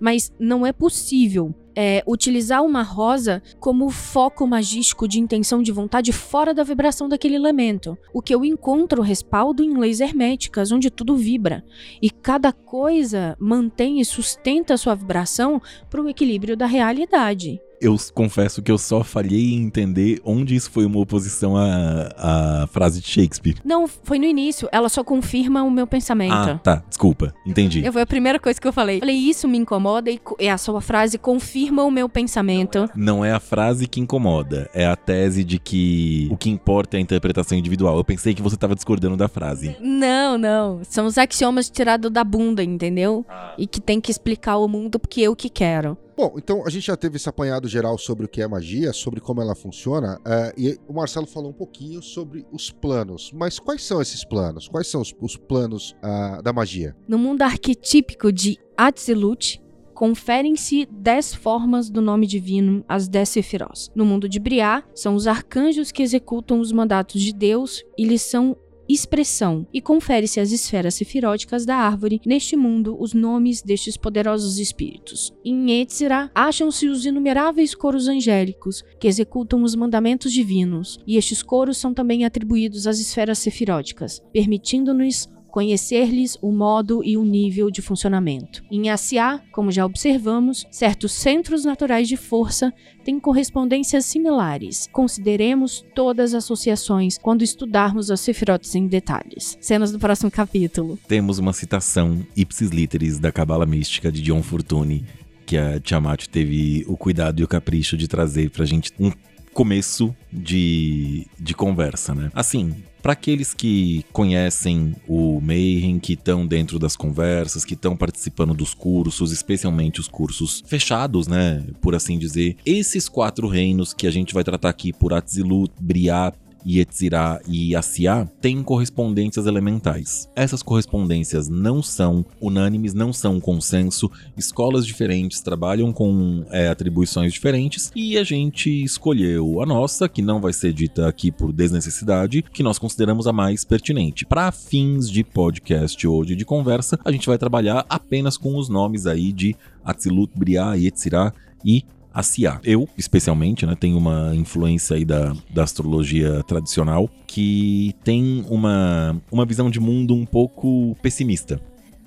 Mas 0.00 0.32
não 0.38 0.66
é 0.66 0.72
possível 0.72 1.54
é, 1.76 2.02
utilizar 2.06 2.64
uma 2.64 2.82
rosa 2.82 3.42
como 3.60 3.90
foco 3.90 4.46
magístico 4.46 5.06
de 5.06 5.20
intenção 5.20 5.62
de 5.62 5.70
vontade 5.70 6.10
fora 6.10 6.54
da 6.54 6.64
vibração 6.64 7.08
daquele 7.08 7.34
elemento. 7.34 7.98
O 8.14 8.22
que 8.22 8.34
eu 8.34 8.44
encontro 8.44 9.02
respaldo 9.02 9.62
em 9.62 9.76
leis 9.76 10.00
herméticas, 10.00 10.72
onde 10.72 10.90
tudo 10.90 11.16
vibra. 11.16 11.62
E 12.00 12.10
cada 12.10 12.50
coisa 12.50 13.36
mantém 13.38 14.00
e 14.00 14.04
sustenta 14.04 14.74
a 14.74 14.78
sua 14.78 14.94
vibração 14.94 15.60
para 15.90 16.00
o 16.00 16.08
equilíbrio 16.08 16.56
da 16.56 16.66
realidade 16.66 17.60
eu 17.80 17.96
confesso 18.14 18.62
que 18.62 18.70
eu 18.70 18.78
só 18.78 19.02
falhei 19.02 19.54
em 19.54 19.62
entender 19.62 20.20
onde 20.24 20.54
isso 20.54 20.70
foi 20.70 20.86
uma 20.86 20.98
oposição 20.98 21.56
à, 21.56 22.62
à 22.62 22.66
frase 22.68 23.00
de 23.00 23.08
Shakespeare. 23.08 23.56
Não, 23.64 23.86
foi 23.86 24.18
no 24.18 24.24
início. 24.24 24.68
Ela 24.72 24.88
só 24.88 25.04
confirma 25.04 25.62
o 25.62 25.70
meu 25.70 25.86
pensamento. 25.86 26.32
Ah, 26.32 26.60
tá. 26.62 26.82
Desculpa. 26.88 27.34
Entendi. 27.46 27.84
Eu, 27.84 27.92
foi 27.92 28.02
a 28.02 28.06
primeira 28.06 28.38
coisa 28.38 28.60
que 28.60 28.66
eu 28.66 28.72
falei. 28.72 29.00
Falei, 29.00 29.16
isso 29.16 29.46
me 29.46 29.58
incomoda 29.58 30.10
e, 30.10 30.20
e 30.38 30.48
a 30.48 30.58
sua 30.58 30.80
frase 30.80 31.18
confirma 31.18 31.84
o 31.84 31.90
meu 31.90 32.08
pensamento. 32.08 32.88
Não 32.94 33.24
é 33.24 33.32
a 33.32 33.40
frase 33.40 33.86
que 33.86 34.00
incomoda. 34.00 34.68
É 34.72 34.86
a 34.86 34.96
tese 34.96 35.44
de 35.44 35.58
que 35.58 36.28
o 36.30 36.36
que 36.36 36.50
importa 36.50 36.96
é 36.96 36.98
a 36.98 37.00
interpretação 37.00 37.56
individual. 37.56 37.96
Eu 37.96 38.04
pensei 38.04 38.34
que 38.34 38.42
você 38.42 38.54
estava 38.54 38.74
discordando 38.74 39.16
da 39.16 39.28
frase. 39.28 39.76
Não, 39.80 40.38
não. 40.38 40.80
São 40.84 41.06
os 41.06 41.18
axiomas 41.18 41.68
tirados 41.68 42.10
da 42.10 42.24
bunda, 42.24 42.62
entendeu? 42.62 43.24
Ah. 43.28 43.54
E 43.58 43.66
que 43.66 43.80
tem 43.80 44.00
que 44.00 44.10
explicar 44.10 44.56
o 44.58 44.68
mundo 44.68 44.98
porque 44.98 45.20
eu 45.20 45.36
que 45.36 45.48
quero. 45.48 45.96
Bom, 46.16 46.34
então 46.38 46.66
a 46.66 46.70
gente 46.70 46.86
já 46.86 46.96
teve 46.96 47.16
esse 47.16 47.28
apanhado 47.28 47.68
geral 47.68 47.98
sobre 47.98 48.24
o 48.24 48.28
que 48.28 48.40
é 48.40 48.48
magia, 48.48 48.90
sobre 48.94 49.20
como 49.20 49.42
ela 49.42 49.54
funciona, 49.54 50.18
uh, 50.20 50.52
e 50.58 50.78
o 50.88 50.94
Marcelo 50.94 51.26
falou 51.26 51.50
um 51.50 51.54
pouquinho 51.54 52.00
sobre 52.00 52.46
os 52.50 52.70
planos. 52.70 53.30
Mas 53.34 53.58
quais 53.58 53.84
são 53.84 54.00
esses 54.00 54.24
planos? 54.24 54.66
Quais 54.66 54.86
são 54.86 55.02
os, 55.02 55.14
os 55.20 55.36
planos 55.36 55.94
uh, 56.02 56.42
da 56.42 56.54
magia? 56.54 56.96
No 57.06 57.18
mundo 57.18 57.42
arquetípico 57.42 58.32
de 58.32 58.58
Atzilut, 58.74 59.60
conferem-se 59.92 60.86
dez 60.90 61.34
formas 61.34 61.90
do 61.90 62.00
nome 62.00 62.26
divino, 62.26 62.82
as 62.88 63.08
dez 63.08 63.28
sefirós. 63.28 63.90
No 63.94 64.06
mundo 64.06 64.26
de 64.26 64.40
Briá, 64.40 64.84
são 64.94 65.14
os 65.14 65.26
arcanjos 65.26 65.92
que 65.92 66.02
executam 66.02 66.60
os 66.60 66.72
mandatos 66.72 67.20
de 67.20 67.32
Deus 67.34 67.82
e 67.98 68.06
lhes 68.06 68.22
são 68.22 68.56
expressão 68.88 69.66
e 69.72 69.80
confere-se 69.80 70.40
às 70.40 70.52
esferas 70.52 70.94
sefiróticas 70.94 71.64
da 71.64 71.76
árvore, 71.76 72.20
neste 72.24 72.56
mundo, 72.56 72.96
os 72.98 73.12
nomes 73.12 73.62
destes 73.62 73.96
poderosos 73.96 74.58
espíritos. 74.58 75.32
Em 75.44 75.80
Etzira, 75.80 76.30
acham-se 76.34 76.88
os 76.88 77.04
inumeráveis 77.04 77.74
coros 77.74 78.08
angélicos, 78.08 78.82
que 78.98 79.08
executam 79.08 79.62
os 79.62 79.74
mandamentos 79.74 80.32
divinos, 80.32 80.98
e 81.06 81.16
estes 81.16 81.42
coros 81.42 81.78
são 81.78 81.92
também 81.92 82.24
atribuídos 82.24 82.86
às 82.86 82.98
esferas 82.98 83.38
sefiróticas, 83.38 84.22
permitindo-nos 84.32 85.28
conhecer-lhes 85.56 86.36
o 86.42 86.52
modo 86.52 87.02
e 87.02 87.16
o 87.16 87.24
nível 87.24 87.70
de 87.70 87.80
funcionamento. 87.80 88.62
Em 88.70 88.90
Asiá, 88.90 89.40
como 89.50 89.72
já 89.72 89.86
observamos, 89.86 90.66
certos 90.70 91.12
centros 91.12 91.64
naturais 91.64 92.06
de 92.06 92.14
força 92.14 92.70
têm 93.02 93.18
correspondências 93.18 94.04
similares. 94.04 94.86
Consideremos 94.92 95.82
todas 95.94 96.34
as 96.34 96.44
associações 96.44 97.16
quando 97.16 97.40
estudarmos 97.40 98.10
as 98.10 98.20
Sephirotes 98.20 98.74
em 98.74 98.86
detalhes. 98.86 99.56
Cenas 99.58 99.90
do 99.90 99.98
próximo 99.98 100.30
capítulo. 100.30 100.98
Temos 101.08 101.38
uma 101.38 101.54
citação 101.54 102.22
ipsis 102.36 102.68
literis 102.68 103.18
da 103.18 103.32
Cabala 103.32 103.64
Mística 103.64 104.12
de 104.12 104.20
John 104.20 104.42
Fortune 104.42 105.06
que 105.46 105.56
a 105.56 105.80
Tiamat 105.80 106.26
teve 106.26 106.84
o 106.86 106.98
cuidado 106.98 107.40
e 107.40 107.44
o 107.44 107.48
capricho 107.48 107.96
de 107.96 108.06
trazer 108.06 108.50
pra 108.50 108.66
gente 108.66 108.92
um 109.00 109.10
começo 109.54 110.14
de, 110.30 111.26
de 111.40 111.54
conversa, 111.54 112.14
né? 112.14 112.30
Assim, 112.34 112.74
para 113.06 113.12
aqueles 113.12 113.54
que 113.54 114.04
conhecem 114.12 114.96
o 115.06 115.40
Mayhem, 115.40 116.00
que 116.00 116.14
estão 116.14 116.44
dentro 116.44 116.76
das 116.76 116.96
conversas, 116.96 117.64
que 117.64 117.74
estão 117.74 117.96
participando 117.96 118.52
dos 118.52 118.74
cursos, 118.74 119.30
especialmente 119.30 120.00
os 120.00 120.08
cursos 120.08 120.60
fechados, 120.66 121.28
né, 121.28 121.64
por 121.80 121.94
assim 121.94 122.18
dizer, 122.18 122.56
esses 122.66 123.08
quatro 123.08 123.46
reinos 123.46 123.94
que 123.94 124.08
a 124.08 124.10
gente 124.10 124.34
vai 124.34 124.42
tratar 124.42 124.70
aqui 124.70 124.92
por 124.92 125.14
Atzilut, 125.14 125.72
Briat, 125.80 126.36
Yetzirah 126.66 127.40
e 127.46 127.76
Asiá 127.76 128.26
têm 128.40 128.62
correspondências 128.62 129.46
elementais. 129.46 130.28
Essas 130.34 130.62
correspondências 130.62 131.48
não 131.48 131.82
são 131.82 132.24
unânimes, 132.40 132.92
não 132.92 133.12
são 133.12 133.38
consenso, 133.38 134.10
escolas 134.36 134.84
diferentes 134.86 135.40
trabalham 135.40 135.92
com 135.92 136.44
é, 136.50 136.68
atribuições 136.68 137.32
diferentes 137.32 137.92
e 137.94 138.18
a 138.18 138.24
gente 138.24 138.70
escolheu 138.82 139.62
a 139.62 139.66
nossa, 139.66 140.08
que 140.08 140.20
não 140.20 140.40
vai 140.40 140.52
ser 140.52 140.72
dita 140.72 141.06
aqui 141.06 141.30
por 141.30 141.52
desnecessidade, 141.52 142.42
que 142.42 142.62
nós 142.62 142.78
consideramos 142.78 143.26
a 143.26 143.32
mais 143.32 143.64
pertinente. 143.64 144.26
Para 144.26 144.50
fins 144.50 145.10
de 145.10 145.22
podcast 145.22 146.06
hoje 146.06 146.34
de 146.34 146.44
conversa, 146.44 146.98
a 147.04 147.12
gente 147.12 147.28
vai 147.28 147.38
trabalhar 147.38 147.86
apenas 147.88 148.36
com 148.36 148.56
os 148.56 148.68
nomes 148.68 149.06
aí 149.06 149.32
de 149.32 149.54
Atzilut, 149.84 150.32
Briah, 150.36 150.74
Yetzirah 150.74 151.32
e 151.64 151.84
a 152.16 152.22
Cia. 152.22 152.58
Eu, 152.64 152.88
especialmente, 152.96 153.66
né, 153.66 153.76
tenho 153.78 153.98
uma 153.98 154.34
influência 154.34 154.96
aí 154.96 155.04
da, 155.04 155.36
da 155.52 155.62
astrologia 155.62 156.42
tradicional 156.44 157.10
que 157.26 157.94
tem 158.02 158.42
uma, 158.48 159.20
uma 159.30 159.44
visão 159.44 159.70
de 159.70 159.78
mundo 159.78 160.14
um 160.14 160.24
pouco 160.24 160.96
pessimista, 161.02 161.60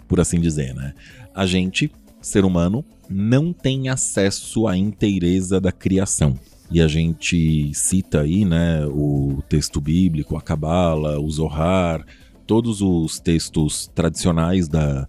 por 0.07 0.19
assim 0.19 0.41
dizer, 0.41 0.73
né? 0.73 0.95
A 1.35 1.45
gente, 1.45 1.91
ser 2.19 2.43
humano, 2.43 2.83
não 3.07 3.53
tem 3.53 3.87
acesso 3.87 4.67
à 4.67 4.75
inteireza 4.75 5.61
da 5.61 5.71
criação. 5.71 6.39
E 6.71 6.81
a 6.81 6.87
gente 6.87 7.71
cita 7.75 8.21
aí, 8.21 8.45
né, 8.45 8.87
o 8.87 9.43
texto 9.47 9.79
bíblico, 9.79 10.35
a 10.35 10.41
Cabala, 10.41 11.19
o 11.19 11.29
Zohar, 11.29 12.03
todos 12.47 12.81
os 12.81 13.19
textos 13.19 13.91
tradicionais 13.93 14.67
da, 14.67 15.07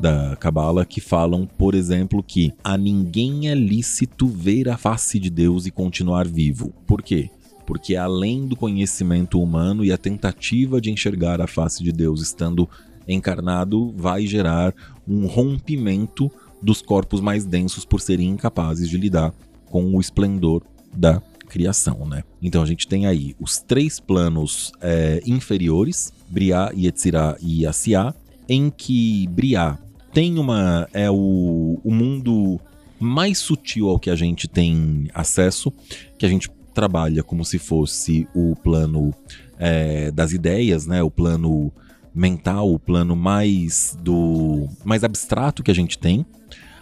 da 0.00 0.34
Cabala 0.36 0.84
que 0.84 1.00
falam, 1.00 1.46
por 1.46 1.74
exemplo, 1.74 2.22
que 2.22 2.52
a 2.64 2.76
ninguém 2.76 3.48
é 3.48 3.54
lícito 3.54 4.26
ver 4.26 4.68
a 4.68 4.76
face 4.76 5.18
de 5.18 5.28
Deus 5.30 5.66
e 5.66 5.70
continuar 5.70 6.26
vivo. 6.26 6.72
Por 6.86 7.02
quê? 7.02 7.30
porque 7.70 7.94
além 7.94 8.48
do 8.48 8.56
conhecimento 8.56 9.40
humano 9.40 9.84
e 9.84 9.92
a 9.92 9.96
tentativa 9.96 10.80
de 10.80 10.90
enxergar 10.90 11.40
a 11.40 11.46
face 11.46 11.84
de 11.84 11.92
Deus 11.92 12.20
estando 12.20 12.68
encarnado, 13.06 13.94
vai 13.96 14.26
gerar 14.26 14.74
um 15.06 15.28
rompimento 15.28 16.28
dos 16.60 16.82
corpos 16.82 17.20
mais 17.20 17.44
densos 17.44 17.84
por 17.84 18.00
serem 18.00 18.28
incapazes 18.28 18.88
de 18.88 18.98
lidar 18.98 19.32
com 19.66 19.84
o 19.94 20.00
esplendor 20.00 20.64
da 20.92 21.22
criação, 21.48 22.04
né? 22.08 22.24
Então 22.42 22.60
a 22.60 22.66
gente 22.66 22.88
tem 22.88 23.06
aí 23.06 23.36
os 23.38 23.58
três 23.58 24.00
planos 24.00 24.72
é, 24.80 25.22
inferiores, 25.24 26.12
Briá, 26.28 26.72
Yetzirah 26.76 27.36
e 27.40 27.64
Asiá, 27.64 28.12
em 28.48 28.68
que 28.68 29.28
Briá 29.28 29.78
tem 30.12 30.38
uma 30.38 30.88
é 30.92 31.10
o, 31.10 31.80
o 31.82 31.90
mundo 31.92 32.60
mais 32.98 33.38
sutil 33.38 33.88
ao 33.88 33.98
que 33.98 34.10
a 34.10 34.16
gente 34.16 34.46
tem 34.46 35.08
acesso, 35.14 35.72
que 36.18 36.26
a 36.26 36.28
gente 36.28 36.50
trabalha 36.74 37.22
como 37.22 37.44
se 37.44 37.58
fosse 37.58 38.28
o 38.34 38.54
plano 38.56 39.14
é, 39.58 40.10
das 40.10 40.32
ideias, 40.32 40.86
né? 40.86 41.02
O 41.02 41.10
plano 41.10 41.72
mental, 42.14 42.72
o 42.72 42.78
plano 42.78 43.14
mais 43.14 43.96
do 44.02 44.68
mais 44.84 45.04
abstrato 45.04 45.62
que 45.62 45.70
a 45.70 45.74
gente 45.74 45.98
tem. 45.98 46.26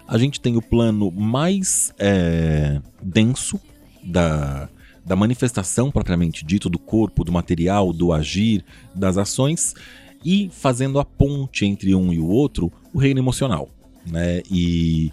A 0.06 0.16
gente 0.16 0.40
tem 0.40 0.56
o 0.56 0.62
plano 0.62 1.10
mais 1.10 1.92
é, 1.98 2.80
denso 3.02 3.60
da, 4.02 4.68
da 5.04 5.14
manifestação 5.14 5.90
propriamente 5.90 6.44
dito, 6.44 6.70
do 6.70 6.78
corpo, 6.78 7.24
do 7.24 7.32
material, 7.32 7.92
do 7.92 8.12
agir, 8.12 8.64
das 8.94 9.18
ações, 9.18 9.74
e 10.24 10.50
fazendo 10.52 10.98
a 10.98 11.04
ponte 11.04 11.64
entre 11.64 11.94
um 11.94 12.12
e 12.12 12.18
o 12.18 12.26
outro, 12.26 12.72
o 12.92 12.98
reino 12.98 13.20
emocional. 13.20 13.68
Né? 14.06 14.42
E 14.50 15.12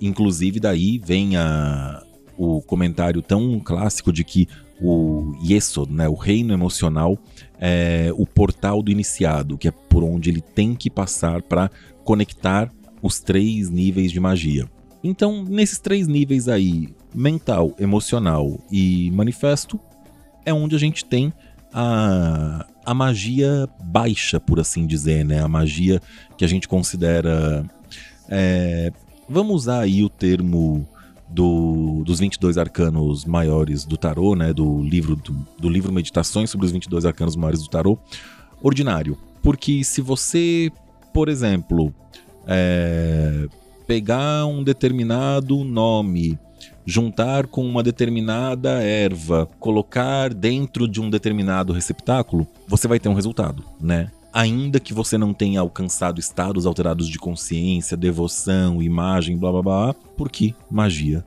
inclusive 0.00 0.60
daí 0.60 0.98
vem 0.98 1.36
a, 1.36 2.02
o 2.36 2.60
comentário 2.62 3.22
tão 3.22 3.58
clássico 3.60 4.12
de 4.12 4.24
que 4.24 4.48
o 4.80 5.34
Yesod, 5.42 5.90
né, 5.90 6.08
o 6.08 6.14
reino 6.14 6.52
emocional, 6.52 7.18
é 7.58 8.10
o 8.14 8.26
portal 8.26 8.82
do 8.82 8.90
iniciado, 8.90 9.56
que 9.56 9.68
é 9.68 9.70
por 9.70 10.04
onde 10.04 10.28
ele 10.28 10.42
tem 10.42 10.74
que 10.74 10.90
passar 10.90 11.42
para 11.42 11.70
conectar 12.04 12.70
os 13.02 13.20
três 13.20 13.70
níveis 13.70 14.12
de 14.12 14.20
magia. 14.20 14.68
Então, 15.02 15.44
nesses 15.44 15.78
três 15.78 16.06
níveis 16.06 16.48
aí, 16.48 16.88
mental, 17.14 17.74
emocional 17.78 18.60
e 18.70 19.10
manifesto, 19.12 19.80
é 20.44 20.52
onde 20.52 20.74
a 20.74 20.78
gente 20.78 21.04
tem 21.04 21.32
a, 21.72 22.66
a 22.86 22.94
magia 22.94 23.68
baixa, 23.82 24.38
por 24.38 24.60
assim 24.60 24.86
dizer, 24.86 25.24
né? 25.24 25.42
A 25.42 25.48
magia 25.48 26.00
que 26.38 26.44
a 26.44 26.48
gente 26.48 26.68
considera. 26.68 27.64
É, 28.28 28.92
vamos 29.28 29.56
usar 29.56 29.80
aí 29.80 30.04
o 30.04 30.08
termo 30.08 30.88
do, 31.28 32.04
dos 32.04 32.20
22 32.20 32.56
arcanos 32.56 33.24
maiores 33.24 33.84
do 33.84 33.96
tarô, 33.96 34.36
né? 34.36 34.52
Do 34.52 34.80
livro, 34.82 35.16
do, 35.16 35.36
do 35.58 35.68
livro 35.68 35.92
Meditações 35.92 36.48
sobre 36.48 36.66
os 36.66 36.72
22 36.72 37.04
arcanos 37.04 37.34
maiores 37.34 37.60
do 37.60 37.68
tarô, 37.68 37.98
ordinário. 38.62 39.18
Porque 39.42 39.82
se 39.82 40.00
você, 40.00 40.70
por 41.12 41.28
exemplo, 41.28 41.92
é, 42.46 43.48
pegar 43.86 44.46
um 44.46 44.62
determinado 44.62 45.64
nome, 45.64 46.38
juntar 46.86 47.48
com 47.48 47.66
uma 47.66 47.82
determinada 47.82 48.80
erva, 48.80 49.48
colocar 49.58 50.32
dentro 50.32 50.86
de 50.86 51.00
um 51.00 51.10
determinado 51.10 51.72
receptáculo, 51.72 52.46
você 52.68 52.86
vai 52.86 53.00
ter 53.00 53.08
um 53.08 53.14
resultado, 53.14 53.64
né? 53.80 54.10
Ainda 54.32 54.78
que 54.78 54.94
você 54.94 55.18
não 55.18 55.34
tenha 55.34 55.60
alcançado 55.60 56.20
estados 56.20 56.64
alterados 56.64 57.08
de 57.08 57.18
consciência, 57.18 57.96
devoção, 57.96 58.82
imagem, 58.82 59.36
blá 59.36 59.50
blá 59.50 59.62
blá, 59.62 59.94
porque 60.16 60.54
magia 60.70 61.24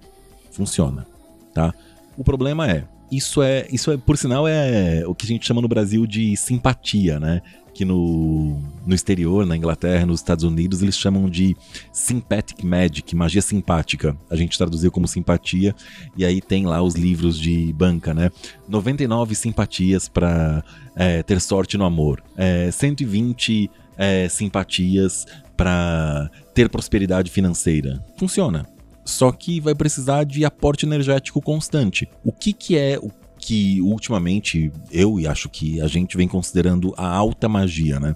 funciona, 0.52 1.06
tá? 1.54 1.74
O 2.18 2.24
problema 2.24 2.70
é, 2.70 2.86
isso 3.12 3.42
é, 3.42 3.68
isso 3.72 3.92
é, 3.92 3.98
por 3.98 4.18
sinal, 4.18 4.48
é 4.48 5.04
o 5.06 5.16
que 5.16 5.26
a 5.26 5.28
gente 5.28 5.46
chama 5.46 5.62
no 5.62 5.68
Brasil 5.68 6.06
de 6.06 6.38
simpatia, 6.38 7.20
né? 7.20 7.42
Que 7.74 7.86
no, 7.86 8.58
no 8.86 8.96
exterior, 8.96 9.46
na 9.46 9.56
Inglaterra, 9.56 10.06
nos 10.06 10.20
Estados 10.20 10.44
Unidos, 10.44 10.82
eles 10.82 10.98
chamam 10.98 11.30
de 11.30 11.56
sympathetic 11.92 12.64
magic, 12.64 13.16
magia 13.16 13.42
simpática. 13.42 14.16
A 14.30 14.36
gente 14.36 14.58
traduziu 14.58 14.92
como 14.92 15.08
simpatia, 15.08 15.76
e 16.16 16.26
aí 16.26 16.42
tem 16.42 16.66
lá 16.66 16.82
os 16.82 16.96
livros 16.96 17.40
de 17.40 17.72
banca, 17.74 18.14
né? 18.14 18.32
99 18.68 19.36
simpatias 19.36 20.08
para 20.08 20.64
é, 20.96 21.24
ter 21.24 21.40
sorte 21.40 21.78
no 21.78 21.86
amor, 21.86 22.24
é, 22.38 22.70
120 22.72 23.70
é, 23.98 24.30
simpatias 24.30 25.26
para 25.56 26.32
ter 26.54 26.70
prosperidade 26.70 27.30
financeira. 27.30 28.04
Funciona. 28.18 28.66
Só 29.04 29.32
que 29.32 29.60
vai 29.60 29.74
precisar 29.74 30.24
de 30.24 30.46
aporte 30.46 30.86
energético 30.86 31.42
constante. 31.42 32.08
O 32.24 32.32
que, 32.32 32.54
que 32.54 32.78
é 32.78 32.98
o 32.98 33.10
que 33.40 33.82
ultimamente 33.82 34.72
eu 34.92 35.20
e 35.20 35.26
acho 35.26 35.50
que 35.50 35.82
a 35.82 35.88
gente 35.88 36.18
vem 36.18 36.28
considerando 36.28 36.94
a 36.98 37.08
alta 37.08 37.48
magia, 37.48 38.00
né? 38.00 38.16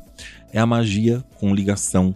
É 0.52 0.60
a 0.60 0.66
magia 0.66 1.24
com 1.40 1.56
ligação 1.56 2.14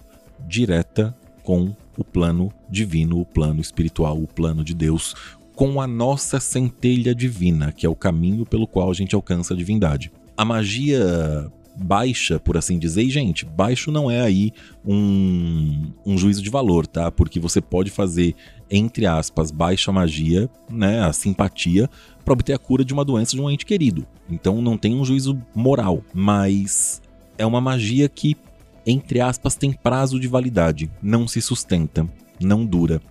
direta 0.48 1.16
com 1.42 1.74
o 1.98 2.04
plano 2.04 2.52
divino, 2.70 3.20
o 3.20 3.26
plano 3.26 3.62
espiritual, 3.62 4.22
o 4.22 4.28
plano 4.28 4.64
de 4.64 4.76
Deus, 4.76 5.16
com 5.56 5.82
a 5.82 5.88
nossa 5.88 6.40
centelha 6.40 7.16
divina, 7.16 7.72
que 7.72 7.86
é 7.86 7.90
o 7.90 7.96
caminho 7.96 8.46
pelo 8.46 8.68
qual 8.68 8.92
a 8.92 8.94
gente 8.94 9.16
alcança 9.16 9.54
a 9.54 9.58
divindade. 9.58 10.12
A 10.36 10.46
magia 10.46 11.50
baixa, 11.76 12.40
por 12.40 12.58
assim 12.58 12.78
dizer, 12.78 13.04
e 13.04 13.10
gente, 13.10 13.46
baixo 13.46 13.92
não 13.92 14.10
é 14.10 14.22
aí 14.22 14.52
um, 14.86 15.92
um 16.06 16.18
juízo 16.18 16.42
de 16.42 16.50
valor, 16.50 16.86
tá? 16.86 17.12
Porque 17.12 17.40
você 17.40 17.62
pode 17.62 17.90
fazer, 17.92 18.36
entre 18.70 19.06
aspas, 19.06 19.52
baixa 19.52 19.92
magia, 19.92 20.50
né? 20.70 21.02
A 21.02 21.14
simpatia, 21.14 21.90
para 22.28 22.34
obter 22.34 22.52
a 22.52 22.60
cura 22.60 22.84
de 22.84 22.94
uma 22.94 23.06
doença 23.06 23.38
de 23.38 23.42
um 23.42 23.50
ente 23.50 23.66
querido. 23.66 24.06
Então 24.30 24.62
não 24.62 24.78
tem 24.78 24.94
um 24.94 25.06
juízo 25.06 25.42
moral, 25.56 26.04
mas 26.14 27.02
é 27.38 27.46
uma 27.46 27.62
magia 27.62 28.10
que, 28.10 28.36
entre 28.86 29.22
aspas, 29.22 29.56
tem 29.56 29.72
prazo 29.72 30.20
de 30.20 30.28
validade, 30.28 30.92
não 31.02 31.26
se 31.26 31.42
sustenta, 31.42 32.06
não 32.38 32.66
dura. 32.66 33.02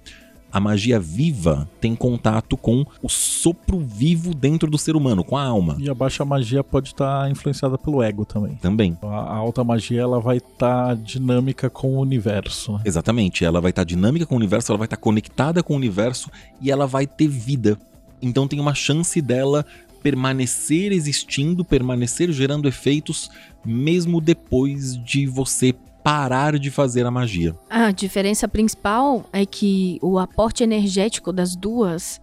A 0.52 0.60
magia 0.60 1.00
viva 1.00 1.68
tem 1.80 1.94
contato 1.94 2.58
com 2.58 2.84
o 3.02 3.08
sopro 3.08 3.78
vivo 3.78 4.34
dentro 4.34 4.70
do 4.70 4.76
ser 4.76 4.94
humano, 4.94 5.24
com 5.24 5.36
a 5.36 5.44
alma. 5.44 5.76
E 5.78 5.88
a 5.88 5.94
baixa 5.94 6.22
magia 6.22 6.62
pode 6.62 6.88
estar 6.88 7.22
tá 7.22 7.30
influenciada 7.30 7.78
pelo 7.78 8.02
ego 8.02 8.26
também. 8.26 8.56
Também. 8.56 8.98
A, 9.02 9.34
alta 9.34 9.64
magia 9.64 10.02
ela 10.02 10.20
vai 10.20 10.36
estar 10.36 10.88
tá 10.88 10.94
dinâmica 10.94 11.70
com 11.70 11.96
o 11.96 12.00
universo. 12.00 12.72
Né? 12.74 12.80
Exatamente. 12.84 13.46
Ela 13.46 13.62
vai 13.62 13.70
estar 13.70 13.82
tá 13.82 13.86
dinâmica 13.86 14.26
com 14.26 14.34
o 14.34 14.38
universo, 14.38 14.72
ela 14.72 14.78
vai 14.78 14.86
estar 14.86 14.96
tá 14.96 15.02
conectada 15.02 15.62
com 15.62 15.72
o 15.72 15.76
universo 15.76 16.30
e 16.60 16.70
ela 16.70 16.86
vai 16.86 17.06
ter 17.06 17.28
vida. 17.28 17.78
Então 18.20 18.48
tem 18.48 18.60
uma 18.60 18.74
chance 18.74 19.20
dela 19.20 19.64
permanecer 20.02 20.92
existindo, 20.92 21.64
permanecer 21.64 22.30
gerando 22.30 22.68
efeitos, 22.68 23.28
mesmo 23.64 24.20
depois 24.20 24.96
de 25.02 25.26
você 25.26 25.74
parar 26.04 26.56
de 26.58 26.70
fazer 26.70 27.04
a 27.04 27.10
magia. 27.10 27.56
A 27.68 27.90
diferença 27.90 28.46
principal 28.46 29.28
é 29.32 29.44
que 29.44 29.98
o 30.00 30.18
aporte 30.18 30.62
energético 30.62 31.32
das 31.32 31.56
duas 31.56 32.20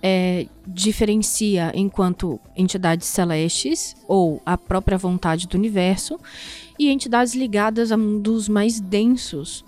é, 0.00 0.46
diferencia 0.66 1.72
enquanto 1.74 2.38
entidades 2.56 3.08
celestes 3.08 3.96
ou 4.06 4.40
a 4.46 4.56
própria 4.56 4.96
vontade 4.96 5.48
do 5.48 5.56
universo 5.56 6.20
e 6.78 6.90
entidades 6.90 7.34
ligadas 7.34 7.90
a 7.90 7.96
mundos 7.96 8.48
mais 8.48 8.78
densos 8.78 9.64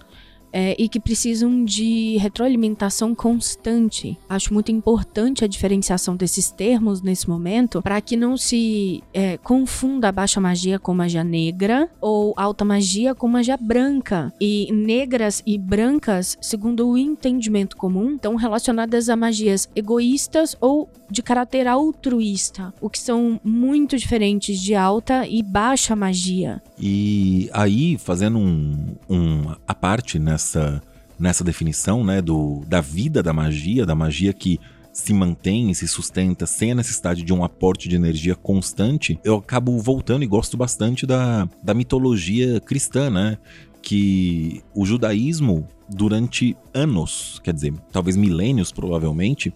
é, 0.53 0.75
e 0.79 0.89
que 0.89 1.01
precisam 1.01 1.65
de 1.65 2.17
retroalimentação 2.19 3.15
constante. 3.15 4.19
Acho 4.29 4.53
muito 4.53 4.71
importante 4.73 5.45
a 5.45 5.49
diferenciação 5.49 6.17
desses 6.17 6.51
termos 6.51 7.03
nesse 7.03 7.29
momento 7.29 7.83
para 7.83 8.01
que 8.01 8.17
não 8.17 8.37
se 8.37 9.03
é, 9.13 9.37
confunda 9.39 10.09
a 10.09 10.13
baixa 10.13 10.41
magia 10.41 10.79
com 10.79 10.95
magia 10.95 11.25
negra 11.25 11.89
ou 12.01 12.35
alta 12.37 12.65
magia 12.65 13.15
com 13.15 13.29
magia 13.29 13.57
branca. 13.57 14.33
E 14.41 14.71
negras 14.73 15.43
e 15.47 15.59
brancas, 15.59 16.37
segundo 16.41 16.89
o 16.89 16.99
entendimento 16.99 17.77
comum, 17.77 18.15
estão 18.15 18.35
relacionadas 18.37 19.09
a 19.09 19.17
magias 19.17 19.69
egoístas 19.75 20.57
ou 20.61 20.89
de 21.11 21.23
caráter 21.23 21.67
altruísta, 21.69 22.73
o 22.81 22.91
que 22.91 22.99
são 22.99 23.41
muito 23.45 23.97
diferentes 23.97 24.61
de 24.61 24.75
alta 24.75 25.27
e 25.27 25.43
baixa 25.43 25.95
magia. 25.95 26.63
E 26.79 27.49
aí, 27.53 27.97
fazendo 27.99 28.39
um, 28.39 28.97
um 29.09 29.55
a 29.67 29.75
parte 29.75 30.19
nessa, 30.37 30.83
nessa 31.19 31.43
definição 31.43 32.05
né, 32.05 32.21
do, 32.21 32.63
da 32.67 32.81
vida 32.81 33.23
da 33.23 33.33
magia, 33.33 33.87
da 33.87 33.95
magia 33.95 34.33
que 34.33 34.61
se 34.93 35.13
mantém 35.13 35.71
e 35.71 35.75
se 35.75 35.89
sustenta 35.89 36.47
sem 36.47 36.73
a 36.73 36.75
necessidade 36.75 37.23
de 37.23 37.33
um 37.33 37.45
aporte 37.45 37.89
de 37.89 37.97
energia 37.97 38.35
constante, 38.35 39.19
eu 39.25 39.37
acabo 39.37 39.79
voltando 39.79 40.23
e 40.23 40.27
gosto 40.27 40.57
bastante 40.57 41.07
da, 41.07 41.49
da 41.63 41.75
mitologia 41.75 42.61
cristã, 42.61 43.11
né? 43.11 43.37
Que 43.83 44.63
o 44.75 44.87
judaísmo, 44.87 45.69
durante 45.89 46.57
anos, 46.73 47.41
quer 47.45 47.53
dizer, 47.53 47.75
talvez 47.93 48.17
milênios 48.17 48.73
provavelmente, 48.73 49.53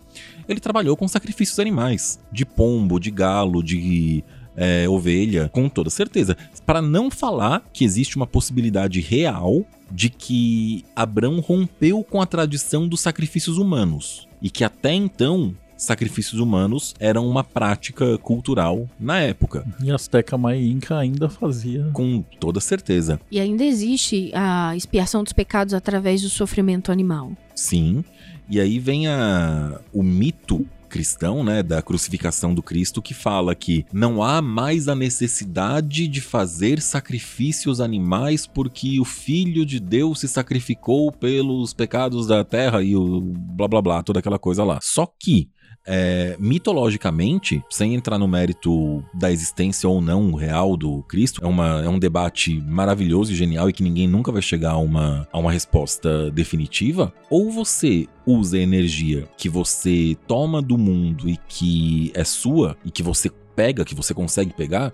ele 0.46 0.60
trabalhou 0.60 0.94
com 0.94 1.08
sacrifícios 1.08 1.58
animais, 1.58 2.20
de 2.30 2.44
pombo, 2.44 3.00
de 3.00 3.10
galo, 3.10 3.62
de 3.62 4.22
é, 4.57 4.88
ovelha, 4.88 5.48
com 5.53 5.68
toda 5.68 5.90
certeza. 5.90 6.36
Para 6.66 6.82
não 6.82 7.11
falar 7.11 7.64
que 7.72 7.84
existe 7.84 8.16
uma 8.16 8.26
possibilidade 8.26 9.01
real 9.01 9.64
de 9.90 10.09
que 10.09 10.84
Abraão 10.94 11.40
rompeu 11.40 12.05
com 12.05 12.20
a 12.20 12.26
tradição 12.26 12.86
dos 12.86 13.01
sacrifícios 13.01 13.59
humanos 13.59 14.28
e 14.40 14.48
que 14.48 14.62
até 14.62 14.92
então 14.92 15.55
sacrifícios 15.76 16.38
humanos 16.38 16.94
eram 17.01 17.26
uma 17.26 17.42
prática 17.42 18.18
cultural 18.18 18.88
na 18.98 19.20
época. 19.20 19.66
E 19.82 19.90
Azteca, 19.90 20.36
Maia 20.36 20.61
Inca 20.61 20.98
ainda 20.98 21.28
fazia. 21.28 21.88
Com 21.92 22.22
toda 22.38 22.61
certeza. 22.61 23.18
E 23.30 23.40
ainda 23.40 23.64
existe 23.64 24.30
a 24.34 24.76
expiação 24.76 25.24
dos 25.24 25.32
pecados 25.32 25.72
através 25.72 26.20
do 26.20 26.28
sofrimento 26.28 26.92
animal. 26.92 27.32
Sim. 27.55 28.05
E 28.48 28.61
aí 28.61 28.78
vem 28.78 29.07
a, 29.07 29.80
o 29.92 30.03
mito 30.03 30.66
cristão, 30.91 31.43
né, 31.43 31.62
da 31.62 31.80
crucificação 31.80 32.53
do 32.53 32.62
Cristo, 32.62 33.01
que 33.01 33.14
fala 33.14 33.55
que 33.55 33.86
não 33.93 34.22
há 34.22 34.43
mais 34.43 34.88
a 34.88 34.95
necessidade 34.95 36.07
de 36.07 36.20
fazer 36.20 36.82
sacrifícios 36.82 37.80
animais 37.80 38.47
porque 38.47 39.01
o 39.01 39.05
Filho 39.05 39.64
de 39.64 39.80
Deus 39.80 40.20
se 40.20 40.28
sacrificou 40.28 41.11
pelos 41.11 41.72
pecados 41.72 42.26
da 42.26 42.45
terra 42.45 42.82
e 42.82 42.95
o 42.95 43.20
blá 43.20 43.68
blá 43.68 43.80
blá, 43.80 44.03
toda 44.03 44.18
aquela 44.18 44.38
coisa 44.38 44.64
lá. 44.64 44.78
Só 44.82 45.07
que 45.07 45.49
é, 45.93 46.36
mitologicamente, 46.38 47.64
sem 47.68 47.97
entrar 47.97 48.16
no 48.16 48.28
mérito 48.28 49.03
da 49.12 49.32
existência 49.32 49.88
ou 49.88 50.01
não 50.01 50.34
real 50.34 50.76
do 50.76 51.03
Cristo, 51.03 51.45
é, 51.45 51.49
uma, 51.49 51.82
é 51.82 51.88
um 51.88 51.99
debate 51.99 52.61
maravilhoso 52.61 53.32
e 53.32 53.34
genial 53.34 53.68
e 53.68 53.72
que 53.72 53.82
ninguém 53.82 54.07
nunca 54.07 54.30
vai 54.30 54.41
chegar 54.41 54.70
a 54.70 54.78
uma, 54.78 55.26
a 55.32 55.38
uma 55.38 55.51
resposta 55.51 56.30
definitiva. 56.30 57.12
Ou 57.28 57.51
você 57.51 58.07
usa 58.24 58.57
a 58.57 58.61
energia 58.61 59.28
que 59.36 59.49
você 59.49 60.16
toma 60.28 60.62
do 60.62 60.78
mundo 60.78 61.28
e 61.28 61.36
que 61.49 62.12
é 62.14 62.22
sua 62.22 62.76
e 62.84 62.91
que 62.93 63.03
você 63.03 63.28
pega, 63.57 63.84
que 63.84 63.95
você 63.95 64.14
consegue 64.14 64.55
pegar, 64.55 64.93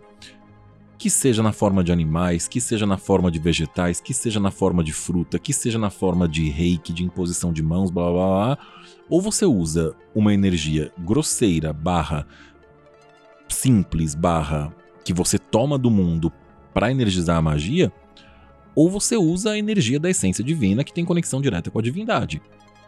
que 0.99 1.11
seja 1.11 1.43
na 1.43 1.53
forma 1.53 1.85
de 1.85 1.93
animais, 1.93 2.49
que 2.49 2.61
seja 2.61 2.87
na 2.87 2.97
forma 2.97 3.31
de 3.31 3.39
vegetais, 3.39 4.01
que 4.01 4.15
seja 4.15 4.41
na 4.41 4.51
forma 4.51 4.83
de 4.83 4.93
fruta, 4.93 5.39
que 5.39 5.53
seja 5.53 5.79
na 5.79 5.91
forma 5.91 6.27
de 6.27 6.49
reiki, 6.49 6.93
de 6.93 7.05
imposição 7.05 7.53
de 7.53 7.63
mãos, 7.63 7.91
blá 7.91 8.11
blá 8.11 8.13
blá, 8.13 8.59
ou 9.09 9.21
você 9.21 9.45
usa 9.45 9.95
uma 10.15 10.35
energia 10.35 10.93
grosseira, 10.99 11.73
barra 11.73 12.27
simples, 13.49 14.15
barra 14.15 14.75
que 15.05 15.13
você 15.13 15.39
toma 15.39 15.79
do 15.79 15.91
mundo 15.91 16.33
para 16.75 16.91
energizar 16.91 17.37
a 17.37 17.43
magia, 17.43 17.93
ou 18.75 18.91
você 18.91 19.17
usa 19.17 19.53
a 19.53 19.59
energia 19.59 19.99
da 19.99 20.11
essência 20.11 20.45
divina 20.45 20.85
que 20.85 20.93
tem 20.93 21.05
conexão 21.05 21.41
direta 21.41 21.71
com 21.71 21.79
a 21.79 21.83
divindade. 21.83 22.43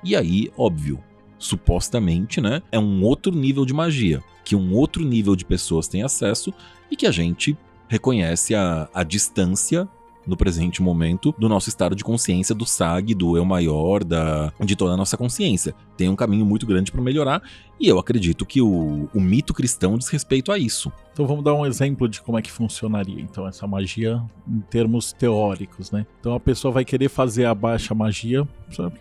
E 0.05 0.15
aí, 0.15 0.51
óbvio, 0.57 1.03
supostamente, 1.39 2.41
né, 2.41 2.63
é 2.71 2.79
um 2.79 3.03
outro 3.03 3.33
nível 3.33 3.65
de 3.65 3.73
magia, 3.73 4.23
que 4.45 4.57
um 4.57 4.75
outro 4.75 5.05
nível 5.05 5.35
de 5.37 5.45
pessoas 5.45 5.89
tem 5.89 6.03
acesso 6.03 6.53
e 6.91 6.97
que 6.97 7.07
a 7.07 7.11
gente 7.11 7.57
reconhece 7.89 8.55
a, 8.55 8.89
a 8.93 9.03
distância 9.03 9.89
no 10.29 10.37
presente 10.37 10.83
momento 10.83 11.35
do 11.39 11.49
nosso 11.49 11.69
estado 11.69 11.97
de 11.97 12.05
consciência, 12.05 12.55
do 12.55 12.67
SAG, 12.67 13.15
do 13.15 13.37
eu 13.37 13.45
maior, 13.45 14.05
da, 14.05 14.53
de 14.61 14.77
toda 14.77 14.93
a 14.93 14.97
nossa 14.97 15.17
consciência. 15.17 15.75
Tem 15.97 16.09
um 16.09 16.17
caminho 16.17 16.45
muito 16.45 16.67
grande 16.67 16.93
para 16.93 17.01
melhorar 17.01 17.43
e 17.81 17.89
eu 17.89 17.99
acredito 17.99 18.45
que 18.45 18.61
o, 18.61 19.09
o 19.15 19.21
mito 19.21 19.55
cristão 19.55 19.97
diz 19.97 20.09
respeito 20.09 20.53
a 20.53 20.59
isso. 20.59 20.93
Então 21.13 21.27
vamos 21.27 21.43
dar 21.43 21.55
um 21.55 21.67
exemplo 21.67 22.09
de 22.09 22.21
como 22.21 22.39
é 22.39 22.43
que 22.43 22.51
funcionaria 22.51 23.21
então 23.21 23.47
essa 23.47 23.67
magia 23.67 24.23
em 24.47 24.61
termos 24.61 25.13
teóricos, 25.13 25.91
né? 25.91 26.07
Então 26.21 26.35
a 26.35 26.41
pessoa 26.41 26.71
vai 26.71 26.85
querer 26.85 27.09
fazer 27.09 27.45
a 27.45 27.55
baixa 27.55 27.95
magia, 27.95 28.47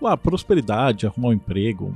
lá, 0.02 0.18
prosperidade, 0.18 1.06
arrumar 1.06 1.30
um 1.30 1.34
emprego, 1.34 1.96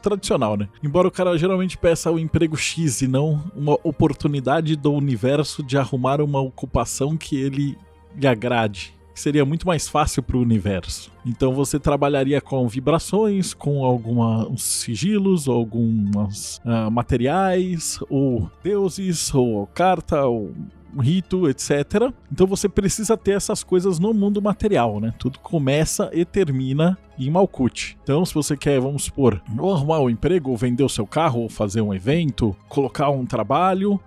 tradicional, 0.00 0.56
né? 0.56 0.68
Embora 0.82 1.08
o 1.08 1.10
cara 1.10 1.36
geralmente 1.36 1.76
peça 1.76 2.10
o 2.10 2.18
emprego 2.18 2.56
X 2.56 3.02
e 3.02 3.08
não 3.08 3.44
uma 3.54 3.78
oportunidade 3.84 4.76
do 4.76 4.92
universo 4.92 5.62
de 5.62 5.76
arrumar 5.76 6.20
uma 6.22 6.40
ocupação 6.40 7.16
que 7.16 7.36
ele 7.36 7.76
lhe 8.18 8.26
agrade. 8.26 8.94
Seria 9.14 9.44
muito 9.44 9.66
mais 9.66 9.88
fácil 9.88 10.22
para 10.22 10.36
o 10.36 10.40
universo. 10.40 11.10
Então 11.26 11.52
você 11.52 11.78
trabalharia 11.78 12.40
com 12.40 12.68
vibrações, 12.68 13.52
com 13.52 13.84
alguns 13.84 14.62
sigilos, 14.62 15.48
alguns 15.48 16.58
uh, 16.58 16.88
materiais, 16.90 17.98
ou 18.08 18.48
deuses, 18.62 19.34
ou 19.34 19.66
carta, 19.66 20.24
ou 20.24 20.52
um 20.94 21.02
rito, 21.02 21.48
etc. 21.48 22.12
Então 22.32 22.46
você 22.46 22.68
precisa 22.68 23.16
ter 23.16 23.32
essas 23.32 23.62
coisas 23.62 23.98
no 23.98 24.14
mundo 24.14 24.40
material, 24.40 25.00
né? 25.00 25.12
Tudo 25.18 25.38
começa 25.40 26.10
e 26.12 26.24
termina 26.24 26.96
em 27.18 27.30
Malkuth. 27.30 27.96
Então, 28.02 28.24
se 28.24 28.32
você 28.32 28.56
quer, 28.56 28.80
vamos 28.80 29.04
supor, 29.04 29.42
arrumar 29.48 30.00
um 30.00 30.10
emprego, 30.10 30.56
vender 30.56 30.84
o 30.84 30.88
seu 30.88 31.06
carro, 31.06 31.48
fazer 31.48 31.80
um 31.80 31.92
evento, 31.92 32.56
colocar 32.68 33.10
um 33.10 33.26
trabalho, 33.26 34.00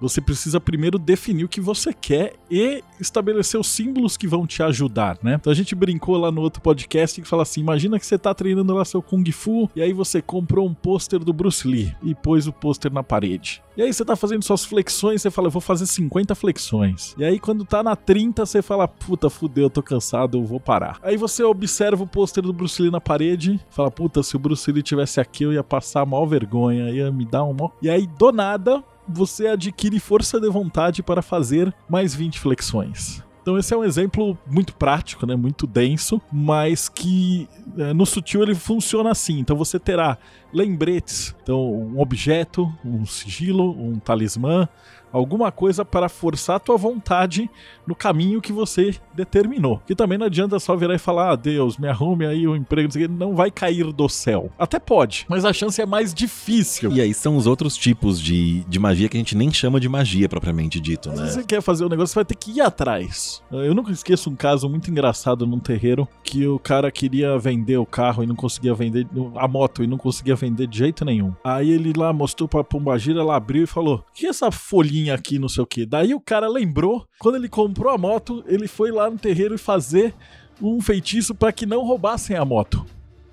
você 0.00 0.20
precisa 0.20 0.60
primeiro 0.60 0.98
definir 0.98 1.44
o 1.44 1.48
que 1.48 1.60
você 1.60 1.92
quer 1.92 2.34
e 2.50 2.82
estabelecer 3.00 3.60
os 3.60 3.68
símbolos 3.68 4.16
que 4.16 4.26
vão 4.26 4.46
te 4.46 4.62
ajudar, 4.62 5.18
né? 5.22 5.34
Então 5.40 5.50
a 5.50 5.56
gente 5.56 5.74
brincou 5.74 6.16
lá 6.16 6.30
no 6.30 6.40
outro 6.40 6.60
podcast 6.60 7.20
que 7.20 7.28
fala 7.28 7.42
assim: 7.42 7.60
imagina 7.60 7.98
que 7.98 8.06
você 8.06 8.18
tá 8.18 8.34
treinando 8.34 8.74
lá 8.74 8.84
seu 8.84 9.02
Kung 9.02 9.24
Fu 9.32 9.70
e 9.74 9.82
aí 9.82 9.92
você 9.92 10.22
comprou 10.22 10.66
um 10.66 10.74
pôster 10.74 11.20
do 11.20 11.32
Bruce 11.32 11.66
Lee 11.66 11.94
e 12.02 12.14
pôs 12.14 12.46
o 12.46 12.52
pôster 12.52 12.92
na 12.92 13.02
parede. 13.02 13.62
E 13.76 13.82
aí 13.82 13.92
você 13.92 14.04
tá 14.04 14.16
fazendo 14.16 14.42
suas 14.42 14.64
flexões, 14.64 15.22
você 15.22 15.30
fala, 15.30 15.46
eu 15.46 15.52
vou 15.52 15.62
fazer 15.62 15.86
50 15.86 16.34
flexões. 16.34 17.14
E 17.16 17.24
aí 17.24 17.38
quando 17.38 17.64
tá 17.64 17.80
na 17.80 17.94
30, 17.94 18.44
você 18.44 18.60
fala, 18.60 18.88
puta, 18.88 19.30
fudeu, 19.30 19.64
eu 19.64 19.70
tô 19.70 19.82
cansado, 19.82 20.38
eu 20.38 20.44
vou 20.44 20.58
parar. 20.58 20.98
Aí 21.00 21.16
você 21.16 21.44
observa 21.44 22.02
o 22.02 22.06
pôster 22.06 22.42
do 22.42 22.52
Bruce 22.52 22.82
Lee 22.82 22.90
na 22.90 23.00
parede, 23.00 23.60
fala, 23.70 23.90
puta, 23.90 24.22
se 24.22 24.34
o 24.34 24.38
Bruce 24.38 24.70
Lee 24.72 24.82
tivesse 24.82 25.20
aqui, 25.20 25.44
eu 25.44 25.52
ia 25.52 25.62
passar 25.62 26.00
a 26.00 26.06
maior 26.06 26.26
vergonha, 26.26 26.90
ia 26.90 27.10
me 27.12 27.24
dar 27.24 27.44
um. 27.44 27.56
E 27.80 27.88
aí, 27.88 28.06
do 28.06 28.30
nada, 28.30 28.82
você 29.08 29.48
adquire 29.48 29.98
força 29.98 30.40
de 30.40 30.48
vontade 30.48 31.02
para 31.02 31.22
fazer 31.22 31.74
mais 31.88 32.14
20 32.14 32.38
flexões. 32.38 33.22
Então 33.48 33.56
esse 33.56 33.72
é 33.72 33.76
um 33.76 33.82
exemplo 33.82 34.36
muito 34.46 34.74
prático, 34.74 35.24
né, 35.24 35.34
muito 35.34 35.66
denso, 35.66 36.20
mas 36.30 36.86
que 36.86 37.48
é, 37.78 37.94
no 37.94 38.04
sutil 38.04 38.42
ele 38.42 38.54
funciona 38.54 39.10
assim. 39.10 39.38
Então 39.38 39.56
você 39.56 39.78
terá 39.78 40.18
lembretes, 40.52 41.34
então 41.42 41.72
um 41.72 42.00
objeto, 42.00 42.72
um 42.84 43.04
sigilo, 43.04 43.70
um 43.70 43.98
talismã, 43.98 44.68
alguma 45.12 45.50
coisa 45.50 45.84
para 45.84 46.08
forçar 46.08 46.56
a 46.56 46.60
tua 46.60 46.76
vontade 46.76 47.50
no 47.86 47.94
caminho 47.94 48.40
que 48.40 48.52
você 48.52 48.94
determinou. 49.14 49.80
Que 49.86 49.94
também 49.94 50.18
não 50.18 50.26
adianta 50.26 50.58
só 50.58 50.76
virar 50.76 50.94
e 50.94 50.98
falar, 50.98 51.32
ah, 51.32 51.36
Deus, 51.36 51.78
me 51.78 51.88
arrume 51.88 52.26
aí 52.26 52.46
o 52.46 52.52
um 52.52 52.56
emprego, 52.56 52.88
não 53.08 53.34
vai 53.34 53.50
cair 53.50 53.92
do 53.92 54.08
céu. 54.08 54.50
Até 54.58 54.78
pode, 54.78 55.26
mas 55.28 55.44
a 55.44 55.52
chance 55.52 55.80
é 55.80 55.86
mais 55.86 56.12
difícil. 56.12 56.92
E 56.92 57.00
aí 57.00 57.14
são 57.14 57.36
os 57.36 57.46
outros 57.46 57.76
tipos 57.76 58.20
de, 58.20 58.60
de 58.64 58.78
magia 58.78 59.08
que 59.08 59.16
a 59.16 59.20
gente 59.20 59.36
nem 59.36 59.52
chama 59.52 59.80
de 59.80 59.88
magia 59.88 60.28
propriamente 60.28 60.80
dito, 60.80 61.08
né? 61.10 61.28
Se 61.28 61.34
você 61.34 61.44
quer 61.44 61.62
fazer 61.62 61.84
o 61.84 61.86
um 61.86 61.90
negócio, 61.90 62.12
você 62.12 62.18
vai 62.18 62.24
ter 62.24 62.34
que 62.34 62.52
ir 62.52 62.60
atrás. 62.60 63.42
Eu 63.50 63.74
nunca 63.74 63.90
esqueço 63.90 64.30
um 64.30 64.36
caso 64.36 64.68
muito 64.68 64.90
engraçado 64.90 65.46
num 65.46 65.58
terreiro 65.58 66.06
que 66.22 66.46
o 66.46 66.58
cara 66.58 66.90
queria 66.90 67.38
vender 67.38 67.78
o 67.78 67.86
carro 67.86 68.22
e 68.22 68.26
não 68.26 68.36
conseguia 68.36 68.74
vender 68.74 69.06
a 69.36 69.48
moto 69.48 69.82
e 69.82 69.86
não 69.86 69.98
conseguia 69.98 70.36
vender 70.38 70.66
de 70.66 70.78
jeito 70.78 71.04
nenhum. 71.04 71.34
Aí 71.44 71.70
ele 71.70 71.92
lá 71.96 72.12
mostrou 72.12 72.48
pra 72.48 72.64
Pombagira, 72.64 73.20
ela 73.20 73.36
abriu 73.36 73.64
e 73.64 73.66
falou: 73.66 74.04
"Que 74.14 74.26
é 74.26 74.30
essa 74.30 74.50
folhinha 74.50 75.14
aqui, 75.14 75.38
não 75.38 75.48
sei 75.48 75.62
o 75.62 75.66
que?". 75.66 75.84
Daí 75.84 76.14
o 76.14 76.20
cara 76.20 76.48
lembrou, 76.48 77.06
quando 77.18 77.36
ele 77.36 77.48
comprou 77.48 77.92
a 77.92 77.98
moto, 77.98 78.44
ele 78.46 78.68
foi 78.68 78.90
lá 78.90 79.10
no 79.10 79.18
terreiro 79.18 79.54
e 79.54 79.58
fazer 79.58 80.14
um 80.60 80.80
feitiço 80.80 81.34
para 81.34 81.52
que 81.52 81.66
não 81.66 81.84
roubassem 81.84 82.36
a 82.36 82.44
moto. 82.44 82.84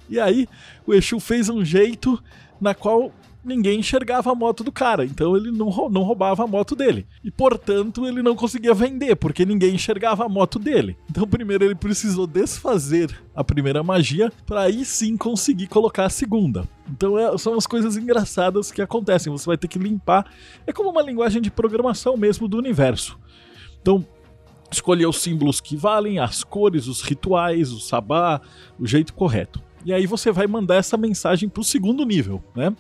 E 0.10 0.20
aí 0.20 0.48
o 0.86 0.94
Exu 0.94 1.20
fez 1.20 1.50
um 1.50 1.64
jeito 1.64 2.22
na 2.60 2.74
qual 2.74 3.12
ninguém 3.46 3.80
enxergava 3.80 4.32
a 4.32 4.36
moto 4.36 4.64
do 4.64 4.72
cara, 4.72 5.06
então 5.06 5.38
ele 5.38 5.52
não, 5.52 5.68
não 5.90 6.02
roubava 6.02 6.44
a 6.44 6.48
moto 6.48 6.76
dele. 6.76 7.06
E 7.24 7.30
portanto 7.30 8.06
ele 8.06 8.22
não 8.22 8.36
conseguia 8.36 8.74
vender, 8.74 9.16
porque 9.16 9.46
ninguém 9.46 9.76
enxergava 9.76 10.26
a 10.26 10.30
moto 10.30 10.58
dele. 10.58 10.98
Então 11.10 11.28
primeiro 11.28 11.64
ele 11.64 11.76
precisou 11.76 12.26
desfazer 12.26 13.18
a 13.36 13.44
primeira 13.44 13.84
magia 13.84 14.32
para 14.46 14.62
aí 14.62 14.84
sim 14.84 15.16
conseguir 15.16 15.68
colocar 15.68 16.06
a 16.06 16.10
segunda. 16.10 16.68
Então 16.90 17.18
é, 17.18 17.38
são 17.38 17.56
as 17.56 17.68
coisas 17.68 17.96
engraçadas 17.96 18.72
que 18.72 18.82
acontecem. 18.82 19.32
Você 19.32 19.46
vai 19.46 19.58
ter 19.58 19.68
que 19.68 19.80
limpar. 19.80 20.26
É 20.66 20.74
como 20.74 20.90
uma 20.90 21.02
linguagem 21.02 21.42
de 21.42 21.52
programação 21.52 22.18
mesmo 22.18 22.48
do 22.48 22.58
universo. 22.58 23.18
Então, 23.82 24.06
escolher 24.72 25.06
os 25.06 25.22
símbolos 25.22 25.62
que 25.62 25.76
valem, 25.76 26.20
as 26.20 26.44
cores, 26.44 26.88
os 26.88 27.02
rituais, 27.02 27.72
o 27.72 27.80
sabá, 27.80 28.42
o 28.80 28.86
jeito 28.86 29.14
correto. 29.14 29.62
E 29.86 29.94
aí 29.94 30.08
você 30.08 30.32
vai 30.32 30.48
mandar 30.48 30.76
essa 30.76 30.98
mensagem 30.98 31.48
para 31.48 31.62
o 31.62 31.64
segundo 31.64 32.04
nível, 32.04 32.44
né? 32.56 32.76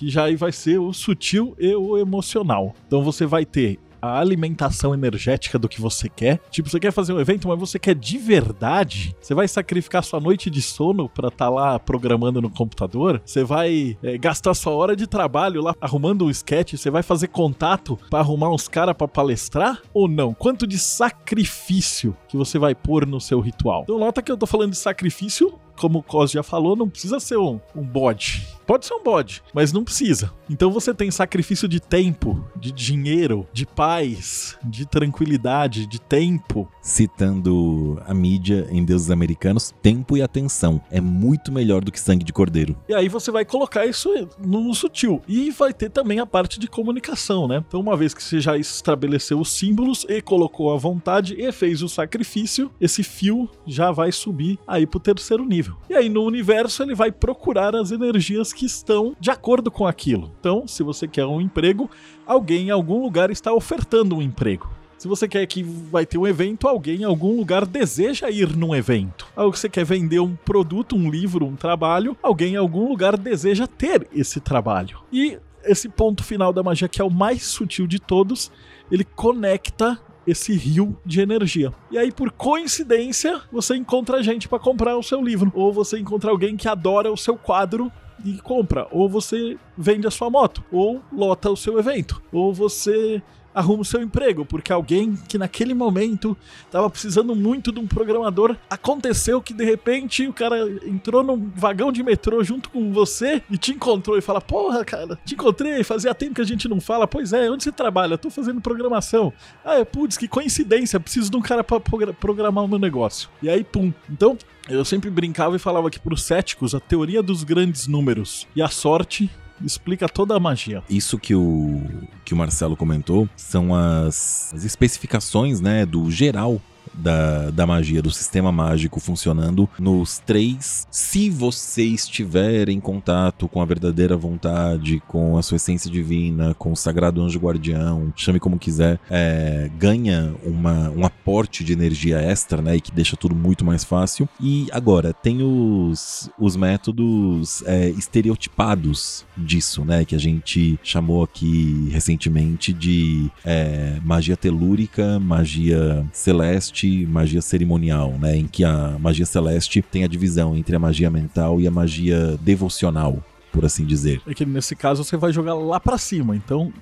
Que 0.00 0.08
já 0.08 0.24
aí 0.24 0.34
vai 0.34 0.50
ser 0.50 0.78
o 0.78 0.94
sutil 0.94 1.54
e 1.58 1.74
o 1.74 1.98
emocional. 1.98 2.74
Então 2.86 3.04
você 3.04 3.26
vai 3.26 3.44
ter 3.44 3.78
a 4.00 4.18
alimentação 4.18 4.94
energética 4.94 5.58
do 5.58 5.68
que 5.68 5.78
você 5.78 6.08
quer. 6.08 6.40
Tipo, 6.50 6.70
você 6.70 6.80
quer 6.80 6.90
fazer 6.90 7.12
um 7.12 7.20
evento, 7.20 7.46
mas 7.46 7.58
você 7.58 7.78
quer 7.78 7.94
de 7.94 8.16
verdade. 8.16 9.14
Você 9.20 9.34
vai 9.34 9.46
sacrificar 9.46 10.02
sua 10.02 10.18
noite 10.18 10.48
de 10.48 10.62
sono 10.62 11.06
para 11.06 11.28
estar 11.28 11.44
tá 11.44 11.50
lá 11.50 11.78
programando 11.78 12.40
no 12.40 12.48
computador. 12.48 13.20
Você 13.26 13.44
vai 13.44 13.98
é, 14.02 14.16
gastar 14.16 14.54
sua 14.54 14.72
hora 14.72 14.96
de 14.96 15.06
trabalho 15.06 15.60
lá 15.60 15.74
arrumando 15.78 16.24
um 16.24 16.30
sketch. 16.30 16.78
Você 16.78 16.88
vai 16.88 17.02
fazer 17.02 17.28
contato 17.28 17.98
para 18.08 18.20
arrumar 18.20 18.48
uns 18.48 18.68
caras 18.68 18.96
para 18.96 19.06
palestrar 19.06 19.82
ou 19.92 20.08
não? 20.08 20.32
Quanto 20.32 20.66
de 20.66 20.78
sacrifício 20.78 22.16
que 22.26 22.38
você 22.38 22.58
vai 22.58 22.74
pôr 22.74 23.06
no 23.06 23.20
seu 23.20 23.38
ritual? 23.38 23.82
Então 23.82 23.98
nota 23.98 24.22
que 24.22 24.32
eu 24.32 24.36
tô 24.38 24.46
falando 24.46 24.70
de 24.70 24.78
sacrifício 24.78 25.58
como 25.80 26.00
o 26.00 26.02
Cos 26.02 26.30
já 26.30 26.42
falou, 26.42 26.76
não 26.76 26.90
precisa 26.90 27.18
ser 27.18 27.38
um, 27.38 27.58
um 27.74 27.82
bode 27.82 28.46
Pode 28.70 28.86
ser 28.86 28.94
um 28.94 29.02
bode, 29.02 29.42
mas 29.52 29.72
não 29.72 29.82
precisa. 29.82 30.32
Então 30.48 30.70
você 30.70 30.94
tem 30.94 31.10
sacrifício 31.10 31.66
de 31.66 31.80
tempo, 31.80 32.48
de 32.54 32.70
dinheiro, 32.70 33.44
de 33.52 33.66
paz, 33.66 34.56
de 34.62 34.86
tranquilidade, 34.86 35.86
de 35.86 36.00
tempo. 36.00 36.68
Citando 36.80 38.00
a 38.06 38.14
mídia 38.14 38.68
em 38.70 38.84
Deuses 38.84 39.10
Americanos, 39.10 39.74
tempo 39.82 40.16
e 40.16 40.22
atenção 40.22 40.80
é 40.88 41.00
muito 41.00 41.50
melhor 41.50 41.82
do 41.82 41.90
que 41.90 41.98
sangue 41.98 42.24
de 42.24 42.32
cordeiro. 42.32 42.76
E 42.88 42.94
aí 42.94 43.08
você 43.08 43.32
vai 43.32 43.44
colocar 43.44 43.86
isso 43.86 44.08
no 44.38 44.72
sutil. 44.72 45.20
E 45.26 45.50
vai 45.50 45.74
ter 45.74 45.90
também 45.90 46.20
a 46.20 46.26
parte 46.26 46.60
de 46.60 46.68
comunicação, 46.68 47.48
né? 47.48 47.64
Então, 47.66 47.80
uma 47.80 47.96
vez 47.96 48.14
que 48.14 48.22
você 48.22 48.38
já 48.38 48.56
estabeleceu 48.56 49.40
os 49.40 49.50
símbolos 49.50 50.06
e 50.08 50.22
colocou 50.22 50.72
a 50.72 50.76
vontade 50.76 51.34
e 51.36 51.50
fez 51.50 51.82
o 51.82 51.88
sacrifício, 51.88 52.70
esse 52.80 53.02
fio 53.02 53.50
já 53.66 53.90
vai 53.90 54.12
subir 54.12 54.60
aí 54.64 54.86
pro 54.86 55.00
terceiro 55.00 55.44
nível. 55.44 55.69
E 55.88 55.94
aí 55.94 56.08
no 56.08 56.22
universo 56.22 56.82
ele 56.82 56.94
vai 56.94 57.10
procurar 57.10 57.74
as 57.74 57.90
energias 57.90 58.52
que 58.52 58.66
estão 58.66 59.14
de 59.18 59.30
acordo 59.30 59.70
com 59.70 59.86
aquilo. 59.86 60.30
Então, 60.40 60.66
se 60.66 60.82
você 60.82 61.06
quer 61.06 61.26
um 61.26 61.40
emprego, 61.40 61.90
alguém 62.26 62.68
em 62.68 62.70
algum 62.70 63.02
lugar 63.02 63.30
está 63.30 63.52
ofertando 63.52 64.16
um 64.16 64.22
emprego. 64.22 64.68
Se 65.00 65.08
você 65.08 65.26
quer 65.26 65.46
que 65.46 65.62
vai 65.62 66.04
ter 66.04 66.18
um 66.18 66.26
evento, 66.26 66.68
alguém 66.68 67.00
em 67.00 67.04
algum 67.04 67.34
lugar 67.34 67.64
deseja 67.64 68.28
ir 68.28 68.54
num 68.54 68.74
evento. 68.74 69.26
Ou 69.34 69.50
você 69.50 69.66
quer 69.66 69.82
vender 69.82 70.20
um 70.20 70.36
produto, 70.36 70.94
um 70.94 71.10
livro, 71.10 71.46
um 71.46 71.56
trabalho, 71.56 72.14
alguém 72.22 72.52
em 72.52 72.56
algum 72.56 72.86
lugar 72.86 73.16
deseja 73.16 73.66
ter 73.66 74.06
esse 74.12 74.40
trabalho. 74.40 75.00
E 75.10 75.38
esse 75.64 75.88
ponto 75.88 76.22
final 76.22 76.52
da 76.52 76.62
magia, 76.62 76.86
que 76.86 77.00
é 77.00 77.04
o 77.04 77.10
mais 77.10 77.44
sutil 77.44 77.86
de 77.86 77.98
todos, 77.98 78.52
ele 78.92 79.04
conecta 79.04 79.98
esse 80.30 80.52
rio 80.54 80.96
de 81.04 81.20
energia. 81.20 81.72
E 81.90 81.98
aí, 81.98 82.12
por 82.12 82.30
coincidência, 82.30 83.40
você 83.50 83.76
encontra 83.76 84.22
gente 84.22 84.48
para 84.48 84.58
comprar 84.58 84.96
o 84.96 85.02
seu 85.02 85.22
livro. 85.22 85.52
Ou 85.54 85.72
você 85.72 85.98
encontra 85.98 86.30
alguém 86.30 86.56
que 86.56 86.68
adora 86.68 87.12
o 87.12 87.16
seu 87.16 87.36
quadro 87.36 87.90
e 88.24 88.38
compra. 88.38 88.86
Ou 88.90 89.08
você 89.08 89.58
vende 89.76 90.06
a 90.06 90.10
sua 90.10 90.30
moto. 90.30 90.64
Ou 90.70 91.02
lota 91.12 91.50
o 91.50 91.56
seu 91.56 91.78
evento. 91.78 92.22
Ou 92.32 92.52
você 92.52 93.22
arruma 93.54 93.82
o 93.82 93.84
seu 93.84 94.00
emprego, 94.02 94.44
porque 94.44 94.72
alguém 94.72 95.16
que 95.28 95.38
naquele 95.38 95.74
momento 95.74 96.36
estava 96.64 96.88
precisando 96.88 97.34
muito 97.34 97.72
de 97.72 97.80
um 97.80 97.86
programador, 97.86 98.56
aconteceu 98.68 99.40
que 99.42 99.52
de 99.52 99.64
repente 99.64 100.26
o 100.26 100.32
cara 100.32 100.58
entrou 100.86 101.22
num 101.22 101.50
vagão 101.54 101.92
de 101.92 102.02
metrô 102.02 102.42
junto 102.42 102.70
com 102.70 102.92
você 102.92 103.42
e 103.50 103.58
te 103.58 103.72
encontrou 103.72 104.16
e 104.16 104.20
fala: 104.20 104.40
Porra, 104.40 104.84
cara, 104.84 105.18
te 105.24 105.34
encontrei, 105.34 105.82
fazia 105.84 106.14
tempo 106.14 106.34
que 106.34 106.40
a 106.40 106.46
gente 106.46 106.68
não 106.68 106.80
fala. 106.80 107.06
Pois 107.06 107.32
é, 107.32 107.50
onde 107.50 107.64
você 107.64 107.72
trabalha? 107.72 108.14
Eu 108.14 108.18
tô 108.18 108.30
fazendo 108.30 108.60
programação. 108.60 109.32
Ah, 109.64 109.78
é, 109.78 109.84
putz, 109.84 110.16
que 110.16 110.28
coincidência, 110.28 111.00
preciso 111.00 111.30
de 111.30 111.36
um 111.36 111.42
cara 111.42 111.64
para 111.64 111.80
programar 111.80 112.64
o 112.64 112.68
meu 112.68 112.78
negócio. 112.78 113.28
E 113.42 113.48
aí, 113.48 113.64
pum. 113.64 113.92
Então, 114.08 114.36
eu 114.68 114.84
sempre 114.84 115.10
brincava 115.10 115.56
e 115.56 115.58
falava 115.58 115.90
que 115.90 115.98
para 115.98 116.14
os 116.14 116.22
céticos 116.22 116.74
a 116.74 116.80
teoria 116.80 117.22
dos 117.22 117.42
grandes 117.42 117.86
números 117.86 118.46
e 118.54 118.62
a 118.62 118.68
sorte 118.68 119.30
explica 119.64 120.08
toda 120.08 120.36
a 120.36 120.40
magia. 120.40 120.82
Isso 120.88 121.18
que 121.18 121.34
o, 121.34 121.82
que 122.24 122.34
o 122.34 122.36
Marcelo 122.36 122.76
comentou 122.76 123.28
são 123.36 123.74
as, 123.74 124.52
as 124.54 124.64
especificações, 124.64 125.60
né, 125.60 125.84
do 125.84 126.10
geral 126.10 126.60
da, 126.94 127.50
da 127.50 127.66
magia, 127.66 128.02
do 128.02 128.10
sistema 128.10 128.50
mágico 128.50 129.00
funcionando 129.00 129.68
nos 129.78 130.18
três. 130.18 130.86
Se 130.90 131.30
você 131.30 131.84
estiver 131.84 132.68
em 132.68 132.80
contato 132.80 133.48
com 133.48 133.60
a 133.60 133.64
verdadeira 133.64 134.16
vontade, 134.16 135.02
com 135.06 135.36
a 135.36 135.42
sua 135.42 135.56
essência 135.56 135.90
divina, 135.90 136.54
com 136.54 136.72
o 136.72 136.76
sagrado 136.76 137.22
anjo 137.22 137.38
guardião, 137.38 138.12
chame 138.16 138.40
como 138.40 138.58
quiser, 138.58 138.98
é, 139.10 139.70
ganha 139.78 140.34
uma, 140.44 140.90
um 140.90 141.04
aporte 141.04 141.64
de 141.64 141.72
energia 141.72 142.18
extra, 142.18 142.60
né? 142.60 142.76
E 142.76 142.80
que 142.80 142.92
deixa 142.92 143.16
tudo 143.16 143.34
muito 143.34 143.64
mais 143.64 143.84
fácil. 143.84 144.28
E 144.40 144.68
agora, 144.72 145.12
tem 145.12 145.42
os, 145.42 146.30
os 146.38 146.56
métodos 146.56 147.62
é, 147.66 147.88
estereotipados 147.90 149.24
disso, 149.36 149.84
né? 149.84 150.04
Que 150.04 150.14
a 150.14 150.18
gente 150.18 150.78
chamou 150.82 151.22
aqui 151.22 151.88
recentemente 151.90 152.72
de 152.72 153.30
é, 153.44 153.98
magia 154.04 154.36
telúrica, 154.36 155.18
magia 155.18 156.06
celeste 156.12 156.79
magia 157.06 157.40
cerimonial, 157.40 158.12
né? 158.18 158.36
Em 158.36 158.46
que 158.46 158.64
a 158.64 158.96
magia 158.98 159.26
celeste 159.26 159.82
tem 159.82 160.04
a 160.04 160.08
divisão 160.08 160.56
entre 160.56 160.76
a 160.76 160.78
magia 160.78 161.10
mental 161.10 161.60
e 161.60 161.66
a 161.66 161.70
magia 161.70 162.36
devocional 162.40 163.22
por 163.52 163.64
assim 163.64 163.84
dizer. 163.84 164.20
É 164.26 164.34
que 164.34 164.46
nesse 164.46 164.76
caso 164.76 165.04
você 165.04 165.16
vai 165.16 165.32
jogar 165.32 165.54
lá 165.54 165.80
para 165.80 165.98
cima, 165.98 166.36
então 166.36 166.72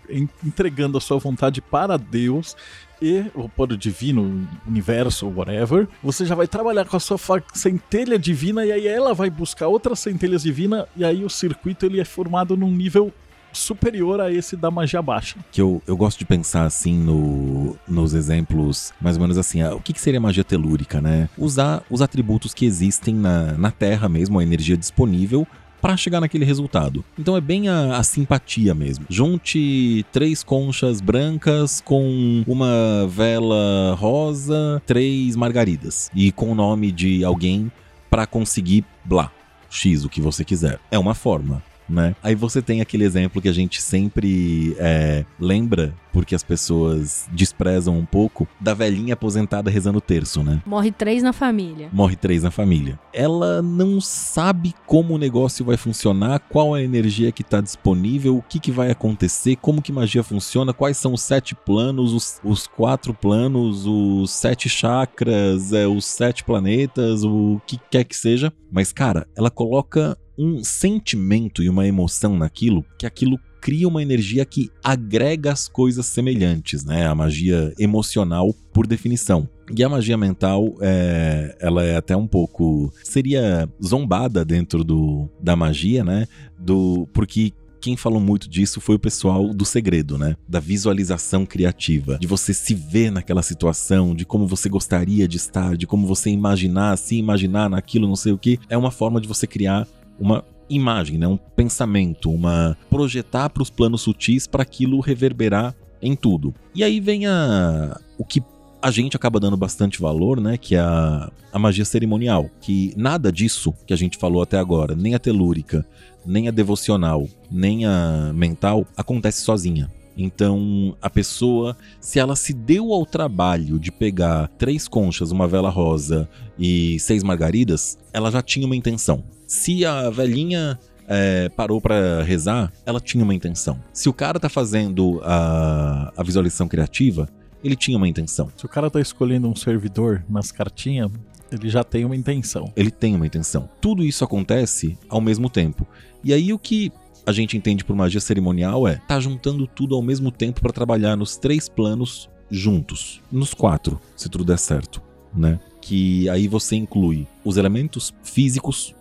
entregando 0.44 0.98
a 0.98 1.00
sua 1.00 1.18
vontade 1.18 1.60
para 1.60 1.96
Deus 1.96 2.56
e 3.00 3.24
o 3.34 3.48
poder 3.48 3.76
divino, 3.78 4.46
universo, 4.66 5.28
whatever, 5.28 5.88
você 6.02 6.26
já 6.26 6.34
vai 6.34 6.46
trabalhar 6.46 6.84
com 6.84 6.96
a 6.96 7.00
sua 7.00 7.18
centelha 7.54 8.18
divina 8.18 8.66
e 8.66 8.72
aí 8.72 8.86
ela 8.86 9.14
vai 9.14 9.30
buscar 9.30 9.68
outras 9.68 10.00
centelhas 10.00 10.42
divinas 10.42 10.86
e 10.96 11.04
aí 11.04 11.24
o 11.24 11.30
circuito 11.30 11.86
ele 11.86 12.00
é 12.00 12.04
formado 12.04 12.56
num 12.56 12.70
nível 12.70 13.12
superior 13.58 14.20
a 14.20 14.32
esse 14.32 14.56
da 14.56 14.70
magia 14.70 15.02
baixa. 15.02 15.36
Que 15.50 15.60
eu, 15.60 15.82
eu 15.86 15.96
gosto 15.96 16.18
de 16.18 16.24
pensar 16.24 16.64
assim 16.64 16.98
no, 16.98 17.76
nos 17.86 18.14
exemplos, 18.14 18.92
mais 19.00 19.16
ou 19.16 19.22
menos 19.22 19.38
assim, 19.38 19.62
ah, 19.62 19.74
o 19.74 19.80
que, 19.80 19.92
que 19.92 20.00
seria 20.00 20.20
magia 20.20 20.44
telúrica, 20.44 21.00
né? 21.00 21.28
Usar 21.36 21.82
os 21.90 22.02
atributos 22.02 22.54
que 22.54 22.64
existem 22.66 23.14
na, 23.14 23.52
na 23.52 23.70
Terra 23.70 24.08
mesmo, 24.08 24.38
a 24.38 24.42
energia 24.42 24.76
disponível, 24.76 25.46
para 25.80 25.96
chegar 25.96 26.20
naquele 26.20 26.44
resultado. 26.44 27.04
Então 27.18 27.36
é 27.36 27.40
bem 27.40 27.68
a, 27.68 27.96
a, 27.96 28.02
simpatia 28.02 28.74
mesmo. 28.74 29.06
Junte 29.08 30.04
três 30.12 30.42
conchas 30.42 31.00
brancas 31.00 31.80
com 31.80 32.42
uma 32.46 33.06
vela 33.08 33.94
rosa, 33.96 34.82
três 34.86 35.36
margaridas 35.36 36.10
e 36.14 36.32
com 36.32 36.52
o 36.52 36.54
nome 36.54 36.90
de 36.90 37.24
alguém 37.24 37.70
para 38.10 38.26
conseguir 38.26 38.84
blá. 39.04 39.30
X, 39.70 40.04
o 40.04 40.08
que 40.08 40.20
você 40.20 40.44
quiser. 40.44 40.80
É 40.90 40.98
uma 40.98 41.14
forma 41.14 41.62
né? 41.88 42.14
Aí 42.22 42.34
você 42.34 42.60
tem 42.60 42.80
aquele 42.80 43.04
exemplo 43.04 43.40
que 43.40 43.48
a 43.48 43.52
gente 43.52 43.80
sempre 43.80 44.76
é, 44.78 45.24
lembra, 45.40 45.94
porque 46.12 46.34
as 46.34 46.42
pessoas 46.42 47.28
desprezam 47.32 47.96
um 47.96 48.04
pouco, 48.04 48.46
da 48.60 48.74
velhinha 48.74 49.14
aposentada 49.14 49.70
rezando 49.70 50.00
terço, 50.00 50.42
né? 50.42 50.60
Morre 50.66 50.90
três 50.90 51.22
na 51.22 51.32
família. 51.32 51.88
Morre 51.92 52.16
três 52.16 52.42
na 52.42 52.50
família. 52.50 52.98
Ela 53.12 53.62
não 53.62 54.00
sabe 54.00 54.74
como 54.86 55.14
o 55.14 55.18
negócio 55.18 55.64
vai 55.64 55.76
funcionar, 55.76 56.40
qual 56.40 56.74
a 56.74 56.82
energia 56.82 57.32
que 57.32 57.42
está 57.42 57.60
disponível, 57.60 58.36
o 58.36 58.42
que, 58.42 58.58
que 58.58 58.70
vai 58.70 58.90
acontecer, 58.90 59.56
como 59.56 59.82
que 59.82 59.92
magia 59.92 60.22
funciona, 60.22 60.72
quais 60.72 60.96
são 60.96 61.12
os 61.12 61.22
sete 61.22 61.54
planos, 61.54 62.12
os, 62.12 62.40
os 62.44 62.66
quatro 62.66 63.14
planos, 63.14 63.86
os 63.86 64.30
sete 64.30 64.68
chakras, 64.68 65.72
é, 65.72 65.86
os 65.86 66.04
sete 66.04 66.44
planetas, 66.44 67.24
o 67.24 67.60
que 67.66 67.78
quer 67.90 68.04
que 68.04 68.16
seja. 68.16 68.52
Mas, 68.70 68.92
cara, 68.92 69.26
ela 69.36 69.50
coloca 69.50 70.16
um 70.38 70.62
sentimento 70.62 71.62
e 71.62 71.68
uma 71.68 71.86
emoção 71.86 72.36
naquilo, 72.36 72.84
que 72.96 73.04
aquilo 73.04 73.38
cria 73.60 73.88
uma 73.88 74.00
energia 74.00 74.44
que 74.44 74.70
agrega 74.82 75.52
as 75.52 75.68
coisas 75.68 76.06
semelhantes, 76.06 76.84
né? 76.84 77.06
A 77.06 77.14
magia 77.14 77.74
emocional, 77.78 78.54
por 78.72 78.86
definição. 78.86 79.48
E 79.76 79.82
a 79.82 79.88
magia 79.88 80.16
mental, 80.16 80.74
é, 80.80 81.56
ela 81.60 81.84
é 81.84 81.96
até 81.96 82.16
um 82.16 82.26
pouco. 82.26 82.92
seria 83.02 83.68
zombada 83.84 84.44
dentro 84.44 84.84
do, 84.84 85.28
da 85.42 85.56
magia, 85.56 86.04
né? 86.04 86.26
Do, 86.56 87.08
porque 87.12 87.52
quem 87.80 87.96
falou 87.96 88.20
muito 88.20 88.48
disso 88.48 88.80
foi 88.80 88.96
o 88.96 88.98
pessoal 88.98 89.52
do 89.52 89.64
segredo, 89.64 90.18
né? 90.18 90.36
Da 90.48 90.60
visualização 90.60 91.46
criativa, 91.46 92.18
de 92.18 92.26
você 92.26 92.52
se 92.52 92.74
ver 92.74 93.10
naquela 93.10 93.42
situação, 93.42 94.14
de 94.14 94.24
como 94.24 94.46
você 94.46 94.68
gostaria 94.68 95.26
de 95.28 95.36
estar, 95.36 95.76
de 95.76 95.86
como 95.86 96.06
você 96.06 96.30
imaginar, 96.30 96.96
se 96.96 97.16
imaginar 97.16 97.68
naquilo, 97.68 98.08
não 98.08 98.16
sei 98.16 98.32
o 98.32 98.38
que. 98.38 98.58
É 98.68 98.76
uma 98.76 98.90
forma 98.90 99.20
de 99.20 99.28
você 99.28 99.46
criar 99.46 99.86
uma 100.18 100.44
imagem, 100.68 101.18
né? 101.18 101.26
um 101.26 101.36
pensamento, 101.36 102.30
uma 102.30 102.76
projetar 102.90 103.48
para 103.48 103.62
os 103.62 103.70
planos 103.70 104.02
sutis 104.02 104.46
para 104.46 104.62
aquilo 104.62 105.00
reverberar 105.00 105.74
em 106.00 106.14
tudo. 106.14 106.54
E 106.74 106.84
aí 106.84 107.00
vem 107.00 107.26
a 107.26 107.98
o 108.16 108.24
que 108.24 108.42
a 108.80 108.90
gente 108.90 109.16
acaba 109.16 109.40
dando 109.40 109.56
bastante 109.56 110.00
valor, 110.00 110.40
né, 110.40 110.56
que 110.56 110.76
é 110.76 110.78
a, 110.78 111.30
a 111.52 111.58
magia 111.58 111.84
cerimonial, 111.84 112.48
que 112.60 112.92
nada 112.96 113.32
disso 113.32 113.74
que 113.86 113.92
a 113.92 113.96
gente 113.96 114.16
falou 114.16 114.40
até 114.40 114.56
agora, 114.56 114.94
nem 114.94 115.14
a 115.14 115.18
telúrica, 115.18 115.84
nem 116.24 116.46
a 116.46 116.52
devocional, 116.52 117.26
nem 117.50 117.86
a 117.86 118.30
mental 118.34 118.86
acontece 118.96 119.42
sozinha. 119.42 119.90
Então, 120.18 120.96
a 121.00 121.08
pessoa, 121.08 121.76
se 122.00 122.18
ela 122.18 122.34
se 122.34 122.52
deu 122.52 122.92
ao 122.92 123.06
trabalho 123.06 123.78
de 123.78 123.92
pegar 123.92 124.48
três 124.58 124.88
conchas, 124.88 125.30
uma 125.30 125.46
vela 125.46 125.70
rosa 125.70 126.28
e 126.58 126.98
seis 126.98 127.22
margaridas, 127.22 127.96
ela 128.12 128.28
já 128.30 128.42
tinha 128.42 128.66
uma 128.66 128.74
intenção. 128.74 129.22
Se 129.46 129.84
a 129.84 130.10
velhinha 130.10 130.76
é, 131.06 131.48
parou 131.50 131.80
para 131.80 132.22
rezar, 132.24 132.72
ela 132.84 133.00
tinha 133.00 133.22
uma 133.22 133.34
intenção. 133.34 133.78
Se 133.92 134.08
o 134.08 134.12
cara 134.12 134.40
tá 134.40 134.48
fazendo 134.48 135.20
a, 135.22 136.12
a 136.16 136.22
visualização 136.24 136.66
criativa, 136.66 137.28
ele 137.62 137.76
tinha 137.76 137.96
uma 137.96 138.08
intenção. 138.08 138.50
Se 138.56 138.66
o 138.66 138.68
cara 138.68 138.90
tá 138.90 139.00
escolhendo 139.00 139.48
um 139.48 139.54
servidor 139.54 140.24
nas 140.28 140.50
cartinhas, 140.50 141.10
ele 141.50 141.68
já 141.68 141.82
tem 141.82 142.04
uma 142.04 142.16
intenção. 142.16 142.72
Ele 142.76 142.90
tem 142.90 143.14
uma 143.14 143.26
intenção. 143.26 143.68
Tudo 143.80 144.04
isso 144.04 144.24
acontece 144.24 144.98
ao 145.08 145.20
mesmo 145.20 145.48
tempo. 145.48 145.86
E 146.22 146.32
aí 146.32 146.52
o 146.52 146.58
que 146.58 146.92
a 147.28 147.32
gente 147.32 147.58
entende 147.58 147.84
por 147.84 147.94
magia 147.94 148.22
cerimonial 148.22 148.88
é 148.88 149.02
tá 149.06 149.20
juntando 149.20 149.66
tudo 149.66 149.94
ao 149.94 150.00
mesmo 150.00 150.30
tempo 150.30 150.62
para 150.62 150.72
trabalhar 150.72 151.14
nos 151.14 151.36
três 151.36 151.68
planos 151.68 152.26
juntos, 152.50 153.20
nos 153.30 153.52
quatro, 153.52 154.00
se 154.16 154.30
tudo 154.30 154.46
der 154.46 154.58
certo, 154.58 155.02
né? 155.34 155.60
Que 155.78 156.26
aí 156.30 156.48
você 156.48 156.76
inclui 156.76 157.26
os 157.44 157.58
elementos 157.58 158.14
físicos, 158.22 158.94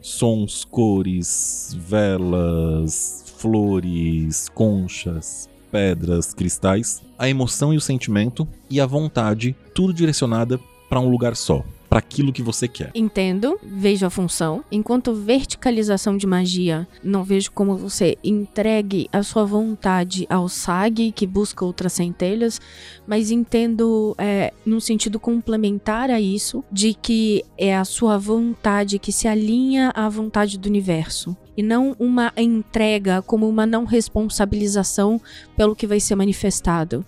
sons, 0.00 0.64
cores, 0.64 1.76
velas, 1.76 3.24
flores, 3.38 4.48
conchas, 4.50 5.50
pedras, 5.72 6.32
cristais, 6.32 7.02
a 7.18 7.28
emoção 7.28 7.74
e 7.74 7.76
o 7.76 7.80
sentimento 7.80 8.46
e 8.70 8.80
a 8.80 8.86
vontade, 8.86 9.56
tudo 9.74 9.92
direcionada 9.92 10.60
para 10.88 11.00
um 11.00 11.08
lugar 11.08 11.34
só, 11.34 11.64
para 11.94 12.00
aquilo 12.00 12.32
que 12.32 12.42
você 12.42 12.66
quer. 12.66 12.90
Entendo, 12.92 13.56
vejo 13.62 14.04
a 14.04 14.10
função. 14.10 14.64
Enquanto 14.68 15.14
verticalização 15.14 16.16
de 16.16 16.26
magia, 16.26 16.88
não 17.04 17.22
vejo 17.22 17.52
como 17.52 17.76
você 17.76 18.18
entregue 18.24 19.08
a 19.12 19.22
sua 19.22 19.44
vontade 19.44 20.26
ao 20.28 20.48
SAG, 20.48 21.12
que 21.12 21.24
busca 21.24 21.64
outras 21.64 21.92
centelhas, 21.92 22.60
mas 23.06 23.30
entendo 23.30 24.12
é, 24.18 24.52
num 24.66 24.80
sentido 24.80 25.20
complementar 25.20 26.10
a 26.10 26.20
isso, 26.20 26.64
de 26.68 26.94
que 26.94 27.44
é 27.56 27.76
a 27.76 27.84
sua 27.84 28.18
vontade 28.18 28.98
que 28.98 29.12
se 29.12 29.28
alinha 29.28 29.92
à 29.94 30.08
vontade 30.08 30.58
do 30.58 30.66
universo. 30.66 31.36
E 31.56 31.62
não 31.62 31.94
uma 32.00 32.32
entrega 32.36 33.22
como 33.22 33.48
uma 33.48 33.66
não 33.66 33.84
responsabilização 33.84 35.20
pelo 35.56 35.76
que 35.76 35.86
vai 35.86 36.00
ser 36.00 36.16
manifestado. 36.16 37.06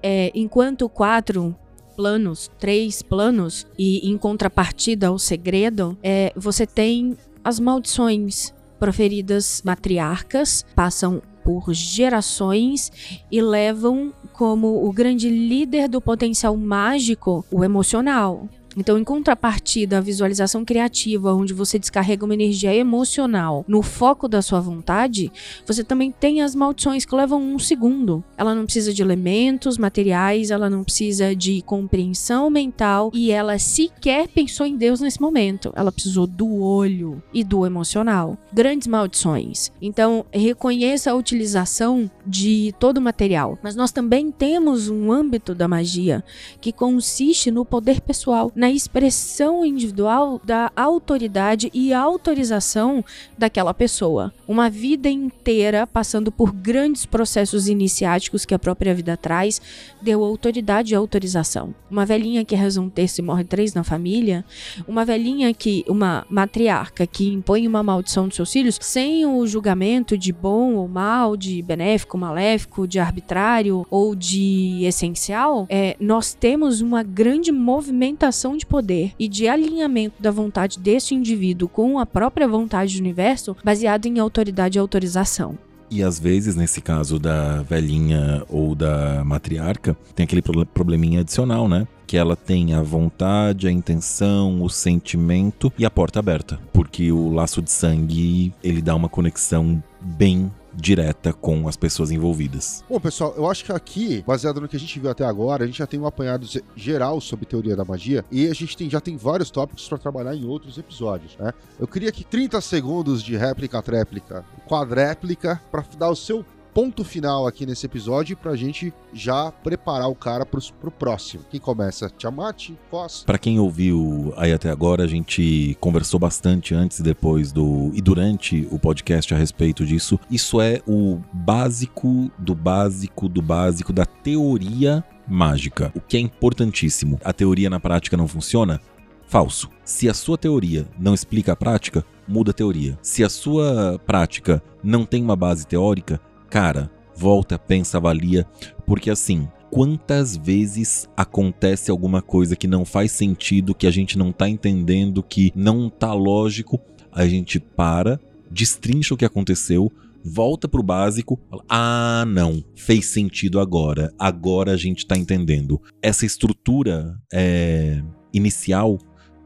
É, 0.00 0.30
enquanto 0.36 0.82
o 0.82 0.88
4 0.88 1.52
planos, 1.96 2.50
três 2.58 3.02
planos, 3.02 3.66
e 3.78 4.08
em 4.10 4.16
contrapartida 4.16 5.08
ao 5.08 5.18
segredo, 5.18 5.96
é, 6.02 6.32
você 6.36 6.66
tem 6.66 7.16
as 7.44 7.60
maldições 7.60 8.54
proferidas 8.78 9.62
matriarcas, 9.64 10.64
passam 10.74 11.22
por 11.44 11.72
gerações 11.72 12.90
e 13.30 13.40
levam 13.40 14.12
como 14.32 14.86
o 14.86 14.92
grande 14.92 15.28
líder 15.28 15.88
do 15.88 16.00
potencial 16.00 16.56
mágico 16.56 17.44
o 17.50 17.64
emocional. 17.64 18.48
Então, 18.80 18.96
em 18.96 19.04
contrapartida 19.04 19.98
à 19.98 20.00
visualização 20.00 20.64
criativa, 20.64 21.34
onde 21.34 21.52
você 21.52 21.78
descarrega 21.78 22.24
uma 22.24 22.32
energia 22.32 22.74
emocional 22.74 23.62
no 23.68 23.82
foco 23.82 24.26
da 24.26 24.40
sua 24.40 24.58
vontade, 24.58 25.30
você 25.66 25.84
também 25.84 26.10
tem 26.10 26.40
as 26.40 26.54
maldições 26.54 27.04
que 27.04 27.14
levam 27.14 27.42
um 27.42 27.58
segundo. 27.58 28.24
Ela 28.38 28.54
não 28.54 28.64
precisa 28.64 28.94
de 28.94 29.02
elementos 29.02 29.76
materiais, 29.76 30.50
ela 30.50 30.70
não 30.70 30.82
precisa 30.82 31.36
de 31.36 31.60
compreensão 31.60 32.48
mental 32.48 33.10
e 33.12 33.30
ela 33.30 33.58
sequer 33.58 34.28
pensou 34.28 34.64
em 34.64 34.78
Deus 34.78 34.98
nesse 34.98 35.20
momento. 35.20 35.70
Ela 35.76 35.92
precisou 35.92 36.26
do 36.26 36.50
olho 36.62 37.22
e 37.34 37.44
do 37.44 37.66
emocional. 37.66 38.38
Grandes 38.50 38.88
maldições. 38.88 39.70
Então, 39.82 40.24
reconheça 40.32 41.10
a 41.10 41.14
utilização 41.14 42.10
de 42.26 42.74
todo 42.78 42.96
o 42.96 43.02
material. 43.02 43.58
Mas 43.62 43.76
nós 43.76 43.92
também 43.92 44.30
temos 44.30 44.88
um 44.88 45.12
âmbito 45.12 45.54
da 45.54 45.68
magia 45.68 46.24
que 46.62 46.72
consiste 46.72 47.50
no 47.50 47.66
poder 47.66 48.00
pessoal 48.00 48.50
na 48.54 48.69
expressão 48.70 49.64
individual 49.64 50.40
da 50.44 50.70
autoridade 50.76 51.70
e 51.74 51.92
autorização 51.92 53.04
daquela 53.36 53.74
pessoa. 53.74 54.32
Uma 54.46 54.70
vida 54.70 55.08
inteira 55.08 55.86
passando 55.86 56.30
por 56.30 56.52
grandes 56.52 57.06
processos 57.06 57.68
iniciáticos 57.68 58.44
que 58.44 58.54
a 58.54 58.58
própria 58.58 58.94
vida 58.94 59.16
traz, 59.16 59.60
deu 60.00 60.24
autoridade 60.24 60.92
e 60.92 60.96
autorização. 60.96 61.74
Uma 61.90 62.06
velhinha 62.06 62.44
que 62.44 62.54
reza 62.54 62.80
um 62.80 62.88
terço 62.88 63.20
e 63.20 63.24
morre 63.24 63.44
três 63.44 63.74
na 63.74 63.84
família, 63.84 64.44
uma 64.86 65.04
velhinha 65.04 65.52
que, 65.52 65.84
uma 65.88 66.26
matriarca 66.28 67.06
que 67.06 67.28
impõe 67.28 67.66
uma 67.66 67.82
maldição 67.82 68.26
dos 68.26 68.36
seus 68.36 68.52
filhos 68.52 68.78
sem 68.80 69.26
o 69.26 69.46
julgamento 69.46 70.16
de 70.16 70.32
bom 70.32 70.74
ou 70.74 70.88
mal, 70.88 71.36
de 71.36 71.62
benéfico, 71.62 72.16
maléfico, 72.18 72.86
de 72.86 72.98
arbitrário 72.98 73.86
ou 73.90 74.14
de 74.14 74.84
essencial, 74.84 75.66
é, 75.68 75.96
nós 76.00 76.34
temos 76.34 76.80
uma 76.80 77.02
grande 77.02 77.52
movimentação 77.52 78.49
de 78.56 78.66
poder 78.66 79.12
e 79.18 79.28
de 79.28 79.48
alinhamento 79.48 80.22
da 80.22 80.30
vontade 80.30 80.78
desse 80.78 81.14
indivíduo 81.14 81.68
com 81.68 81.98
a 81.98 82.06
própria 82.06 82.48
vontade 82.48 82.94
do 82.96 83.00
universo, 83.00 83.56
baseado 83.64 84.06
em 84.06 84.18
autoridade 84.18 84.78
e 84.78 84.80
autorização. 84.80 85.58
E 85.90 86.04
às 86.04 86.20
vezes, 86.20 86.54
nesse 86.54 86.80
caso 86.80 87.18
da 87.18 87.62
velhinha 87.62 88.44
ou 88.48 88.76
da 88.76 89.24
matriarca, 89.24 89.96
tem 90.14 90.22
aquele 90.22 90.40
probleminha 90.40 91.20
adicional, 91.20 91.68
né? 91.68 91.86
Que 92.06 92.16
ela 92.16 92.36
tem 92.36 92.74
a 92.74 92.82
vontade, 92.82 93.66
a 93.66 93.72
intenção, 93.72 94.62
o 94.62 94.70
sentimento 94.70 95.72
e 95.76 95.84
a 95.84 95.90
porta 95.90 96.20
aberta. 96.20 96.60
Porque 96.72 97.10
o 97.10 97.28
laço 97.32 97.60
de 97.60 97.72
sangue, 97.72 98.52
ele 98.62 98.80
dá 98.80 98.94
uma 98.94 99.08
conexão 99.08 99.82
bem 100.00 100.50
direta 100.74 101.32
com 101.32 101.66
as 101.68 101.76
pessoas 101.76 102.10
envolvidas. 102.10 102.84
Bom, 102.88 103.00
pessoal, 103.00 103.34
eu 103.36 103.50
acho 103.50 103.64
que 103.64 103.72
aqui, 103.72 104.24
baseado 104.26 104.60
no 104.60 104.68
que 104.68 104.76
a 104.76 104.80
gente 104.80 104.98
viu 104.98 105.10
até 105.10 105.24
agora, 105.24 105.64
a 105.64 105.66
gente 105.66 105.78
já 105.78 105.86
tem 105.86 105.98
um 105.98 106.06
apanhado 106.06 106.46
geral 106.76 107.20
sobre 107.20 107.46
teoria 107.46 107.76
da 107.76 107.84
magia 107.84 108.24
e 108.30 108.46
a 108.48 108.54
gente 108.54 108.76
tem, 108.76 108.88
já 108.88 109.00
tem 109.00 109.16
vários 109.16 109.50
tópicos 109.50 109.88
para 109.88 109.98
trabalhar 109.98 110.34
em 110.34 110.44
outros 110.44 110.78
episódios, 110.78 111.36
né? 111.38 111.52
Eu 111.78 111.86
queria 111.86 112.12
que 112.12 112.24
30 112.24 112.60
segundos 112.60 113.22
de 113.22 113.36
réplica, 113.36 113.82
tréplica, 113.82 114.44
quadréplica, 114.66 115.60
para 115.70 115.84
dar 115.98 116.10
o 116.10 116.16
seu 116.16 116.44
ponto 116.72 117.04
final 117.04 117.46
aqui 117.46 117.66
nesse 117.66 117.86
episódio 117.86 118.36
pra 118.36 118.56
gente 118.56 118.92
já 119.12 119.50
preparar 119.50 120.08
o 120.08 120.14
cara 120.14 120.46
pro, 120.46 120.60
pro 120.80 120.90
próximo. 120.90 121.44
Quem 121.50 121.60
começa? 121.60 122.10
Tiamat? 122.10 122.70
Foz? 122.90 123.22
Pra 123.24 123.38
quem 123.38 123.58
ouviu 123.58 124.32
aí 124.36 124.52
até 124.52 124.70
agora, 124.70 125.04
a 125.04 125.06
gente 125.06 125.76
conversou 125.80 126.18
bastante 126.18 126.74
antes 126.74 126.98
e 126.98 127.02
depois 127.02 127.52
do 127.52 127.90
e 127.94 128.00
durante 128.00 128.66
o 128.70 128.78
podcast 128.78 129.32
a 129.34 129.36
respeito 129.36 129.84
disso. 129.84 130.18
Isso 130.30 130.60
é 130.60 130.80
o 130.86 131.20
básico 131.32 132.30
do 132.38 132.54
básico 132.54 133.28
do 133.28 133.42
básico 133.42 133.92
da 133.92 134.06
teoria 134.06 135.04
mágica, 135.26 135.92
o 135.94 136.00
que 136.00 136.16
é 136.16 136.20
importantíssimo. 136.20 137.20
A 137.24 137.32
teoria 137.32 137.70
na 137.70 137.78
prática 137.78 138.16
não 138.16 138.26
funciona? 138.26 138.80
Falso. 139.26 139.70
Se 139.84 140.08
a 140.08 140.14
sua 140.14 140.36
teoria 140.36 140.88
não 140.98 141.14
explica 141.14 141.52
a 141.52 141.56
prática, 141.56 142.04
muda 142.26 142.50
a 142.50 142.54
teoria. 142.54 142.98
Se 143.00 143.22
a 143.22 143.28
sua 143.28 144.00
prática 144.04 144.60
não 144.82 145.04
tem 145.04 145.22
uma 145.22 145.36
base 145.36 145.64
teórica, 145.66 146.20
cara, 146.50 146.90
volta, 147.16 147.58
pensa, 147.58 147.96
avalia, 147.96 148.46
porque 148.84 149.08
assim, 149.08 149.48
quantas 149.70 150.36
vezes 150.36 151.08
acontece 151.16 151.90
alguma 151.90 152.20
coisa 152.20 152.56
que 152.56 152.66
não 152.66 152.84
faz 152.84 153.12
sentido, 153.12 153.74
que 153.74 153.86
a 153.86 153.90
gente 153.90 154.18
não 154.18 154.32
tá 154.32 154.48
entendendo, 154.48 155.22
que 155.22 155.52
não 155.54 155.88
tá 155.88 156.12
lógico, 156.12 156.80
a 157.12 157.26
gente 157.26 157.60
para, 157.60 158.20
destrincha 158.50 159.14
o 159.14 159.16
que 159.16 159.24
aconteceu, 159.24 159.90
volta 160.24 160.68
pro 160.68 160.82
básico, 160.82 161.38
fala, 161.48 161.64
ah, 161.68 162.24
não, 162.26 162.62
fez 162.74 163.06
sentido 163.06 163.60
agora, 163.60 164.12
agora 164.18 164.72
a 164.72 164.76
gente 164.76 165.06
tá 165.06 165.16
entendendo. 165.16 165.80
Essa 166.02 166.26
estrutura 166.26 167.16
é, 167.32 168.02
inicial 168.32 168.98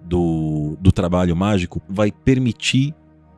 do, 0.03 0.77
do 0.81 0.91
trabalho 0.91 1.37
mágico 1.37 1.81
vai 1.89 2.11
permitir 2.11 2.95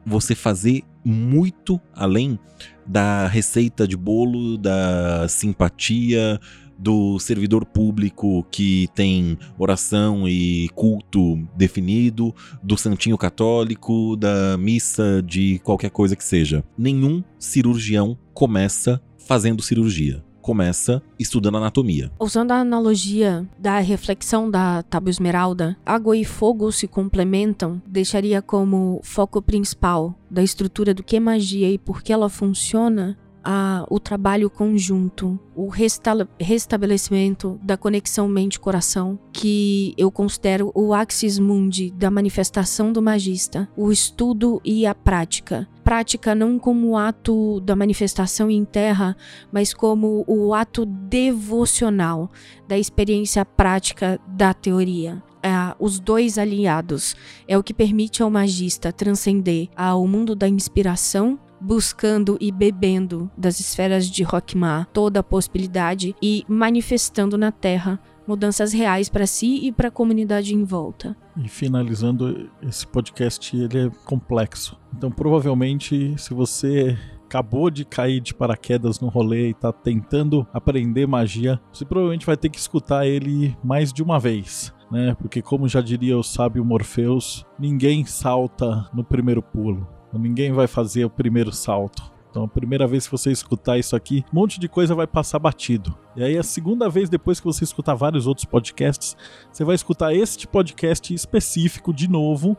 você 0.06 0.34
fazer 0.34 0.82
muito 1.04 1.80
além 1.92 2.38
da 2.86 3.26
receita 3.26 3.86
de 3.86 3.96
bolo, 3.96 4.56
da 4.56 5.26
simpatia, 5.28 6.40
do 6.78 7.18
servidor 7.18 7.64
público 7.64 8.46
que 8.50 8.88
tem 8.94 9.38
oração 9.58 10.28
e 10.28 10.68
culto 10.74 11.36
definido, 11.56 12.34
do 12.62 12.76
santinho 12.76 13.16
católico, 13.18 14.16
da 14.16 14.56
missa 14.56 15.22
de 15.22 15.58
qualquer 15.60 15.90
coisa 15.90 16.14
que 16.14 16.24
seja. 16.24 16.62
Nenhum 16.76 17.24
cirurgião 17.38 18.16
começa 18.32 19.00
fazendo 19.18 19.62
cirurgia 19.62 20.25
começa 20.46 21.02
estudando 21.18 21.56
anatomia. 21.56 22.08
Usando 22.20 22.52
a 22.52 22.60
analogia 22.60 23.44
da 23.58 23.80
reflexão 23.80 24.48
da 24.48 24.80
tábua 24.84 25.10
esmeralda, 25.10 25.76
água 25.84 26.16
e 26.16 26.24
fogo 26.24 26.70
se 26.70 26.86
complementam, 26.86 27.82
deixaria 27.84 28.40
como 28.40 29.00
foco 29.02 29.42
principal 29.42 30.14
da 30.30 30.44
estrutura 30.44 30.94
do 30.94 31.02
que 31.02 31.16
é 31.16 31.20
magia 31.20 31.68
e 31.68 31.76
por 31.76 32.00
que 32.00 32.12
ela 32.12 32.28
funciona 32.28 33.18
a, 33.48 33.86
o 33.88 34.00
trabalho 34.00 34.50
conjunto, 34.50 35.38
o 35.54 35.68
resta 35.68 36.28
restabelecimento 36.40 37.60
da 37.62 37.76
conexão 37.76 38.26
mente-coração, 38.26 39.16
que 39.32 39.94
eu 39.96 40.10
considero 40.10 40.72
o 40.74 40.92
axis 40.92 41.38
mundi 41.38 41.92
da 41.92 42.10
manifestação 42.10 42.92
do 42.92 43.00
magista, 43.00 43.68
o 43.76 43.92
estudo 43.92 44.60
e 44.64 44.84
a 44.84 44.96
prática. 44.96 45.68
Prática 45.84 46.34
não 46.34 46.58
como 46.58 46.98
ato 46.98 47.60
da 47.60 47.76
manifestação 47.76 48.50
em 48.50 48.64
terra, 48.64 49.16
mas 49.52 49.72
como 49.72 50.24
o 50.26 50.52
ato 50.52 50.84
devocional 50.84 52.28
da 52.66 52.76
experiência 52.76 53.44
prática 53.44 54.18
da 54.26 54.52
teoria. 54.52 55.22
É, 55.40 55.76
os 55.78 56.00
dois 56.00 56.38
alinhados 56.38 57.14
é 57.46 57.56
o 57.56 57.62
que 57.62 57.72
permite 57.72 58.20
ao 58.20 58.28
magista 58.28 58.92
transcender 58.92 59.68
ao 59.76 60.04
mundo 60.08 60.34
da 60.34 60.48
inspiração 60.48 61.38
buscando 61.60 62.36
e 62.40 62.50
bebendo 62.50 63.30
das 63.36 63.60
esferas 63.60 64.06
de 64.06 64.22
Rockmar 64.22 64.86
toda 64.92 65.20
a 65.20 65.22
possibilidade 65.22 66.14
e 66.22 66.44
manifestando 66.48 67.36
na 67.38 67.52
Terra 67.52 68.00
mudanças 68.26 68.72
reais 68.72 69.08
para 69.08 69.26
si 69.26 69.66
e 69.66 69.72
para 69.72 69.88
a 69.88 69.90
comunidade 69.90 70.54
em 70.54 70.64
volta. 70.64 71.16
E 71.36 71.48
finalizando, 71.48 72.50
esse 72.62 72.86
podcast 72.86 73.56
ele 73.56 73.86
é 73.86 73.90
complexo. 74.04 74.76
Então, 74.96 75.10
provavelmente, 75.10 76.14
se 76.18 76.34
você 76.34 76.98
acabou 77.24 77.70
de 77.70 77.84
cair 77.84 78.20
de 78.20 78.34
paraquedas 78.34 79.00
no 79.00 79.08
rolê 79.08 79.50
e 79.50 79.54
tá 79.54 79.72
tentando 79.72 80.46
aprender 80.52 81.06
magia, 81.06 81.60
você 81.72 81.84
provavelmente 81.84 82.26
vai 82.26 82.36
ter 82.36 82.48
que 82.48 82.58
escutar 82.58 83.06
ele 83.06 83.56
mais 83.62 83.92
de 83.92 84.02
uma 84.02 84.18
vez. 84.18 84.72
né? 84.90 85.14
Porque 85.18 85.42
como 85.42 85.68
já 85.68 85.80
diria 85.80 86.16
o 86.16 86.22
sábio 86.22 86.64
Morpheus, 86.64 87.44
ninguém 87.58 88.04
salta 88.04 88.88
no 88.94 89.04
primeiro 89.04 89.42
pulo. 89.42 89.86
Ninguém 90.12 90.52
vai 90.52 90.66
fazer 90.66 91.04
o 91.04 91.10
primeiro 91.10 91.52
salto. 91.52 92.16
Então, 92.30 92.44
a 92.44 92.48
primeira 92.48 92.86
vez 92.86 93.06
que 93.06 93.12
você 93.12 93.30
escutar 93.30 93.78
isso 93.78 93.96
aqui, 93.96 94.22
um 94.30 94.40
monte 94.40 94.60
de 94.60 94.68
coisa 94.68 94.94
vai 94.94 95.06
passar 95.06 95.38
batido. 95.38 95.96
E 96.14 96.22
aí, 96.22 96.36
a 96.36 96.42
segunda 96.42 96.86
vez, 96.86 97.08
depois 97.08 97.40
que 97.40 97.46
você 97.46 97.64
escutar 97.64 97.94
vários 97.94 98.26
outros 98.26 98.44
podcasts, 98.44 99.16
você 99.50 99.64
vai 99.64 99.74
escutar 99.74 100.14
este 100.14 100.46
podcast 100.46 101.14
específico 101.14 101.94
de 101.94 102.08
novo. 102.08 102.54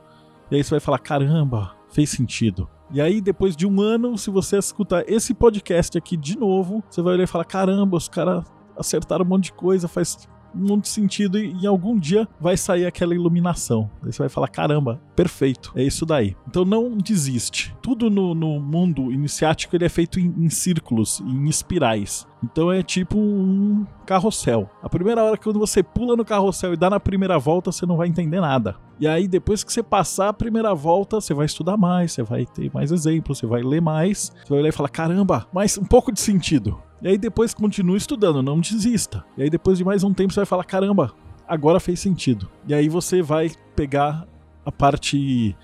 E 0.49 0.55
aí 0.55 0.63
você 0.63 0.71
vai 0.71 0.79
falar: 0.79 0.97
caramba, 0.97 1.75
fez 1.89 2.09
sentido. 2.09 2.67
E 2.89 2.99
aí, 2.99 3.21
depois 3.21 3.55
de 3.55 3.67
um 3.67 3.79
ano, 3.79 4.17
se 4.17 4.31
você 4.31 4.57
escutar 4.57 5.03
esse 5.07 5.33
podcast 5.33 5.95
aqui 5.95 6.17
de 6.17 6.35
novo, 6.37 6.83
você 6.89 7.01
vai 7.01 7.13
olhar 7.13 7.25
e 7.25 7.27
falar: 7.27 7.45
caramba, 7.45 7.97
os 7.97 8.09
caras 8.09 8.43
acertaram 8.75 9.23
um 9.23 9.27
monte 9.27 9.45
de 9.45 9.53
coisa, 9.53 9.87
faz 9.87 10.27
muito 10.53 10.87
sentido 10.87 11.37
e 11.37 11.51
em 11.51 11.65
algum 11.65 11.97
dia 11.97 12.27
vai 12.39 12.57
sair 12.57 12.85
aquela 12.85 13.13
iluminação. 13.13 13.89
Aí 14.03 14.11
você 14.11 14.19
vai 14.19 14.29
falar: 14.29 14.47
caramba, 14.47 15.01
perfeito, 15.15 15.71
é 15.75 15.83
isso 15.83 16.05
daí. 16.05 16.35
Então 16.47 16.65
não 16.65 16.97
desiste. 16.97 17.75
Tudo 17.81 18.09
no, 18.09 18.33
no 18.33 18.59
mundo 18.59 19.11
iniciático 19.11 19.75
ele 19.75 19.85
é 19.85 19.89
feito 19.89 20.19
em, 20.19 20.33
em 20.37 20.49
círculos, 20.49 21.19
em 21.21 21.47
espirais. 21.47 22.27
Então 22.43 22.71
é 22.71 22.83
tipo 22.83 23.17
um 23.17 23.85
carrossel. 24.05 24.69
A 24.81 24.89
primeira 24.89 25.23
hora 25.23 25.37
que 25.37 25.51
você 25.51 25.81
pula 25.81 26.15
no 26.15 26.25
carrossel 26.25 26.73
e 26.73 26.77
dá 26.77 26.89
na 26.89 26.99
primeira 26.99 27.37
volta, 27.39 27.71
você 27.71 27.85
não 27.85 27.97
vai 27.97 28.07
entender 28.07 28.39
nada. 28.39 28.75
E 28.99 29.07
aí 29.07 29.27
depois 29.27 29.63
que 29.63 29.71
você 29.71 29.83
passar 29.83 30.29
a 30.29 30.33
primeira 30.33 30.73
volta, 30.73 31.21
você 31.21 31.33
vai 31.33 31.45
estudar 31.45 31.77
mais, 31.77 32.11
você 32.11 32.23
vai 32.23 32.45
ter 32.45 32.71
mais 32.73 32.91
exemplos, 32.91 33.37
você 33.37 33.45
vai 33.45 33.61
ler 33.61 33.81
mais, 33.81 34.31
você 34.43 34.49
vai 34.49 34.59
olhar 34.59 34.69
e 34.69 34.73
falar: 34.73 34.89
caramba, 34.89 35.47
mais 35.53 35.77
um 35.77 35.85
pouco 35.85 36.11
de 36.11 36.19
sentido. 36.19 36.81
E 37.01 37.07
aí 37.07 37.17
depois 37.17 37.53
continue 37.53 37.97
estudando, 37.97 38.41
não 38.41 38.59
desista. 38.59 39.23
E 39.37 39.43
aí 39.43 39.49
depois 39.49 39.77
de 39.77 39.85
mais 39.85 40.03
um 40.03 40.13
tempo 40.13 40.33
você 40.33 40.39
vai 40.39 40.47
falar: 40.47 40.63
caramba, 40.63 41.13
agora 41.47 41.79
fez 41.79 41.99
sentido. 41.99 42.49
E 42.67 42.73
aí 42.73 42.89
você 42.89 43.21
vai 43.21 43.51
pegar 43.75 44.27
a 44.65 44.71
parte 44.71 45.55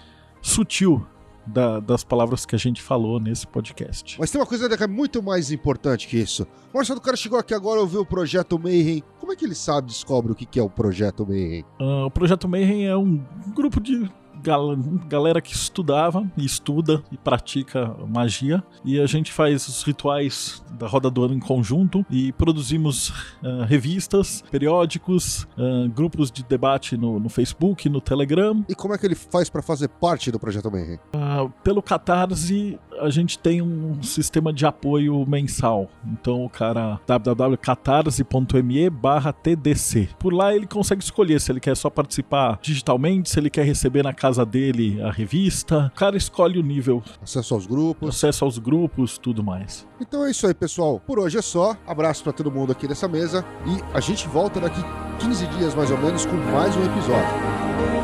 sutil 0.41 1.05
da- 1.45 1.79
das 1.79 2.03
palavras 2.03 2.45
que 2.45 2.55
a 2.55 2.59
gente 2.59 2.81
falou 2.81 3.19
nesse 3.19 3.45
podcast. 3.47 4.17
Mas 4.19 4.31
tem 4.31 4.39
uma 4.39 4.47
coisa 4.47 4.69
que 4.77 4.83
é 4.83 4.87
muito 4.87 5.21
mais 5.21 5.51
importante 5.51 6.07
que 6.07 6.17
isso. 6.17 6.47
Marcelo, 6.73 6.99
o 6.99 7.01
cara 7.01 7.17
chegou 7.17 7.37
aqui 7.37 7.53
agora, 7.53 7.79
ouviu 7.81 8.01
o 8.01 8.05
Projeto 8.05 8.57
Mayhem. 8.57 9.03
Como 9.19 9.31
é 9.31 9.35
que 9.35 9.45
ele 9.45 9.55
sabe, 9.55 9.87
descobre 9.87 10.31
o 10.31 10.35
que 10.35 10.59
é 10.59 10.63
o 10.63 10.69
Projeto 10.69 11.25
Mayhem? 11.27 11.63
Ah, 11.79 12.05
o 12.05 12.11
Projeto 12.11 12.47
Mayhem 12.47 12.87
é 12.87 12.95
um 12.97 13.23
grupo 13.55 13.79
de 13.79 14.09
gal- 14.43 14.75
galera 15.07 15.41
que 15.41 15.53
estudava, 15.53 16.29
e 16.37 16.45
estuda 16.45 17.01
e 17.11 17.17
pratica 17.17 17.95
magia. 18.07 18.63
E 18.85 18.99
a 18.99 19.05
gente 19.07 19.31
faz 19.31 19.67
os 19.67 19.81
rituais 19.83 20.63
da 20.77 20.87
Roda 20.87 21.09
do 21.09 21.23
Ano 21.23 21.33
em 21.33 21.39
conjunto 21.39 22.05
e 22.09 22.31
produzimos 22.33 23.13
ah, 23.43 23.65
revistas, 23.65 24.43
periódicos, 24.51 25.47
ah, 25.57 25.87
grupos 25.93 26.29
de 26.31 26.43
debate 26.43 26.97
no, 26.97 27.19
no 27.19 27.29
Facebook, 27.29 27.87
no 27.89 28.01
Telegram. 28.01 28.63
E 28.67 28.75
como 28.75 28.93
é 28.93 28.97
que 28.97 29.05
ele 29.05 29.15
faz 29.15 29.49
pra 29.49 29.61
fazer 29.61 29.87
parte 29.87 30.31
do 30.31 30.39
Projeto 30.39 30.69
Mayhem? 30.71 30.99
Ah, 31.13 31.47
pelo 31.63 31.81
Catarse, 31.81 32.77
a 32.99 33.09
gente 33.09 33.37
tem 33.39 33.61
um 33.61 34.01
sistema 34.03 34.51
de 34.53 34.65
apoio 34.65 35.25
mensal. 35.27 35.89
Então 36.05 36.43
o 36.45 36.49
cara 36.49 36.99
www.catarse.me 37.07 38.89
barra 38.89 39.31
TDC. 39.33 40.09
Por 40.19 40.33
lá 40.33 40.53
ele 40.53 40.67
consegue 40.67 41.03
escolher 41.03 41.39
se 41.39 41.51
ele 41.51 41.59
quer 41.59 41.75
só 41.75 41.89
participar 41.89 42.59
digitalmente, 42.61 43.29
se 43.29 43.39
ele 43.39 43.49
quer 43.49 43.63
receber 43.65 44.03
na 44.03 44.13
casa 44.13 44.45
dele 44.45 45.01
a 45.01 45.11
revista. 45.11 45.91
O 45.93 45.97
cara 45.97 46.17
escolhe 46.17 46.59
o 46.59 46.63
nível, 46.63 47.01
Acesso 47.21 47.53
aos 47.53 47.65
grupos. 47.65 48.09
acesso 48.09 48.45
aos 48.45 48.57
grupos, 48.57 49.17
tudo 49.17 49.43
mais. 49.43 49.87
Então 49.99 50.25
é 50.25 50.31
isso 50.31 50.45
aí, 50.47 50.53
pessoal. 50.53 50.99
Por 51.05 51.19
hoje 51.19 51.37
é 51.37 51.41
só. 51.41 51.75
Abraço 51.87 52.23
pra 52.23 52.33
todo 52.33 52.51
mundo 52.51 52.71
aqui 52.71 52.87
dessa 52.87 53.07
mesa. 53.07 53.45
E 53.65 53.81
a 53.95 53.99
gente 53.99 54.27
volta 54.27 54.59
daqui 54.59 54.81
15 55.19 55.47
dias 55.47 55.75
mais 55.75 55.91
ou 55.91 55.97
menos 55.97 56.25
com 56.25 56.35
mais 56.51 56.75
um 56.75 56.83
episódio. 56.85 58.02